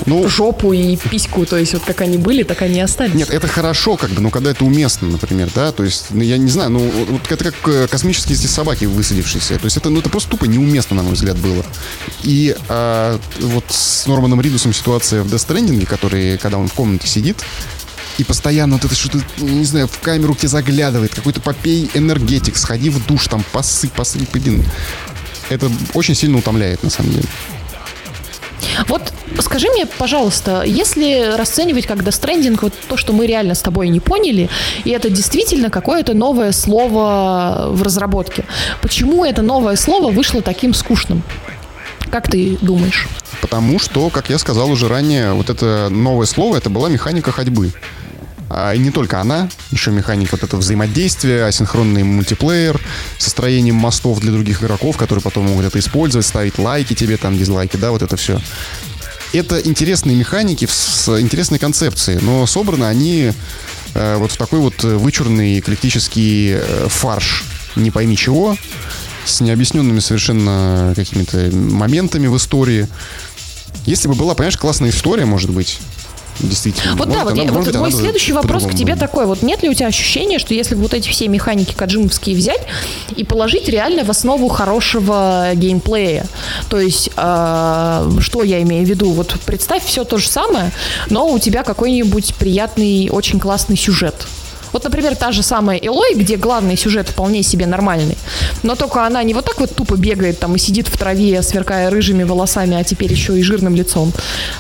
ну, 0.09 0.29
жопу 0.29 0.73
и 0.73 0.97
письку, 0.97 1.45
то 1.47 1.57
есть 1.57 1.75
вот 1.75 1.83
как 1.85 2.01
они 2.01 2.17
были, 2.17 2.43
так 2.43 2.63
они 2.63 2.79
и 2.79 2.81
остались. 2.81 3.15
Нет, 3.15 3.31
это 3.31 3.47
хорошо, 3.47 3.97
как 3.97 4.11
бы, 4.11 4.21
но 4.21 4.31
когда 4.31 4.51
это 4.51 4.65
уместно, 4.65 5.09
например, 5.09 5.51
да, 5.55 5.73
то 5.73 5.85
есть, 5.85 6.07
ну, 6.11 6.23
я 6.23 6.39
не 6.39 6.49
знаю, 6.49 6.71
ну, 6.71 6.91
вот 7.09 7.31
это 7.31 7.45
как 7.45 7.55
э, 7.67 7.87
космические 7.89 8.37
здесь 8.37 8.51
собаки 8.51 8.87
высадившиеся, 8.87 9.59
то 9.59 9.65
есть 9.65 9.77
это, 9.77 9.91
ну, 9.91 10.01
это 10.01 10.09
просто 10.09 10.31
тупо 10.31 10.47
неуместно, 10.47 10.97
на 10.97 11.03
мой 11.03 11.13
взгляд, 11.13 11.37
было. 11.37 11.65
И 12.23 12.57
а, 12.69 13.19
вот 13.41 13.65
с 13.69 14.07
Норманом 14.07 14.41
Ридусом 14.41 14.73
ситуация 14.73 15.23
в 15.23 15.27
Death 15.27 15.49
Stranding, 15.49 15.85
который, 15.87 16.39
когда 16.39 16.59
он 16.59 16.69
в 16.69 16.73
комнате 16.73 17.07
сидит, 17.07 17.43
и 18.19 18.25
постоянно 18.25 18.75
вот 18.75 18.85
это 18.85 18.95
что-то, 18.95 19.19
не 19.39 19.65
знаю, 19.65 19.87
в 19.89 19.99
камеру 20.01 20.35
тебе 20.35 20.49
заглядывает, 20.49 21.15
какой-то 21.15 21.41
попей 21.41 21.89
энергетик, 21.95 22.57
сходи 22.57 22.91
в 22.91 23.07
душ, 23.07 23.29
там, 23.29 23.45
посыпь, 23.53 23.93
посыпь, 23.93 24.29
блин. 24.33 24.65
Это 25.49 25.71
очень 25.95 26.15
сильно 26.15 26.39
утомляет, 26.39 26.83
на 26.83 26.91
самом 26.91 27.13
деле. 27.13 27.27
Вот 28.89 29.13
скажи 29.41 29.69
мне, 29.71 29.87
пожалуйста, 29.87 30.63
если 30.63 31.35
расценивать 31.37 31.87
как 31.87 31.99
Death 31.99 32.59
вот 32.61 32.75
то, 32.89 32.97
что 32.97 33.13
мы 33.13 33.27
реально 33.27 33.55
с 33.55 33.61
тобой 33.61 33.89
не 33.89 34.01
поняли, 34.01 34.51
и 34.85 34.91
это 34.91 35.11
действительно 35.11 35.71
какое-то 35.71 36.15
новое 36.15 36.53
слово 36.53 37.69
в 37.71 37.83
разработке, 37.83 38.45
почему 38.83 39.25
это 39.25 39.43
новое 39.43 39.77
слово 39.77 40.11
вышло 40.11 40.43
таким 40.43 40.75
скучным? 40.75 41.23
Как 42.11 42.31
ты 42.31 42.59
думаешь? 42.63 43.07
Потому 43.41 43.79
что, 43.79 44.09
как 44.11 44.31
я 44.31 44.39
сказал 44.39 44.71
уже 44.71 44.89
ранее, 44.89 45.33
вот 45.33 45.51
это 45.51 45.89
новое 45.91 46.27
слово, 46.27 46.57
это 46.57 46.71
была 46.71 46.89
механика 46.89 47.33
ходьбы. 47.33 47.73
А, 48.51 48.75
и 48.75 48.79
не 48.79 48.91
только 48.91 49.21
она, 49.21 49.49
еще 49.71 49.91
механика 49.91 50.33
вот 50.33 50.43
этого 50.43 50.61
взаимодействия, 50.61 51.45
асинхронный 51.45 52.03
мультиплеер 52.03 52.81
со 53.19 53.31
строением 53.31 53.77
мостов 53.77 54.21
для 54.21 54.33
других 54.33 54.63
игроков, 54.63 54.97
которые 54.97 55.23
потом 55.23 55.47
могут 55.47 55.67
это 55.67 55.79
использовать, 55.79 56.27
ставить 56.27 56.59
лайки 56.59 56.95
тебе, 56.95 57.17
там, 57.17 57.37
дизлайки, 57.37 57.77
да, 57.77 57.91
вот 57.91 58.03
это 58.03 58.17
все. 58.17 58.41
Это 59.33 59.59
интересные 59.59 60.17
механики 60.17 60.67
с 60.71 61.21
интересной 61.21 61.59
концепцией, 61.59 62.19
но 62.23 62.47
собраны 62.47 62.85
они 62.85 63.33
э, 63.95 64.17
вот 64.17 64.33
в 64.33 64.37
такой 64.39 64.61
вот 64.61 64.83
вычурный 64.83 65.59
эклектический 65.59 66.55
э, 66.55 66.87
фарш, 66.89 67.45
не 67.77 67.91
пойми 67.91 68.17
чего, 68.17 68.57
с 69.27 69.41
необъясненными 69.43 70.01
совершенно 70.01 70.95
какими-то 70.97 71.51
моментами 71.55 72.27
в 72.27 72.37
истории. 72.39 72.89
Если 73.85 74.09
бы 74.09 74.15
была, 74.15 74.35
понимаешь, 74.35 74.57
классная 74.57 74.89
история, 74.89 75.27
может 75.27 75.51
быть, 75.51 75.79
действительно. 76.41 76.97
Вот 76.97 77.09
может, 77.09 77.23
да, 77.23 77.25
вот, 77.25 77.37
я, 77.37 77.51
вот 77.51 77.75
мой 77.75 77.93
следующий 77.93 78.33
вопрос 78.33 78.65
к 78.65 78.75
тебе 78.75 78.97
такой. 78.97 79.27
Вот 79.27 79.43
нет 79.43 79.63
ли 79.63 79.69
у 79.69 79.75
тебя 79.75 79.89
ощущения, 79.89 80.39
что 80.39 80.55
если 80.55 80.75
вот 80.75 80.95
эти 80.95 81.09
все 81.09 81.29
механики 81.29 81.75
каджимовские 81.75 82.37
взять 82.37 82.61
и 83.17 83.25
положить 83.25 83.69
реально 83.69 84.05
в 84.05 84.11
основу 84.11 84.49
хорошего 84.49 85.51
геймплея, 85.55 86.27
то 86.69 86.81
есть, 86.81 87.11
э, 87.17 88.11
что 88.21 88.43
я 88.43 88.63
имею 88.63 88.85
в 88.85 88.89
виду? 88.89 89.11
Вот 89.11 89.35
представь 89.45 89.85
все 89.85 90.05
то 90.05 90.19
же 90.19 90.29
самое, 90.29 90.73
но 91.11 91.29
у 91.29 91.39
тебя 91.39 91.63
какой-нибудь 91.63 92.35
приятный, 92.35 93.09
очень 93.11 93.41
классный 93.41 93.77
сюжет. 93.77 94.27
Вот, 94.73 94.85
например, 94.85 95.17
та 95.17 95.33
же 95.33 95.43
самая 95.43 95.79
Элой, 95.79 96.15
где 96.15 96.37
главный 96.37 96.77
сюжет 96.77 97.09
вполне 97.09 97.43
себе 97.43 97.67
нормальный, 97.67 98.17
но 98.63 98.75
только 98.75 99.07
она 99.07 99.23
не 99.23 99.35
вот 99.35 99.45
так 99.45 99.61
вот 99.61 99.75
тупо 99.75 99.97
бегает 99.97 100.39
там 100.39 100.55
и 100.57 100.59
сидит 100.59 100.89
в 100.89 100.97
траве, 100.97 101.43
сверкая 101.43 101.91
рыжими 101.91 102.25
волосами, 102.25 102.77
а 102.77 102.85
теперь 102.85 103.13
еще 103.13 103.39
и 103.39 103.43
жирным 103.43 103.75
лицом, 103.75 104.13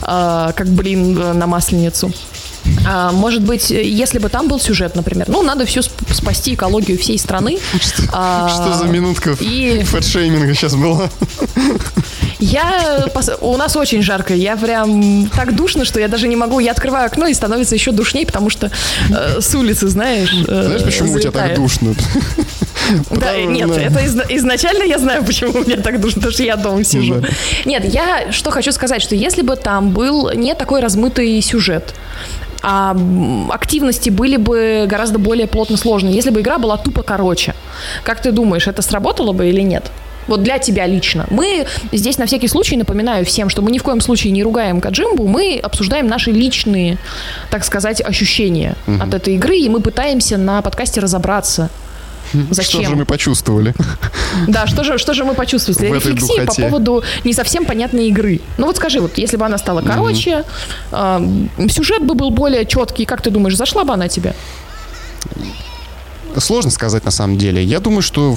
э, 0.03 0.53
как 0.55 0.67
блин 0.67 1.15
на 1.39 1.47
масленицу. 1.47 2.13
А, 2.87 3.13
может 3.13 3.43
быть, 3.43 3.71
если 3.71 4.19
бы 4.19 4.29
там 4.29 4.49
был 4.49 4.61
сюжет, 4.61 4.95
например, 4.95 5.29
ну, 5.29 5.43
надо 5.43 5.67
все 5.67 5.83
спасти 5.83 6.55
экологию 6.55 6.99
всей 6.99 7.19
страны. 7.19 7.59
Что, 7.81 8.03
а, 8.13 8.49
что 8.49 8.75
за 8.75 8.85
минутка 8.87 9.37
и... 9.41 9.83
фэтшейминга 9.85 10.55
сейчас 10.55 10.75
была? 10.75 11.11
Я... 12.39 13.07
У 13.41 13.57
нас 13.57 13.77
очень 13.77 14.03
жарко. 14.03 14.35
Я 14.35 14.57
прям 14.57 15.29
так 15.35 15.57
душно, 15.57 15.85
что 15.85 16.01
я 16.01 16.09
даже 16.09 16.29
не 16.29 16.37
могу. 16.37 16.61
Я 16.61 16.73
открываю 16.73 17.07
окно 17.07 17.27
и 17.27 17.35
становится 17.35 17.75
еще 17.75 17.91
душнее, 17.91 18.27
потому 18.27 18.49
что 18.49 18.71
э, 19.11 19.41
с 19.41 19.55
улицы, 19.55 19.89
знаешь, 19.89 20.33
э, 20.47 20.63
Знаешь, 20.67 20.83
почему 20.85 21.09
залетает. 21.09 21.27
у 21.27 21.31
тебя 21.31 21.49
так 21.49 21.57
душно? 21.57 21.95
Да, 23.11 23.37
нет, 23.37 23.71
это 23.71 24.01
изначально 24.37 24.85
я 24.85 24.99
знаю, 24.99 25.23
почему 25.25 25.61
у 25.61 25.65
меня 25.65 25.77
так 25.77 26.01
душно, 26.01 26.21
потому 26.21 26.33
что 26.33 26.43
я 26.43 26.57
дома 26.57 26.85
сижу. 26.85 27.23
Нет, 27.67 27.85
я 27.85 28.33
что 28.33 28.51
хочу 28.51 28.73
сказать, 28.73 29.03
что 29.03 29.15
если 29.15 29.43
бы 29.43 29.57
там 29.57 29.91
был 29.91 30.31
не 30.33 30.55
такой 30.55 30.81
размытый 30.81 31.41
сюжет, 31.43 31.95
а 32.63 32.97
активности 33.51 34.11
были 34.11 34.37
бы 34.37 34.87
гораздо 34.89 35.19
более 35.19 35.47
плотно 35.47 35.77
сложные, 35.77 36.15
если 36.15 36.31
бы 36.31 36.41
игра 36.41 36.59
была 36.59 36.77
тупо 36.77 37.03
короче. 37.03 37.55
Как 38.03 38.21
ты 38.21 38.33
думаешь, 38.33 38.67
это 38.67 38.83
сработало 38.83 39.33
бы 39.33 39.49
или 39.49 39.61
нет? 39.61 39.91
Вот 40.27 40.43
для 40.43 40.59
тебя 40.59 40.87
лично. 40.87 41.27
Мы 41.31 41.67
здесь 41.91 42.19
на 42.19 42.27
всякий 42.27 42.49
случай 42.49 42.77
напоминаю 42.77 43.25
всем, 43.25 43.49
что 43.49 43.63
мы 43.63 43.71
ни 43.71 43.79
в 43.79 43.83
коем 43.83 44.01
случае 44.01 44.33
не 44.33 44.43
ругаем 44.43 44.81
Каджимбу, 44.81 45.27
мы 45.27 45.59
обсуждаем 45.63 46.07
наши 46.07 46.31
личные, 46.31 46.99
так 47.51 47.65
сказать, 47.65 48.03
ощущения 48.03 48.75
угу. 48.87 49.03
от 49.03 49.15
этой 49.15 49.35
игры, 49.35 49.57
и 49.57 49.69
мы 49.69 49.81
пытаемся 49.81 50.37
на 50.37 50.61
подкасте 50.61 51.01
разобраться, 51.01 51.71
Зачем? 52.51 52.83
Что 52.83 52.91
же 52.91 52.97
мы 52.97 53.05
почувствовали? 53.05 53.75
Да, 54.47 54.67
что 54.67 54.85
же, 54.85 54.99
что 54.99 55.15
же 55.15 55.25
мы 55.25 55.35
почувствовали? 55.35 55.95
Рефлексии 55.95 56.45
по 56.45 56.55
поводу 56.55 57.03
не 57.25 57.33
совсем 57.33 57.65
понятной 57.65 58.09
игры. 58.09 58.41
Ну 58.59 58.67
вот 58.67 58.77
скажи, 58.77 59.01
вот 59.01 59.19
если 59.19 59.37
бы 59.37 59.45
она 59.47 59.59
стала 59.59 59.83
короче, 59.83 60.45
mm-hmm. 60.91 61.51
э, 61.59 61.69
сюжет 61.71 62.05
бы 62.05 62.15
был 62.15 62.31
более 62.31 62.67
четкий, 62.67 63.05
как 63.05 63.23
ты 63.23 63.31
думаешь, 63.31 63.57
зашла 63.57 63.85
бы 63.85 63.95
она 63.95 64.09
тебе? 64.09 64.35
Сложно 66.37 66.71
сказать 66.71 67.05
на 67.05 67.11
самом 67.11 67.39
деле. 67.39 67.65
Я 67.65 67.81
думаю, 67.81 68.03
что 68.03 68.37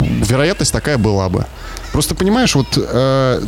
вероятность 0.00 0.72
такая 0.72 0.98
была 0.98 1.28
бы. 1.28 1.46
Просто 1.92 2.14
понимаешь, 2.14 2.54
вот 2.54 2.66
э, 2.76 3.42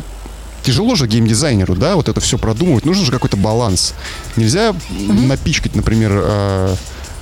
тяжело 0.63 0.95
же 0.95 1.07
геймдизайнеру, 1.07 1.75
да, 1.75 1.95
вот 1.95 2.09
это 2.09 2.19
все 2.19 2.37
продумывать. 2.37 2.85
Нужен 2.85 3.05
же 3.05 3.11
какой-то 3.11 3.37
баланс. 3.37 3.93
Нельзя 4.35 4.69
mm-hmm. 4.69 5.25
напичкать, 5.27 5.75
например, 5.75 6.11
э, 6.13 6.75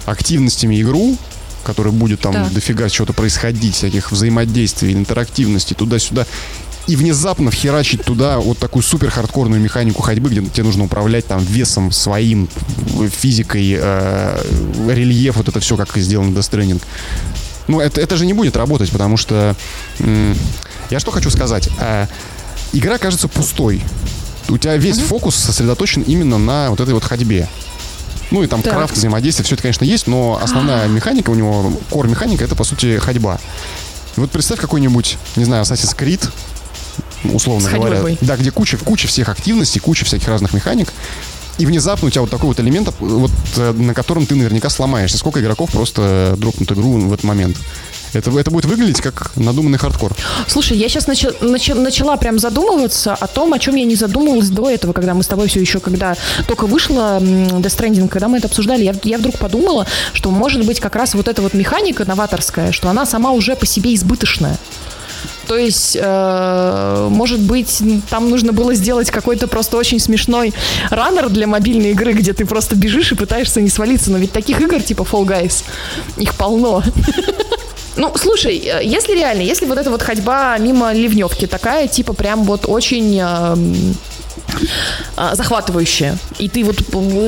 активностями 0.06 0.82
игру, 0.82 1.18
который 1.64 1.92
будет 1.92 2.22
там 2.22 2.34
да. 2.34 2.50
дофига 2.50 2.90
чего-то 2.90 3.14
происходить, 3.14 3.76
всяких 3.76 4.12
взаимодействий, 4.12 4.94
интерактивности 4.94 5.74
туда-сюда, 5.74 6.26
и 6.88 6.96
внезапно 6.96 7.50
вхерачить 7.50 8.04
туда 8.04 8.40
вот 8.40 8.58
такую 8.58 8.84
супер 8.84 9.10
хардкорную 9.10 9.62
механику 9.62 10.02
ходьбы, 10.02 10.30
где 10.30 10.42
тебе 10.46 10.64
нужно 10.64 10.84
управлять 10.84 11.26
там 11.26 11.40
весом 11.40 11.92
своим, 11.92 12.50
физикой, 13.10 13.78
э, 13.80 14.42
рельеф, 14.90 15.38
вот 15.38 15.48
это 15.48 15.60
все, 15.60 15.78
как 15.78 15.96
сделано 15.96 16.38
Death 16.38 16.52
Stranding. 16.52 16.82
Ну, 17.68 17.80
это, 17.80 18.02
это 18.02 18.18
же 18.18 18.26
не 18.26 18.34
будет 18.34 18.58
работать, 18.58 18.90
потому 18.90 19.16
что... 19.16 19.56
М- 20.00 20.36
я 20.90 21.00
что 21.00 21.12
хочу 21.12 21.30
сказать. 21.30 21.70
Э, 21.80 22.08
игра 22.74 22.98
кажется 22.98 23.30
пустой. 23.30 23.82
У 24.50 24.58
тебя 24.58 24.76
весь 24.76 24.98
mm-hmm. 24.98 25.08
фокус 25.08 25.36
сосредоточен 25.36 26.02
именно 26.02 26.38
на 26.38 26.70
вот 26.70 26.82
этой 26.82 26.94
вот 26.94 27.04
ходьбе. 27.06 27.48
Ну 28.34 28.42
и 28.42 28.48
там 28.48 28.64
так. 28.64 28.74
крафт, 28.74 28.96
взаимодействие, 28.96 29.46
все 29.46 29.54
это, 29.54 29.62
конечно, 29.62 29.86
есть, 29.86 30.08
но 30.08 30.40
основная 30.42 30.88
механика 30.88 31.30
у 31.30 31.36
него, 31.36 31.72
кор 31.92 32.08
механика, 32.08 32.44
это, 32.44 32.56
по 32.56 32.64
сути, 32.64 32.98
ходьба. 32.98 33.38
И 34.18 34.20
вот 34.20 34.32
представь 34.32 34.60
какой-нибудь, 34.60 35.20
не 35.36 35.46
знаю, 35.46 35.64
Assassin's 35.64 35.96
Creed, 35.96 36.28
условно 37.32 37.70
С 37.70 37.72
говоря. 37.72 37.98
Ходьбой. 37.98 38.18
Да, 38.22 38.36
где 38.36 38.50
куча, 38.50 38.78
куча 38.78 39.08
всех 39.08 39.30
активностей, 39.30 39.80
куча 39.80 40.04
всяких 40.04 40.28
разных 40.28 40.52
механик. 40.54 40.92
И 41.60 41.68
внезапно 41.68 42.08
у 42.08 42.10
тебя 42.10 42.22
вот 42.22 42.32
такой 42.32 42.48
вот 42.48 42.60
элемент, 42.60 42.92
вот, 43.00 43.30
э, 43.58 43.72
на 43.72 43.94
котором 43.94 44.26
ты 44.26 44.34
наверняка 44.34 44.72
сломаешься. 44.72 45.20
Сколько 45.20 45.40
игроков 45.40 45.70
просто 45.70 46.34
дропнут 46.36 46.72
игру 46.72 46.98
в 46.98 47.14
этот 47.14 47.24
момент. 47.24 47.58
Это, 48.14 48.38
это 48.38 48.52
будет 48.52 48.66
выглядеть 48.66 49.02
как 49.02 49.32
надуманный 49.36 49.78
хардкор. 49.78 50.16
Слушай, 50.48 50.78
я 50.78 50.90
сейчас 50.90 51.08
начала, 51.08 51.34
начала 51.42 52.18
прям 52.18 52.40
задумываться 52.40 53.14
о 53.14 53.28
том, 53.28 53.54
о 53.54 53.60
чем 53.60 53.76
я 53.76 53.86
не 53.86 53.96
задумывалась 53.96 54.50
до 54.50 54.70
этого, 54.70 54.94
когда 54.94 55.14
мы 55.14 55.24
с 55.24 55.28
тобой 55.28 55.48
все 55.48 55.60
еще, 55.60 55.80
когда 55.80 56.16
только 56.48 56.68
вышла 56.68 57.20
Death 57.20 57.64
Stranding, 57.64 58.08
когда 58.08 58.28
мы 58.28 58.38
это 58.38 58.48
обсуждали, 58.48 58.84
я, 58.84 58.94
я 59.04 59.18
вдруг 59.18 59.38
подумала, 59.38 59.88
что 60.14 60.30
может 60.32 60.66
быть 60.66 60.80
как 60.80 60.96
раз 60.96 61.16
вот 61.16 61.28
эта 61.28 61.42
вот 61.42 61.54
механика 61.54 62.06
новаторская, 62.06 62.72
что 62.72 62.90
она 62.90 63.06
сама 63.06 63.32
уже 63.32 63.56
по 63.56 63.66
себе 63.66 63.96
избыточная. 63.96 64.58
То 65.48 65.58
есть, 65.58 65.98
э, 66.00 67.08
может 67.10 67.40
быть, 67.40 67.82
там 68.10 68.30
нужно 68.30 68.54
было 68.54 68.74
сделать 68.76 69.12
какой-то 69.12 69.48
просто 69.48 69.78
очень 69.78 70.00
смешной 70.00 70.54
раннер 70.90 71.30
для 71.30 71.48
мобильной 71.48 71.92
игры, 71.92 72.14
где 72.14 72.34
ты 72.34 72.46
просто 72.46 72.76
бежишь 72.76 73.12
и 73.12 73.16
пытаешься 73.16 73.60
не 73.62 73.70
свалиться. 73.70 74.12
Но 74.12 74.18
ведь 74.18 74.32
таких 74.32 74.62
игр 74.62 74.82
типа 74.82 75.04
Fall 75.04 75.26
Guys, 75.26 75.64
их 76.18 76.36
полно. 76.36 76.84
Ну, 77.96 78.12
слушай, 78.16 78.58
э, 78.58 78.82
если 78.84 79.14
реально, 79.14 79.42
если 79.42 79.66
вот 79.66 79.78
эта 79.78 79.90
вот 79.90 80.02
ходьба 80.02 80.58
мимо 80.58 80.94
ливневки 80.94 81.46
такая, 81.46 81.88
типа 81.88 82.14
прям 82.14 82.44
вот 82.44 82.66
очень 82.68 83.20
э, 83.22 83.56
захватывающая. 85.34 86.18
И 86.40 86.50
ты 86.50 86.64
вот 86.64 86.78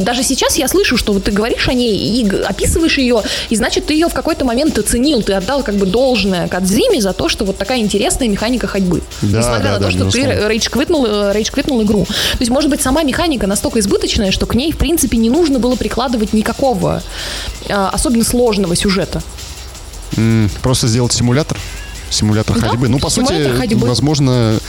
даже 0.04 0.24
сейчас 0.24 0.58
я 0.58 0.68
слышу, 0.68 0.98
что 0.98 1.14
вот 1.14 1.26
ты 1.26 1.32
говоришь 1.32 1.68
о 1.68 1.74
ней 1.74 1.96
и 1.96 2.30
описываешь 2.44 2.98
ее, 2.98 3.22
и 3.50 3.56
значит 3.56 3.86
ты 3.86 3.94
ее 3.94 4.08
в 4.08 4.14
какой-то 4.14 4.46
момент 4.46 4.78
оценил, 4.78 5.22
ты 5.22 5.34
отдал 5.34 5.64
как 5.64 5.76
бы 5.76 5.86
должное 5.86 6.48
Кадзиме 6.48 7.02
за 7.02 7.14
то, 7.14 7.30
что 7.30 7.46
вот 7.46 7.58
такая 7.58 7.80
интересная 7.80 8.28
механика 8.28 8.68
ходьбы. 8.68 9.02
Да, 9.22 9.40
Несмотря 9.40 9.64
да, 9.64 9.72
на 9.72 9.78
то, 9.78 9.84
да, 9.86 9.92
что 9.92 10.12
ты 10.12 10.48
рейдж 10.48 10.70
квитнул, 10.70 11.06
э, 11.06 11.32
рейдж 11.34 11.52
квитнул 11.52 11.82
игру. 11.84 12.06
То 12.06 12.40
есть, 12.40 12.52
может 12.52 12.70
быть, 12.70 12.82
сама 12.82 13.04
механика 13.04 13.46
настолько 13.48 13.80
избыточная, 13.80 14.32
что 14.32 14.46
к 14.46 14.56
ней, 14.56 14.72
в 14.72 14.78
принципе, 14.78 15.18
не 15.18 15.30
нужно 15.30 15.60
было 15.60 15.76
прикладывать 15.76 16.34
никакого 16.34 17.04
особенно 17.68 18.24
сложного 18.24 18.76
сюжета. 18.76 19.22
Просто 20.62 20.88
сделать 20.88 21.14
симулятор? 21.14 21.58
Симулятор 22.10 22.60
да? 22.60 22.70
ходьбы. 22.70 22.88
Ну, 22.88 23.00
по 23.00 23.10
симулятор 23.10 23.52
сути, 23.52 23.58
ходьбы. 23.58 23.88
возможно, 23.88 24.60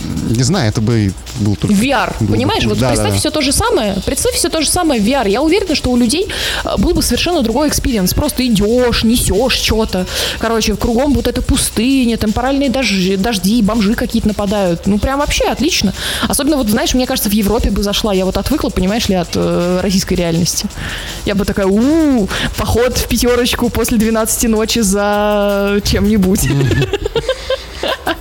не 0.00 0.42
знаю, 0.42 0.68
это 0.68 0.80
бы 0.80 1.12
был 1.40 1.56
только... 1.56 1.74
VR, 1.74 2.14
был 2.20 2.34
понимаешь? 2.34 2.64
Вот 2.64 2.78
да, 2.78 2.88
представь 2.88 3.08
да, 3.08 3.14
да. 3.14 3.18
все 3.18 3.30
то 3.30 3.40
же 3.40 3.52
самое, 3.52 3.96
представь 4.04 4.34
все 4.34 4.48
то 4.48 4.62
же 4.62 4.68
самое 4.68 5.00
в 5.00 5.04
VR. 5.04 5.28
Я 5.28 5.42
уверена, 5.42 5.74
что 5.74 5.90
у 5.90 5.96
людей 5.96 6.28
э, 6.64 6.76
был 6.78 6.94
бы 6.94 7.02
совершенно 7.02 7.42
другой 7.42 7.68
experience. 7.68 8.14
Просто 8.14 8.46
идешь, 8.46 9.04
несешь 9.04 9.54
что-то. 9.54 10.06
Короче, 10.38 10.76
кругом 10.76 11.14
вот 11.14 11.26
эта 11.26 11.42
пустыня, 11.42 12.16
темпоральные 12.16 12.70
дожди, 12.70 13.16
дожди, 13.16 13.62
бомжи 13.62 13.94
какие-то 13.94 14.28
нападают. 14.28 14.86
Ну, 14.86 14.98
прям 14.98 15.18
вообще 15.18 15.44
отлично. 15.44 15.92
Особенно 16.28 16.56
вот, 16.56 16.68
знаешь, 16.68 16.94
мне 16.94 17.06
кажется, 17.06 17.28
в 17.28 17.32
Европе 17.32 17.70
бы 17.70 17.82
зашла. 17.82 18.12
Я 18.12 18.24
вот 18.24 18.36
отвыкла, 18.36 18.70
понимаешь 18.70 19.08
ли, 19.08 19.14
от 19.16 19.30
э, 19.34 19.80
российской 19.82 20.14
реальности. 20.14 20.66
Я 21.24 21.34
бы 21.34 21.44
такая, 21.44 21.66
у 21.66 22.28
поход 22.56 22.96
в 22.96 23.08
пятерочку 23.08 23.68
после 23.68 23.98
12 23.98 24.48
ночи 24.48 24.80
за 24.80 25.80
чем-нибудь. 25.84 26.48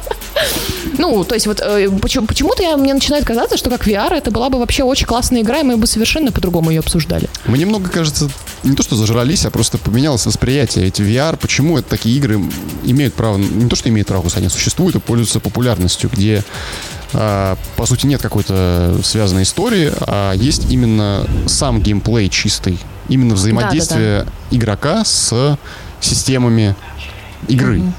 Ну, 1.10 1.24
то 1.24 1.34
есть 1.34 1.47
вот 1.47 1.60
э, 1.60 1.89
почему, 2.01 2.28
почему-то 2.28 2.62
я, 2.62 2.78
мне 2.78 2.93
начинает 2.93 3.26
казаться, 3.26 3.57
что 3.57 3.72
как 3.72 3.88
VR 3.88 4.14
это 4.14 4.30
была 4.30 4.49
бы 4.49 4.60
вообще 4.60 4.84
очень 4.84 5.07
классная 5.07 5.41
игра, 5.41 5.60
и 5.60 5.64
мы 5.64 5.76
бы 5.76 5.88
совершенно 5.88 6.32
по-другому 6.32 6.70
ее 6.70 6.80
обсуждали. 6.80 7.28
Мы 7.45 7.57
немного, 7.57 7.89
кажется, 7.89 8.30
не 8.64 8.76
то 8.76 8.84
что 8.84 8.95
зажрались, 8.95 9.45
а 9.45 9.49
просто 9.49 9.80
поменялось 9.80 10.26
восприятие. 10.28 10.88
Эти 10.88 11.01
VR, 11.01 11.36
почему 11.36 11.80
это 11.80 11.89
такие 11.89 12.16
игры 12.16 12.39
имеют 12.84 13.16
право, 13.16 13.38
не 13.38 13.68
то 13.68 13.76
что 13.76 13.89
имеют 13.89 14.07
право, 14.07 14.24
они 14.36 14.49
существуют 14.49 14.95
и 14.95 14.99
пользуются 14.99 15.39
популярностью, 15.39 16.12
где 16.14 16.43
а, 17.14 17.57
по 17.76 17.88
сути 17.88 18.05
нет 18.05 18.22
какой-то 18.22 18.99
связанной 19.03 19.43
истории, 19.43 19.91
а 20.01 20.34
есть 20.34 20.70
именно 20.70 21.26
сам 21.47 21.82
геймплей 21.82 22.30
чистый, 22.30 22.78
именно 23.07 23.34
взаимодействие 23.34 24.20
да, 24.20 24.26
да, 24.26 24.32
да. 24.51 24.57
игрока 24.57 25.05
с 25.05 25.57
системами 26.01 26.76
игры. 27.47 27.80
Mm-hmm. 27.80 27.93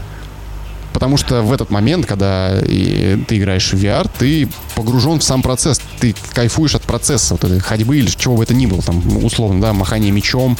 Потому 0.93 1.17
что 1.17 1.43
в 1.43 1.53
этот 1.53 1.71
момент, 1.71 2.07
когда 2.07 2.61
ты 2.61 3.37
играешь 3.39 3.73
в 3.73 3.77
VR, 3.77 4.11
ты 4.19 4.49
погружен 4.75 5.21
в 5.21 5.25
сам 5.25 5.43
процесс. 5.43 5.81
Ты 6.01 6.15
кайфуешь 6.33 6.75
от 6.75 6.83
процесса 6.83 7.35
вот 7.35 7.45
этой 7.45 7.61
ходьбы 7.61 7.99
или 7.99 8.07
чего 8.07 8.37
бы 8.37 8.43
это 8.43 8.55
ни 8.55 8.67
было. 8.67 8.83
Там, 8.83 9.03
условно, 9.25 9.61
да, 9.61 9.73
махание 9.73 10.11
мечом, 10.11 10.59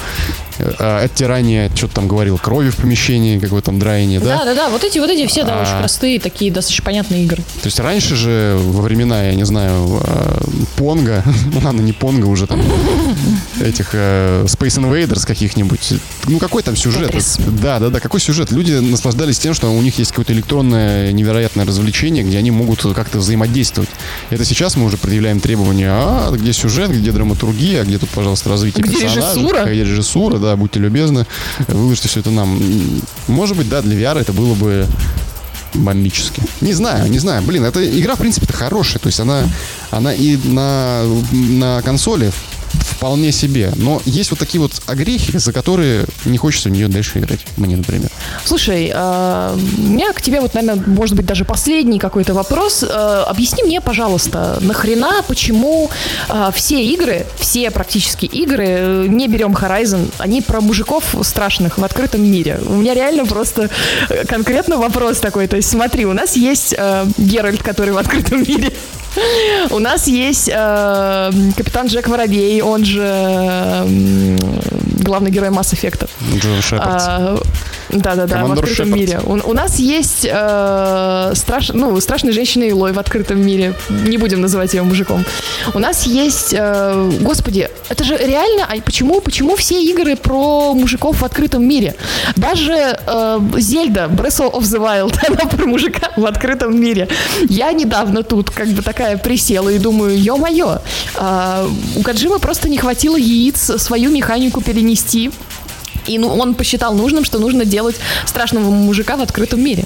оттирание, 0.79 1.71
что-то 1.75 1.95
там 1.95 2.09
говорил, 2.09 2.39
крови 2.39 2.71
в 2.71 2.77
помещении, 2.77 3.39
какое-то 3.39 3.67
там 3.67 3.79
драение, 3.79 4.21
да? 4.21 4.39
Да, 4.39 4.45
да, 4.45 4.55
да. 4.55 4.69
Вот 4.71 4.85
эти, 4.85 4.99
вот 4.99 5.11
эти 5.11 5.27
все, 5.27 5.45
да, 5.45 5.59
а, 5.59 5.63
очень 5.63 5.79
простые, 5.79 6.21
такие 6.21 6.51
достаточно 6.51 6.85
понятные 6.85 7.25
игры. 7.25 7.43
То 7.63 7.67
есть 7.67 7.79
раньше 7.79 8.17
же, 8.17 8.59
во 8.59 8.83
времена, 8.83 9.25
я 9.25 9.35
не 9.35 9.45
знаю, 9.45 10.03
э, 10.05 10.41
Понга, 10.77 11.25
ну 11.53 11.61
ладно, 11.63 11.81
не 11.81 11.93
Понга 11.93 12.27
уже 12.27 12.47
там, 12.47 12.61
этих 13.61 13.91
э, 13.93 14.45
Space 14.45 14.81
Invaders 14.81 15.27
каких-нибудь, 15.27 15.95
ну 16.27 16.39
какой 16.39 16.63
там 16.63 16.77
сюжет? 16.77 17.13
Да, 17.61 17.79
да, 17.79 17.91
да, 17.91 18.01
какой 18.01 18.21
сюжет? 18.21 18.51
Люди 18.51 18.73
наслаждались 18.73 19.39
тем, 19.39 19.55
что 19.55 19.73
у 19.73 19.83
них 19.83 19.99
есть 19.99 20.11
какое-то 20.11 20.33
электронное 20.33 21.13
невероятное 21.13 21.65
развлечение, 21.65 22.25
где 22.25 22.39
они 22.39 22.51
могут 22.51 22.83
как-то 22.95 23.19
взаимодействовать. 23.19 23.91
Это 24.31 24.45
сейчас 24.45 24.77
мы 24.77 24.85
уже 24.85 24.97
предъявляем 24.97 25.41
требования, 25.41 25.91
а 25.91 26.31
где 26.33 26.53
сюжет, 26.53 26.91
где 26.91 27.13
драматургия, 27.13 27.85
где 27.85 27.99
тут, 27.99 28.11
пожалуйста, 28.11 28.49
развитие 28.51 28.83
где 28.83 28.93
персонажа, 28.93 29.21
режиссура? 29.21 29.65
где 29.65 29.85
режиссура, 29.85 30.39
да, 30.39 30.50
будьте 30.57 30.81
любезны, 30.81 31.27
выложите 31.69 32.09
все 32.09 32.21
это 32.21 32.31
нам. 32.31 32.61
Может 33.29 33.57
быть, 33.57 33.69
да, 33.69 33.83
для 33.83 33.97
VR 33.97 34.21
это 34.21 34.33
было 34.33 34.55
бы 34.55 34.87
бомбически. 35.75 36.43
Не 36.61 36.73
знаю, 36.73 37.11
не 37.11 37.19
знаю. 37.19 37.43
Блин, 37.43 37.65
эта 37.65 37.85
игра, 37.99 38.17
в 38.17 38.19
принципе-то 38.19 38.53
хорошая. 38.53 39.01
То 39.01 39.07
есть 39.07 39.21
она, 39.21 39.45
она 39.91 40.13
и 40.13 40.37
на, 40.37 41.05
на 41.33 41.83
консоли 41.83 42.33
вполне 43.01 43.33
себе. 43.33 43.73
Но 43.77 44.03
есть 44.05 44.31
вот 44.31 44.39
такие 44.39 44.61
вот 44.61 44.73
огрехи, 44.87 45.39
за 45.39 45.55
которые 45.55 46.05
не 46.27 46.37
хочется 46.37 46.69
в 46.69 46.73
нее 46.73 46.87
дальше 46.87 47.19
играть. 47.19 47.41
Мне, 47.57 47.75
например. 47.75 48.11
Слушай, 48.45 48.93
э, 48.95 49.57
у 49.79 49.83
меня 49.83 50.13
к 50.13 50.21
тебе 50.21 50.43
вот, 50.43 50.53
наверное, 50.53 50.85
может 50.87 51.17
быть, 51.17 51.25
даже 51.25 51.47
последний 51.47 51.99
какой-то 51.99 52.35
вопрос. 52.35 52.83
Э, 52.83 53.25
объясни 53.27 53.63
мне, 53.63 53.81
пожалуйста, 53.81 54.59
нахрена, 54.61 55.23
почему 55.27 55.89
э, 56.29 56.51
все 56.55 56.85
игры, 56.85 57.25
все 57.39 57.71
практически 57.71 58.27
игры, 58.27 58.67
э, 58.69 59.07
не 59.09 59.29
берем 59.29 59.53
Horizon, 59.53 60.11
они 60.19 60.43
про 60.43 60.61
мужиков 60.61 61.15
страшных 61.23 61.79
в 61.79 61.85
открытом 61.85 62.23
мире. 62.23 62.61
У 62.67 62.75
меня 62.75 62.93
реально 62.93 63.25
просто 63.25 63.71
конкретно 64.29 64.77
вопрос 64.77 65.21
такой. 65.21 65.47
То 65.49 65.57
есть 65.57 65.71
смотри, 65.71 66.05
у 66.05 66.13
нас 66.13 66.37
есть 66.37 66.75
э, 66.77 67.07
Геральт, 67.17 67.63
который 67.63 67.95
в 67.95 67.99
открытом 67.99 68.43
мире. 68.43 68.71
У 69.71 69.79
нас 69.79 70.07
есть 70.07 70.49
э, 70.53 71.33
капитан 71.57 71.87
Джек 71.87 72.09
Воробей, 72.09 72.63
он 72.63 72.85
же 72.85 73.03
э, 73.05 74.37
главный 75.05 75.31
герой 75.31 75.51
Масс 75.51 75.75
Эффекта. 75.75 76.09
Джон 76.37 76.63
Шепард. 76.63 77.43
Да-да-да, 77.93 78.45
в 78.45 78.53
открытом 78.53 78.87
Шепард. 78.87 78.95
мире. 78.95 79.21
У, 79.25 79.33
у 79.51 79.53
нас 79.53 79.77
есть 79.79 80.27
э, 80.31 81.33
страш, 81.35 81.71
ну, 81.73 81.99
страшная 82.01 82.33
женщина 82.33 82.65
Илой 82.65 82.93
в 82.93 82.99
открытом 82.99 83.45
мире. 83.45 83.75
Не 83.89 84.17
будем 84.17 84.41
называть 84.41 84.75
ее 84.75 84.83
мужиком. 84.83 85.25
У 85.75 85.79
нас 85.79 86.05
есть, 86.07 86.55
э, 86.57 87.11
господи, 87.21 87.69
это 87.89 88.05
же 88.05 88.17
реально, 88.17 88.67
а 88.69 88.81
почему, 88.81 89.21
почему 89.21 89.57
все 89.57 89.83
игры 89.83 90.17
про 90.17 90.75
мужиков 90.75 91.21
в 91.21 91.25
открытом 91.25 91.67
мире? 91.67 91.95
Даже 92.37 92.73
э, 93.07 93.41
Зельда, 93.57 94.09
Breath 94.11 94.53
of 94.53 94.63
the 94.63 94.79
Wild, 94.79 95.19
она 95.29 95.51
про 95.51 95.67
мужика 95.67 96.11
в 96.17 96.27
открытом 96.27 96.81
мире. 96.81 97.09
Я 97.49 97.73
недавно 97.73 98.23
тут 98.23 98.51
как 98.51 98.69
бы 98.69 98.83
такая 98.83 99.17
присела 99.17 99.69
и 99.69 99.79
думаю, 99.79 100.17
ё-моё, 100.21 100.79
э, 101.17 101.69
у 101.97 102.03
Каджимы 102.03 102.39
просто 102.39 102.69
не 102.69 102.79
хватило 102.79 103.17
яиц 103.17 103.73
свою 103.79 104.11
механику 104.11 104.61
перенести 104.61 105.31
и 106.11 106.19
ну, 106.19 106.29
он 106.29 106.55
посчитал 106.55 106.95
нужным, 106.95 107.25
что 107.25 107.39
нужно 107.39 107.65
делать 107.65 107.97
страшного 108.27 108.71
мужика 108.71 109.17
в 109.17 109.23
открытом 109.23 109.63
мире. 109.63 109.85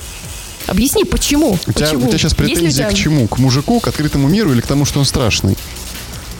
Объясни, 0.66 1.05
почему? 1.05 1.59
У 1.66 1.72
тебя, 1.72 1.87
почему? 1.87 2.05
у 2.05 2.09
тебя 2.09 2.18
сейчас 2.18 2.35
претензии 2.35 2.79
тебя- 2.79 2.89
к 2.89 2.95
чему? 2.95 3.29
К 3.29 3.39
мужику, 3.39 3.81
к 3.81 3.89
открытому 3.89 4.29
миру 4.29 4.53
или 4.53 4.61
к 4.62 4.66
тому, 4.66 4.87
что 4.87 4.99
он 4.99 5.05
страшный? 5.05 5.57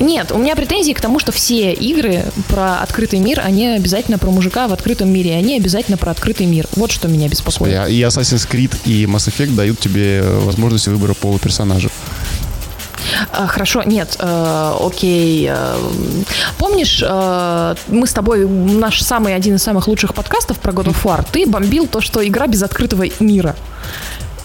Нет, 0.01 0.33
у 0.33 0.39
меня 0.39 0.57
претензии 0.57 0.93
к 0.93 1.01
тому, 1.01 1.19
что 1.19 1.31
все 1.31 1.73
игры 1.73 2.25
про 2.49 2.79
открытый 2.79 3.21
мир, 3.21 3.41
они 3.45 3.69
обязательно 3.69 4.19
про 4.19 4.31
мужика 4.31 4.67
в 4.67 4.73
открытом 4.73 5.09
мире, 5.09 5.31
и 5.31 5.35
они 5.35 5.57
обязательно 5.57 5.97
про 5.97 6.11
открытый 6.11 6.47
мир. 6.47 6.67
Вот 6.75 6.91
что 6.91 7.07
меня 7.07 7.29
беспокоит. 7.29 7.89
И 7.89 8.01
Assassin's 8.01 8.49
Creed 8.51 8.73
и 8.87 9.05
Mass 9.05 9.29
Effect 9.29 9.55
дают 9.55 9.79
тебе 9.79 10.23
возможность 10.23 10.89
выбора 10.89 11.15
пола 11.15 11.39
персонажа. 11.39 11.91
А, 13.33 13.47
Хорошо, 13.47 13.83
нет, 13.83 14.17
э, 14.19 14.73
окей. 14.81 15.49
э, 15.51 15.77
помнишь, 16.59 17.03
э, 17.07 17.75
мы 17.89 18.07
с 18.07 18.13
тобой, 18.13 18.47
наш 18.47 19.03
самый, 19.03 19.35
один 19.35 19.57
из 19.57 19.63
самых 19.63 19.89
лучших 19.89 20.15
подкастов 20.15 20.59
про 20.59 20.73
God 20.73 20.87
of 20.87 20.97
War, 21.05 21.25
ты 21.31 21.47
бомбил 21.47 21.87
то, 21.87 22.01
что 22.01 22.27
игра 22.27 22.47
без 22.47 22.63
открытого 22.63 23.05
мира. 23.21 23.55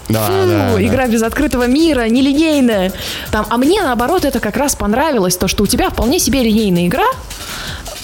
Да, 0.08 0.26
Фу, 0.26 0.32
да, 0.32 0.72
да. 0.74 0.82
игра 0.82 1.06
без 1.06 1.22
открытого 1.22 1.66
мира, 1.68 2.08
нелинейная. 2.08 2.92
Там, 3.30 3.46
а 3.48 3.56
мне, 3.56 3.80
наоборот, 3.80 4.24
это 4.24 4.40
как 4.40 4.56
раз 4.56 4.74
понравилось, 4.74 5.36
то, 5.36 5.46
что 5.46 5.62
у 5.62 5.66
тебя 5.66 5.90
вполне 5.90 6.18
себе 6.18 6.42
линейная 6.42 6.86
игра, 6.88 7.06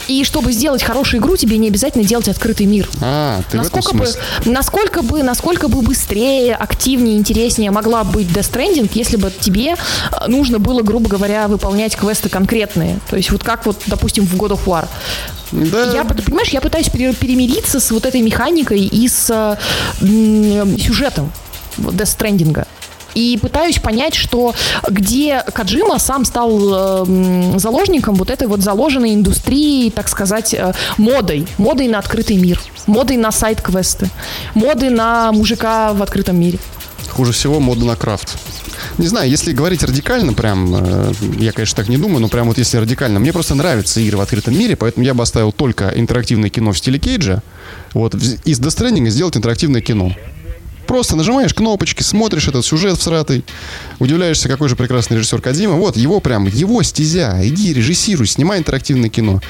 и 0.09 0.25
чтобы 0.25 0.53
сделать 0.53 0.83
хорошую 0.83 1.21
игру, 1.21 1.37
тебе 1.37 1.59
не 1.59 1.69
обязательно 1.69 2.05
делать 2.05 2.29
открытый 2.29 2.67
мир. 2.67 2.89
А, 3.01 3.41
ты 3.51 3.59
в 3.59 3.67
этом 3.67 3.77
Насколько 3.77 3.93
бы, 3.97 4.51
насколько 4.51 5.03
бы, 5.03 5.23
насколько 5.23 5.69
бы 5.69 5.83
быстрее, 5.83 6.55
активнее, 6.55 7.17
интереснее 7.17 7.71
могла 7.71 8.05
быть 8.05 8.29
Death 8.29 8.53
Stranding, 8.53 8.91
если 8.95 9.17
бы 9.17 9.31
тебе 9.41 9.75
э, 9.75 10.27
нужно 10.29 10.59
было, 10.59 10.83
грубо 10.83 11.09
говоря, 11.09 11.49
выполнять 11.49 11.97
квесты 11.97 12.29
конкретные. 12.29 12.99
То 13.11 13.17
есть 13.17 13.31
вот 13.31 13.43
как 13.45 13.67
вот, 13.67 13.81
допустим, 13.87 14.25
в 14.27 14.35
God 14.37 14.51
of 14.53 14.65
War. 14.67 14.87
Да, 15.53 15.93
Я, 15.93 16.05
понимаешь, 16.05 16.49
я 16.49 16.61
пытаюсь 16.61 16.89
пере- 16.89 17.15
перемириться 17.15 17.79
с 17.81 17.91
вот 17.91 18.05
этой 18.05 18.21
механикой 18.21 18.81
и 18.81 19.09
с 19.09 19.31
э, 19.31 19.57
м, 20.05 20.79
сюжетом 20.79 21.31
Death 21.79 22.17
Stranding. 22.19 22.67
И 23.17 23.39
пытаюсь 23.41 23.79
понять, 23.79 24.15
что 24.15 24.55
где 24.91 25.43
Каджима 25.55 25.99
сам 25.99 26.27
стал 26.27 27.07
э, 27.07 27.59
заложником 27.59 28.15
вот 28.17 28.29
этой 28.29 28.47
вот 28.47 28.61
заложенной 28.61 29.15
индустрии, 29.15 29.89
так 29.89 30.09
сказать, 30.09 30.53
э, 30.53 30.75
модой. 30.99 31.47
Модой 31.57 31.89
на 31.89 31.99
открытый 31.99 32.37
мир. 32.37 32.61
Модой 32.87 33.17
на 33.17 33.33
сайт-квесты. 33.33 34.11
Моды 34.55 34.91
на 34.91 35.33
мужика 35.33 35.95
в 35.95 36.03
открытом 36.03 36.39
мире. 36.39 36.59
хуже 37.09 37.33
всего 37.33 37.59
мода 37.59 37.87
на 37.87 37.97
крафт. 37.97 38.37
Не 38.99 39.07
знаю, 39.07 39.31
если 39.31 39.53
говорить 39.53 39.83
радикально, 39.83 40.35
прям, 40.35 40.75
э, 40.75 41.13
я, 41.39 41.53
конечно, 41.53 41.77
так 41.77 41.89
не 41.89 41.97
думаю, 41.97 42.21
но 42.21 42.29
прям 42.29 42.49
вот 42.49 42.59
если 42.59 42.77
радикально, 42.77 43.19
мне 43.19 43.33
просто 43.33 43.55
нравятся 43.55 44.01
игры 44.01 44.19
в 44.19 44.21
открытом 44.21 44.59
мире, 44.59 44.77
поэтому 44.77 45.07
я 45.07 45.15
бы 45.15 45.23
оставил 45.23 45.53
только 45.53 45.91
интерактивное 45.97 46.51
кино 46.51 46.73
в 46.73 46.79
стиле 46.79 46.99
Кейджа. 46.99 47.43
Вот, 47.95 48.15
из 48.15 48.61
Death 48.61 48.77
Stranding 48.77 49.09
сделать 49.09 49.39
интерактивное 49.39 49.81
кино. 49.81 50.13
Просто 50.87 51.17
нажимаешь 51.17 51.55
кнопочки, 51.55 52.03
смотришь 52.03 52.49
этот 52.49 52.65
сюжет 52.65 52.99
всратый, 52.99 53.45
удивляешься, 53.99 54.49
какой 54.49 54.69
же 54.69 54.77
прекрасный 54.77 55.17
режиссер 55.17 55.41
Кадима. 55.41 55.75
Вот, 55.75 55.97
его 55.97 56.21
прям, 56.21 56.47
его 56.47 56.83
стезя. 56.83 57.39
Иди, 57.43 57.73
режиссируй, 57.73 58.27
снимай 58.27 58.59
интерактивное 58.59 59.11
кино. 59.11 59.41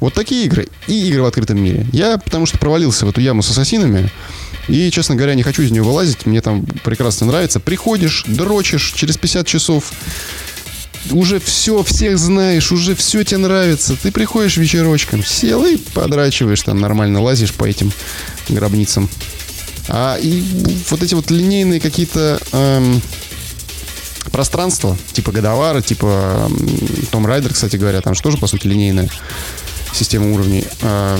Вот 0.00 0.12
такие 0.12 0.44
игры 0.44 0.68
и 0.86 1.08
игры 1.08 1.22
в 1.22 1.26
открытом 1.26 1.62
мире. 1.62 1.86
Я 1.92 2.18
потому 2.18 2.46
что 2.46 2.58
провалился 2.58 3.06
в 3.06 3.10
эту 3.10 3.20
яму 3.20 3.42
с 3.42 3.50
ассасинами. 3.50 4.10
И, 4.68 4.90
честно 4.90 5.14
говоря, 5.14 5.34
не 5.34 5.42
хочу 5.42 5.62
из 5.62 5.70
нее 5.70 5.82
вылазить. 5.82 6.26
Мне 6.26 6.40
там 6.40 6.66
прекрасно 6.84 7.26
нравится. 7.26 7.60
Приходишь, 7.60 8.24
дрочишь 8.26 8.92
через 8.94 9.16
50 9.16 9.46
часов. 9.46 9.92
Уже 11.12 11.38
все, 11.38 11.82
всех 11.84 12.18
знаешь, 12.18 12.72
уже 12.72 12.96
все 12.96 13.22
тебе 13.22 13.38
нравится. 13.38 13.96
Ты 13.96 14.10
приходишь 14.10 14.56
вечерочком, 14.56 15.24
сел 15.24 15.64
и 15.64 15.76
подрачиваешь 15.76 16.62
там, 16.62 16.80
нормально 16.80 17.22
лазишь 17.22 17.52
по 17.52 17.64
этим 17.64 17.92
гробницам. 18.48 19.08
А 19.88 20.16
и 20.20 20.42
вот 20.90 21.02
эти 21.02 21.14
вот 21.14 21.30
линейные 21.30 21.80
какие-то 21.80 22.40
эм, 22.52 23.00
пространства, 24.32 24.96
типа 25.12 25.32
Годовара, 25.32 25.80
типа 25.80 26.50
Том 27.10 27.26
Райдер, 27.26 27.52
кстати 27.52 27.76
говоря, 27.76 28.00
там 28.00 28.14
же 28.14 28.22
тоже, 28.22 28.36
по 28.36 28.46
сути, 28.46 28.66
линейная 28.66 29.08
система 29.92 30.32
уровней. 30.32 30.64
А, 30.82 31.18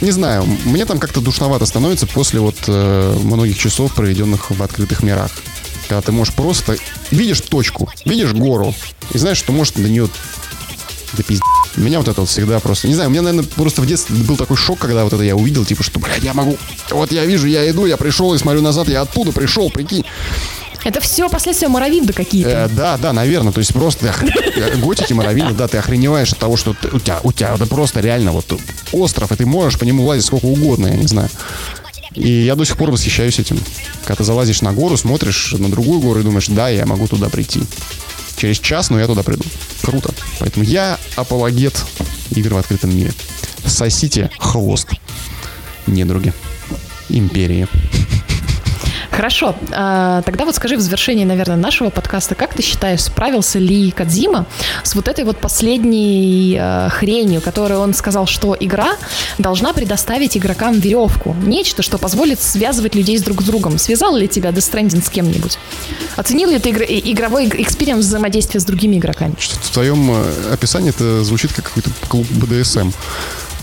не 0.00 0.10
знаю, 0.10 0.46
мне 0.64 0.86
там 0.86 0.98
как-то 0.98 1.20
душновато 1.20 1.66
становится 1.66 2.06
после 2.06 2.40
вот 2.40 2.56
э, 2.66 3.18
многих 3.22 3.58
часов, 3.58 3.94
проведенных 3.94 4.50
в 4.50 4.62
открытых 4.62 5.02
мирах. 5.02 5.30
Когда 5.88 6.00
ты 6.00 6.12
можешь 6.12 6.32
просто... 6.34 6.76
Видишь 7.10 7.40
точку, 7.40 7.90
видишь 8.04 8.32
гору, 8.32 8.74
и 9.12 9.18
знаешь, 9.18 9.38
что 9.38 9.52
можешь 9.52 9.74
до 9.74 9.88
нее... 9.88 10.08
Да 11.14 11.22
пиздец. 11.22 11.42
Меня 11.76 11.98
вот 11.98 12.08
это 12.08 12.20
вот 12.20 12.30
всегда 12.30 12.60
просто... 12.60 12.88
Не 12.88 12.94
знаю, 12.94 13.08
у 13.10 13.12
меня, 13.12 13.22
наверное, 13.22 13.48
просто 13.48 13.82
в 13.82 13.86
детстве 13.86 14.16
был 14.16 14.36
такой 14.36 14.56
шок, 14.56 14.78
когда 14.78 15.04
вот 15.04 15.12
это 15.12 15.22
я 15.22 15.34
увидел, 15.36 15.64
типа, 15.64 15.82
что, 15.82 15.98
блядь, 16.00 16.22
я 16.22 16.34
могу... 16.34 16.56
Вот 16.90 17.10
я 17.12 17.24
вижу, 17.24 17.46
я 17.46 17.68
иду, 17.70 17.86
я 17.86 17.96
пришел 17.96 18.32
и 18.34 18.38
смотрю 18.38 18.62
назад, 18.62 18.88
я 18.88 19.02
оттуда 19.02 19.32
пришел, 19.32 19.70
прикинь. 19.70 20.04
Это 20.82 21.00
все 21.00 21.28
последствия 21.28 21.68
Моровинда 21.68 22.12
какие-то. 22.12 22.50
Э, 22.50 22.68
да, 22.68 22.96
да, 22.96 23.12
наверное. 23.12 23.52
То 23.52 23.58
есть 23.58 23.72
просто 23.74 24.14
готики, 24.78 25.12
моровины, 25.12 25.52
да, 25.52 25.68
ты 25.68 25.76
охреневаешь 25.78 26.32
от 26.32 26.38
того, 26.38 26.56
что 26.56 26.74
ты- 26.74 26.88
у 26.88 26.98
тебя, 26.98 27.20
у 27.22 27.32
тебя 27.32 27.54
это 27.54 27.66
просто 27.66 28.00
реально 28.00 28.32
вот 28.32 28.46
остров, 28.92 29.30
и 29.30 29.36
ты 29.36 29.44
можешь 29.44 29.78
по 29.78 29.84
нему 29.84 30.04
лазить 30.06 30.24
сколько 30.24 30.46
угодно, 30.46 30.86
я 30.86 30.94
не 30.96 31.06
знаю. 31.06 31.28
И 32.14 32.28
я 32.28 32.56
до 32.56 32.64
сих 32.64 32.76
пор 32.76 32.90
восхищаюсь 32.90 33.38
этим. 33.38 33.58
Когда 34.04 34.16
ты 34.16 34.24
залазишь 34.24 34.62
на 34.62 34.72
гору, 34.72 34.96
смотришь 34.96 35.52
на 35.58 35.68
другую 35.68 36.00
гору 36.00 36.20
и 36.20 36.22
думаешь, 36.22 36.46
да, 36.48 36.68
я 36.68 36.86
могу 36.86 37.06
туда 37.06 37.28
прийти. 37.28 37.60
Через 38.40 38.58
час, 38.58 38.88
но 38.88 38.98
я 38.98 39.06
туда 39.06 39.22
приду. 39.22 39.44
Круто. 39.82 40.14
Поэтому 40.38 40.64
я 40.64 40.98
апологет 41.14 41.84
игр 42.30 42.54
в 42.54 42.56
открытом 42.56 42.96
мире. 42.96 43.12
Сосите 43.66 44.30
хвост, 44.38 44.88
недруги. 45.86 46.32
Империи. 47.10 47.68
Хорошо. 49.10 49.54
А, 49.72 50.22
тогда 50.22 50.44
вот 50.44 50.54
скажи 50.54 50.76
в 50.76 50.80
завершении, 50.80 51.24
наверное, 51.24 51.56
нашего 51.56 51.90
подкаста, 51.90 52.34
как 52.34 52.54
ты 52.54 52.62
считаешь, 52.62 53.02
справился 53.02 53.58
ли 53.58 53.90
Кадзима 53.90 54.46
с 54.84 54.94
вот 54.94 55.08
этой 55.08 55.24
вот 55.24 55.38
последней 55.38 56.56
э, 56.58 56.88
хренью, 56.90 57.40
которую 57.40 57.80
он 57.80 57.92
сказал, 57.94 58.26
что 58.26 58.56
игра 58.58 58.92
должна 59.38 59.72
предоставить 59.72 60.36
игрокам 60.36 60.78
веревку, 60.78 61.34
нечто, 61.44 61.82
что 61.82 61.98
позволит 61.98 62.40
связывать 62.40 62.94
людей 62.94 63.18
с 63.18 63.22
друг 63.22 63.42
с 63.42 63.44
другом. 63.44 63.78
Связал 63.78 64.16
ли 64.16 64.28
тебя 64.28 64.50
Death 64.50 64.72
Stranding 64.72 65.04
с 65.04 65.10
кем-нибудь? 65.10 65.58
Оценил 66.16 66.50
ли 66.50 66.58
ты 66.58 66.70
игр- 66.70 66.86
игровой 66.88 67.48
experience 67.48 68.04
взаимодействия 68.04 68.60
с 68.60 68.64
другими 68.64 68.96
игроками? 68.96 69.34
Что-то 69.38 69.62
в 69.62 69.70
твоем 69.70 70.10
э, 70.10 70.52
описании 70.52 70.90
это 70.90 71.24
звучит 71.24 71.52
как 71.52 71.66
какой-то 71.66 71.90
клуб 72.08 72.26
БДСМ. 72.30 72.90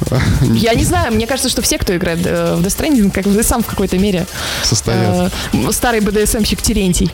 Я 0.54 0.74
не 0.74 0.84
знаю, 0.84 1.14
мне 1.14 1.28
кажется, 1.28 1.50
что 1.50 1.62
все, 1.62 1.78
кто 1.78 1.96
играет 1.96 2.26
э, 2.26 2.56
в 2.56 2.62
Death 2.62 2.78
Stranding, 2.78 3.12
как 3.12 3.26
бы 3.26 3.44
сам 3.44 3.64
в 3.64 3.66
какой-то 3.66 3.98
мере 3.98 4.26
Состоят. 4.64 5.32
э, 5.54 5.72
старый 5.72 6.02
БДСМщик 6.02 6.62
Терентий. 6.62 7.12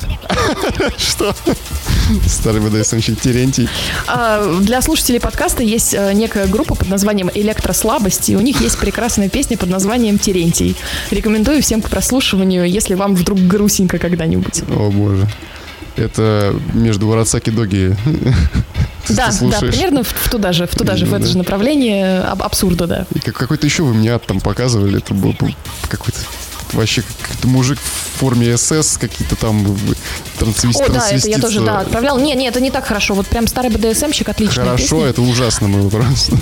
Что? 0.98 1.36
Старый 2.28 2.62
БДСМщик 2.62 3.20
Терентий. 3.20 3.70
А, 4.08 4.60
Для 4.62 4.82
слушателей 4.82 5.20
подкаста 5.20 5.64
есть 5.64 5.94
э, 5.94 6.14
некая 6.14 6.48
группа 6.48 6.76
под 6.76 6.90
названием 6.90 7.30
«Электрослабость», 7.34 8.30
и 8.30 8.36
у 8.36 8.42
них 8.42 8.62
есть 8.62 8.78
прекрасная 8.78 9.30
песня 9.30 9.58
под 9.58 9.70
названием 9.70 10.20
«Терентий». 10.20 10.76
Рекомендую 11.12 11.62
всем 11.62 11.82
к 11.82 11.90
прослушиванию, 11.90 12.70
если 12.70 12.96
вам 12.96 13.16
вдруг 13.16 13.40
грустненько 13.40 13.98
когда-нибудь. 14.00 14.64
О 14.70 14.90
боже. 14.90 15.28
Это 15.96 16.56
между 16.74 17.08
Варацаки 17.08 17.50
Доги. 17.50 17.96
Да, 19.10 19.32
да, 19.42 19.60
примерно 19.60 20.02
в, 20.04 20.08
в 20.08 20.30
туда 20.30 20.54
же, 20.54 20.66
в 20.66 20.76
туда 20.76 20.96
же, 20.96 21.06
в 21.06 21.14
это 21.14 21.28
же 21.28 21.38
направление. 21.38 22.22
Аб 22.22 22.42
абсурда, 22.42 22.88
да. 22.88 23.06
И 23.14 23.20
какой-то 23.20 23.66
еще 23.68 23.84
вы 23.84 23.94
мне 23.94 24.14
ад 24.14 24.26
там 24.26 24.40
показывали, 24.40 25.00
это 25.00 25.14
был 25.14 25.36
какой-то 25.90 26.20
вообще 26.74 27.04
какой-то 27.22 27.48
мужик 27.48 27.80
в 27.80 28.20
форме 28.20 28.58
СС, 28.58 28.98
какие-то 28.98 29.36
там 29.36 29.78
трансвести, 30.38 30.84
О, 30.84 30.90
да, 30.90 31.10
это 31.10 31.30
я 31.30 31.40
тоже, 31.40 31.62
да, 31.62 31.80
отправлял. 31.80 32.20
Не, 32.20 32.36
не, 32.36 32.48
это 32.48 32.60
не 32.60 32.72
так 32.72 32.86
хорошо. 32.86 33.14
Вот 33.14 33.28
прям 33.28 33.48
старый 33.48 33.72
БДСМщик, 33.72 34.30
отличная 34.30 34.66
Хорошо, 34.66 34.98
песня. 34.98 35.10
это 35.10 35.22
ужасно 35.22 35.70
было 35.70 35.90
просто. 35.90 36.38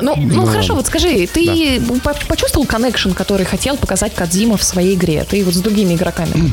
Ну, 0.00 0.14
ну, 0.16 0.16
ну 0.16 0.46
хорошо, 0.46 0.74
вот 0.74 0.86
скажи, 0.86 1.26
ты 1.26 1.80
да. 1.80 2.14
почувствовал 2.26 2.66
коннекшн, 2.66 3.10
который 3.10 3.44
хотел 3.44 3.76
показать 3.76 4.14
Кадзима 4.14 4.56
в 4.56 4.62
своей 4.62 4.94
игре? 4.94 5.24
Ты 5.28 5.44
вот 5.44 5.54
с 5.54 5.58
другими 5.58 5.94
игроками? 5.94 6.52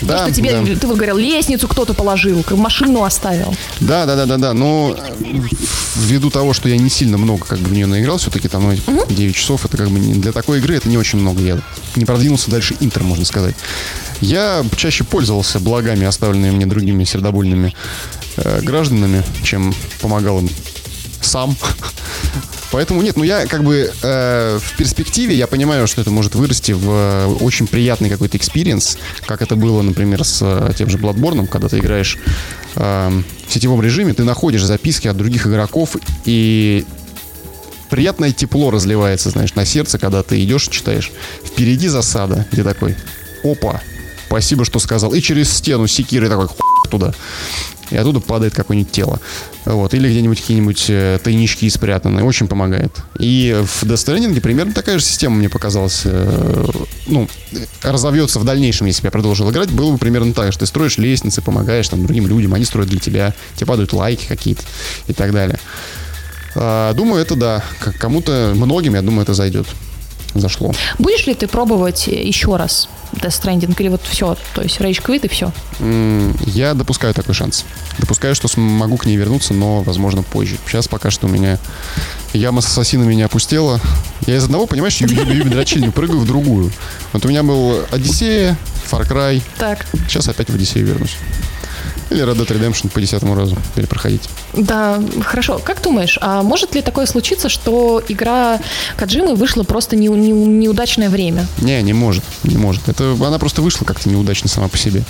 Да, 0.00 0.18
То, 0.18 0.24
что 0.24 0.34
тебе, 0.34 0.52
да. 0.52 0.80
ты 0.80 0.86
вот 0.86 0.96
говорил, 0.96 1.16
лестницу 1.16 1.68
кто-то 1.68 1.94
положил, 1.94 2.44
машину 2.50 3.02
оставил. 3.04 3.54
Да, 3.80 4.06
да, 4.06 4.16
да, 4.16 4.26
да, 4.26 4.36
да. 4.36 4.52
Но 4.52 4.96
ввиду 5.96 6.30
того, 6.30 6.52
что 6.52 6.68
я 6.68 6.76
не 6.76 6.90
сильно 6.90 7.18
много 7.18 7.44
как 7.44 7.58
бы 7.58 7.68
в 7.68 7.72
нее 7.72 7.86
наиграл, 7.86 8.18
все-таки 8.18 8.48
там 8.48 8.74
ну, 8.86 9.06
9 9.08 9.34
часов, 9.34 9.64
это 9.64 9.76
как 9.76 9.90
бы 9.90 9.98
не, 9.98 10.14
для 10.14 10.32
такой 10.32 10.58
игры 10.58 10.76
это 10.76 10.88
не 10.88 10.98
очень 10.98 11.18
много. 11.18 11.40
Я 11.40 11.58
не 11.96 12.04
продвинулся 12.06 12.50
дальше 12.50 12.76
интро, 12.80 13.02
можно 13.02 13.24
сказать. 13.24 13.54
Я 14.20 14.64
чаще 14.76 15.04
пользовался 15.04 15.60
благами, 15.60 16.06
оставленными 16.06 16.52
мне 16.52 16.66
другими 16.66 17.04
сердобольными 17.04 17.74
э, 18.36 18.60
гражданами, 18.62 19.22
чем 19.42 19.74
помогал 20.00 20.38
им 20.38 20.48
сам. 21.20 21.56
Поэтому 22.72 23.02
нет, 23.02 23.16
ну 23.16 23.24
я 23.24 23.46
как 23.46 23.62
бы 23.62 23.92
э, 24.02 24.58
в 24.60 24.76
перспективе 24.76 25.34
я 25.34 25.46
понимаю, 25.46 25.86
что 25.86 26.00
это 26.00 26.10
может 26.10 26.34
вырасти 26.34 26.72
в 26.72 26.88
э, 26.88 27.26
очень 27.40 27.66
приятный 27.66 28.10
какой-то 28.10 28.36
experience, 28.36 28.98
как 29.26 29.42
это 29.42 29.56
было, 29.56 29.82
например, 29.82 30.24
с 30.24 30.40
э, 30.42 30.72
тем 30.76 30.88
же 30.88 30.98
Bloodborne, 30.98 31.46
когда 31.46 31.68
ты 31.68 31.78
играешь 31.78 32.18
э, 32.74 33.22
в 33.48 33.52
сетевом 33.52 33.82
режиме, 33.82 34.14
ты 34.14 34.24
находишь 34.24 34.64
записки 34.64 35.08
от 35.08 35.16
других 35.16 35.46
игроков 35.46 35.96
и 36.24 36.84
приятное 37.90 38.32
тепло 38.32 38.70
разливается, 38.70 39.30
знаешь, 39.30 39.54
на 39.54 39.64
сердце, 39.64 39.98
когда 39.98 40.22
ты 40.22 40.42
идешь, 40.42 40.68
читаешь. 40.68 41.12
Впереди 41.44 41.88
засада, 41.88 42.46
где 42.52 42.62
такой, 42.62 42.96
опа, 43.44 43.80
спасибо, 44.26 44.64
что 44.64 44.78
сказал. 44.78 45.14
И 45.14 45.20
через 45.20 45.52
стену 45.52 45.86
секиры 45.86 46.28
такой 46.28 46.48
туда. 46.90 47.12
И 47.90 47.96
оттуда 47.96 48.20
падает 48.20 48.54
какое-нибудь 48.54 48.90
тело. 48.90 49.20
Вот. 49.64 49.94
Или 49.94 50.10
где-нибудь 50.10 50.40
какие-нибудь 50.40 50.86
э, 50.88 51.18
тайнички 51.22 51.68
спрятаны. 51.70 52.24
Очень 52.24 52.48
помогает. 52.48 52.92
И 53.18 53.56
в 53.64 53.84
Death 53.84 53.94
Stranding 53.94 54.40
примерно 54.40 54.72
такая 54.72 54.98
же 54.98 55.04
система 55.04 55.36
мне 55.36 55.48
показалась. 55.48 56.02
Э, 56.04 56.66
ну, 57.06 57.28
разовьется 57.82 58.40
в 58.40 58.44
дальнейшем, 58.44 58.88
если 58.88 59.02
бы 59.02 59.06
я 59.06 59.12
продолжил 59.12 59.50
играть, 59.50 59.70
было 59.70 59.92
бы 59.92 59.98
примерно 59.98 60.32
так, 60.32 60.52
что 60.52 60.60
ты 60.60 60.66
строишь 60.66 60.98
лестницы, 60.98 61.42
помогаешь 61.42 61.88
там 61.88 62.04
другим 62.04 62.26
людям, 62.26 62.54
они 62.54 62.64
строят 62.64 62.90
для 62.90 62.98
тебя, 62.98 63.34
тебе 63.54 63.66
падают 63.66 63.92
лайки 63.92 64.26
какие-то 64.26 64.62
и 65.06 65.12
так 65.12 65.32
далее. 65.32 65.60
А, 66.58 66.92
думаю, 66.94 67.22
это 67.22 67.36
да. 67.36 67.62
Кому-то, 67.98 68.52
многим, 68.54 68.94
я 68.94 69.02
думаю, 69.02 69.22
это 69.22 69.34
зайдет. 69.34 69.66
Зашло. 70.34 70.72
Будешь 70.98 71.26
ли 71.26 71.34
ты 71.34 71.46
пробовать 71.46 72.08
еще 72.08 72.56
раз 72.56 72.88
Death 73.14 73.42
Stranding 73.42 73.74
или 73.78 73.88
вот 73.88 74.02
все, 74.02 74.36
то 74.54 74.60
есть 74.60 74.78
Rage 74.78 75.02
Quit 75.02 75.24
и 75.24 75.28
все? 75.28 75.52
Я 76.44 76.74
допускаю 76.74 77.14
такой 77.14 77.34
шанс. 77.34 77.64
Допускаю, 77.98 78.34
что 78.34 78.46
смогу 78.48 78.98
к 78.98 79.06
ней 79.06 79.16
вернуться, 79.16 79.54
но, 79.54 79.82
возможно, 79.82 80.22
позже. 80.22 80.56
Сейчас 80.66 80.88
пока 80.88 81.10
что 81.10 81.26
у 81.26 81.30
меня 81.30 81.58
яма 82.34 82.60
с 82.60 82.66
ассасинами 82.66 83.14
не 83.14 83.22
опустела. 83.22 83.80
Я 84.26 84.36
из 84.36 84.44
одного, 84.44 84.66
понимаешь, 84.66 84.96
юбилей 84.98 85.42
дрочильню 85.42 85.90
прыгаю 85.92 86.20
в 86.20 86.26
другую. 86.26 86.70
Вот 87.12 87.24
у 87.24 87.28
меня 87.28 87.42
был 87.42 87.86
Одиссея, 87.90 88.58
Far 88.90 89.08
Cry. 89.08 89.42
Так. 89.56 89.86
Сейчас 90.06 90.28
опять 90.28 90.50
в 90.50 90.54
Одиссею 90.54 90.86
вернусь. 90.86 91.16
Или 92.10 92.24
Red 92.24 92.36
Dead 92.36 92.46
Redemption 92.46 92.88
по 92.88 93.00
десятому 93.00 93.34
разу 93.34 93.56
перепроходить. 93.74 94.28
Да, 94.54 95.02
хорошо. 95.24 95.60
Как 95.62 95.82
думаешь, 95.82 96.18
а 96.20 96.42
может 96.42 96.74
ли 96.74 96.82
такое 96.82 97.06
случиться, 97.06 97.48
что 97.48 98.02
игра 98.08 98.60
Каджимы 98.96 99.34
вышла 99.34 99.64
просто 99.64 99.96
не, 99.96 100.08
не, 100.08 100.30
неудачное 100.30 101.10
время? 101.10 101.46
Не, 101.58 101.82
не 101.82 101.92
может. 101.92 102.24
Не 102.44 102.56
может. 102.56 102.88
Это, 102.88 103.16
она 103.20 103.38
просто 103.38 103.62
вышла 103.62 103.84
как-то 103.84 104.08
неудачно 104.08 104.48
сама 104.48 104.68
по 104.68 104.78
себе. 104.78 105.02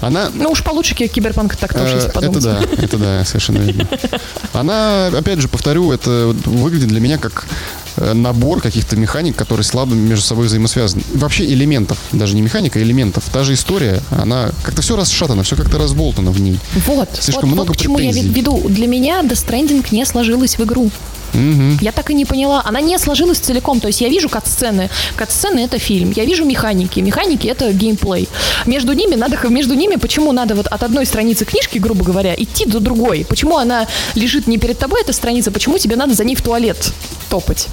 Она... 0.00 0.30
Ну 0.32 0.50
уж 0.50 0.62
получше 0.62 0.94
киберпанк 0.94 1.56
так 1.56 1.74
тоже, 1.74 1.96
если 1.96 2.10
подумать. 2.10 2.38
Это 2.38 2.66
да, 2.76 2.82
это 2.82 2.96
да, 2.96 3.24
совершенно 3.24 3.58
верно. 3.58 3.86
Она, 4.54 5.08
опять 5.08 5.40
же, 5.40 5.48
повторю, 5.48 5.92
это 5.92 6.34
выглядит 6.46 6.88
для 6.88 7.00
меня 7.00 7.18
как 7.18 7.44
Э, 7.44 7.79
набор 7.96 8.60
каких-то 8.60 8.96
механик, 8.96 9.36
которые 9.36 9.64
слабо 9.64 9.94
между 9.94 10.24
собой 10.24 10.46
взаимосвязаны. 10.46 11.02
Вообще 11.14 11.44
элементов, 11.44 11.98
даже 12.12 12.34
не 12.34 12.42
механика, 12.42 12.78
а 12.78 12.82
элементов. 12.82 13.24
Та 13.32 13.44
же 13.44 13.54
история, 13.54 14.00
она 14.10 14.50
как-то 14.62 14.82
все 14.82 14.96
расшатано, 14.96 15.42
все 15.42 15.56
как-то 15.56 15.78
разболтано 15.78 16.30
в 16.30 16.40
ней. 16.40 16.58
Вот, 16.86 17.08
Слишком 17.18 17.50
вот, 17.50 17.54
много 17.54 17.68
вот 17.68 17.76
почему 17.76 17.96
претензий. 17.96 18.28
я 18.28 18.32
веду. 18.32 18.68
Для 18.68 18.86
меня 18.86 19.20
Death 19.22 19.46
Stranding 19.46 19.86
не 19.90 20.04
сложилась 20.04 20.58
в 20.58 20.64
игру. 20.64 20.90
Угу. 21.34 21.78
Я 21.80 21.92
так 21.92 22.10
и 22.10 22.14
не 22.14 22.24
поняла. 22.24 22.62
Она 22.64 22.80
не 22.80 22.98
сложилась 22.98 23.38
целиком. 23.38 23.80
То 23.80 23.88
есть 23.88 24.00
я 24.00 24.08
вижу 24.08 24.28
кат-сцены. 24.28 24.90
Кат-сцены 25.16 25.60
это 25.60 25.78
фильм. 25.78 26.12
Я 26.16 26.24
вижу 26.24 26.44
механики. 26.44 27.00
Механики 27.00 27.46
это 27.46 27.72
геймплей. 27.72 28.28
Между 28.66 28.92
ними 28.92 29.14
надо, 29.14 29.38
между 29.48 29.74
ними, 29.74 29.96
почему 29.96 30.32
надо 30.32 30.54
вот 30.54 30.66
от 30.66 30.82
одной 30.82 31.06
страницы 31.06 31.44
книжки, 31.44 31.78
грубо 31.78 32.04
говоря, 32.04 32.34
идти 32.36 32.66
до 32.66 32.80
другой? 32.80 33.24
Почему 33.28 33.56
она 33.56 33.86
лежит 34.14 34.46
не 34.46 34.58
перед 34.58 34.78
тобой, 34.78 35.02
эта 35.02 35.12
страница? 35.12 35.50
Почему 35.50 35.78
тебе 35.78 35.96
надо 35.96 36.14
за 36.14 36.24
ней 36.24 36.34
в 36.34 36.42
туалет 36.42 36.92
топать? 37.28 37.68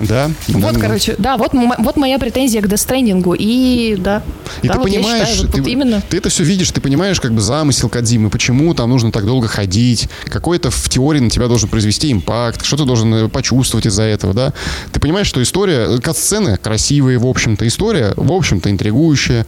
Да. 0.00 0.30
Вот, 0.48 0.74
да, 0.74 0.80
короче, 0.80 1.14
да, 1.18 1.36
вот, 1.36 1.52
вот 1.52 1.96
моя 1.96 2.18
претензия 2.18 2.62
к 2.62 2.68
дестрендингу. 2.68 3.34
И 3.34 3.96
да. 3.98 4.22
И 4.62 4.68
да, 4.68 4.74
ты 4.74 4.78
вот 4.80 4.88
понимаешь, 4.88 5.28
считаю, 5.28 5.46
вот, 5.46 5.54
ты, 5.54 5.62
вот 5.62 5.68
именно. 5.68 6.02
ты 6.08 6.16
это 6.16 6.30
все 6.30 6.42
видишь, 6.42 6.70
ты 6.70 6.80
понимаешь, 6.80 7.20
как 7.20 7.32
бы 7.32 7.40
замысел 7.40 7.88
Кадзимы, 7.90 8.30
почему 8.30 8.72
там 8.74 8.88
нужно 8.88 9.12
так 9.12 9.26
долго 9.26 9.46
ходить, 9.46 10.08
какой-то 10.24 10.70
в 10.70 10.88
теории 10.88 11.20
на 11.20 11.28
тебя 11.28 11.48
должен 11.48 11.68
произвести 11.68 12.10
импакт, 12.10 12.64
что 12.64 12.78
ты 12.78 12.84
должен 12.84 13.12
э, 13.14 13.28
почувствовать 13.28 13.86
из-за 13.86 14.04
этого, 14.04 14.32
да. 14.32 14.54
Ты 14.90 15.00
понимаешь, 15.00 15.26
что 15.26 15.42
история, 15.42 15.86
э, 15.86 15.98
кат-сцены 15.98 16.56
красивые, 16.56 17.18
в 17.18 17.26
общем-то, 17.26 17.66
история, 17.68 18.14
в 18.16 18.32
общем-то, 18.32 18.70
интригующая, 18.70 19.44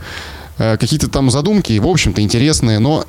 э, 0.58 0.76
какие-то 0.76 1.08
там 1.08 1.30
задумки, 1.30 1.78
в 1.78 1.86
общем-то, 1.88 2.20
интересные, 2.20 2.78
но 2.78 3.06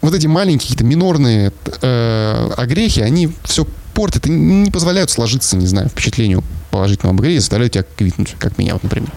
вот 0.00 0.14
эти 0.14 0.26
маленькие, 0.28 0.70
какие-то 0.70 0.84
минорные 0.84 1.52
э, 1.80 2.50
огрехи, 2.56 3.00
они 3.00 3.30
все 3.44 3.66
портят 3.94 4.26
и 4.26 4.30
не 4.30 4.70
позволяют 4.70 5.10
сложиться, 5.10 5.56
не 5.56 5.66
знаю, 5.66 5.88
впечатлению 5.88 6.42
положительного 6.70 7.14
об 7.14 7.20
игре 7.22 7.36
и 7.36 7.38
заставляют 7.38 7.74
тебя 7.74 7.84
квитнуть, 7.96 8.34
как 8.38 8.58
меня, 8.58 8.72
вот, 8.74 8.82
например. 8.82 9.10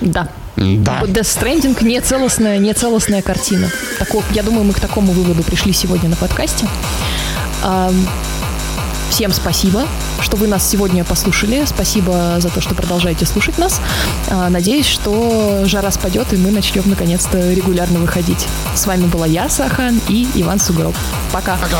Да. 0.00 0.28
Да. 0.56 1.02
Death 1.02 1.20
Stranding 1.20 1.84
не 1.84 2.00
целостная, 2.00 2.58
не 2.58 2.72
целостная 2.72 3.22
картина. 3.22 3.70
Таков, 3.98 4.24
я 4.32 4.42
думаю, 4.42 4.64
мы 4.64 4.72
к 4.72 4.80
такому 4.80 5.12
выводу 5.12 5.42
пришли 5.42 5.72
сегодня 5.72 6.08
на 6.08 6.16
подкасте. 6.16 6.66
Всем 9.10 9.32
спасибо, 9.32 9.84
что 10.20 10.36
вы 10.36 10.46
нас 10.46 10.68
сегодня 10.68 11.04
послушали. 11.04 11.64
Спасибо 11.64 12.36
за 12.38 12.48
то, 12.48 12.60
что 12.60 12.74
продолжаете 12.74 13.24
слушать 13.24 13.56
нас. 13.56 13.80
А, 14.28 14.50
надеюсь, 14.50 14.86
что 14.86 15.62
жара 15.64 15.90
спадет, 15.90 16.32
и 16.32 16.36
мы 16.36 16.50
начнем 16.50 16.82
наконец-то 16.86 17.52
регулярно 17.52 18.00
выходить. 18.00 18.46
С 18.74 18.86
вами 18.86 19.06
была 19.06 19.26
я, 19.26 19.48
Сахан, 19.48 20.00
и 20.08 20.26
Иван 20.34 20.58
Сугроб. 20.58 20.94
Пока. 21.32 21.56
Пока. 21.56 21.78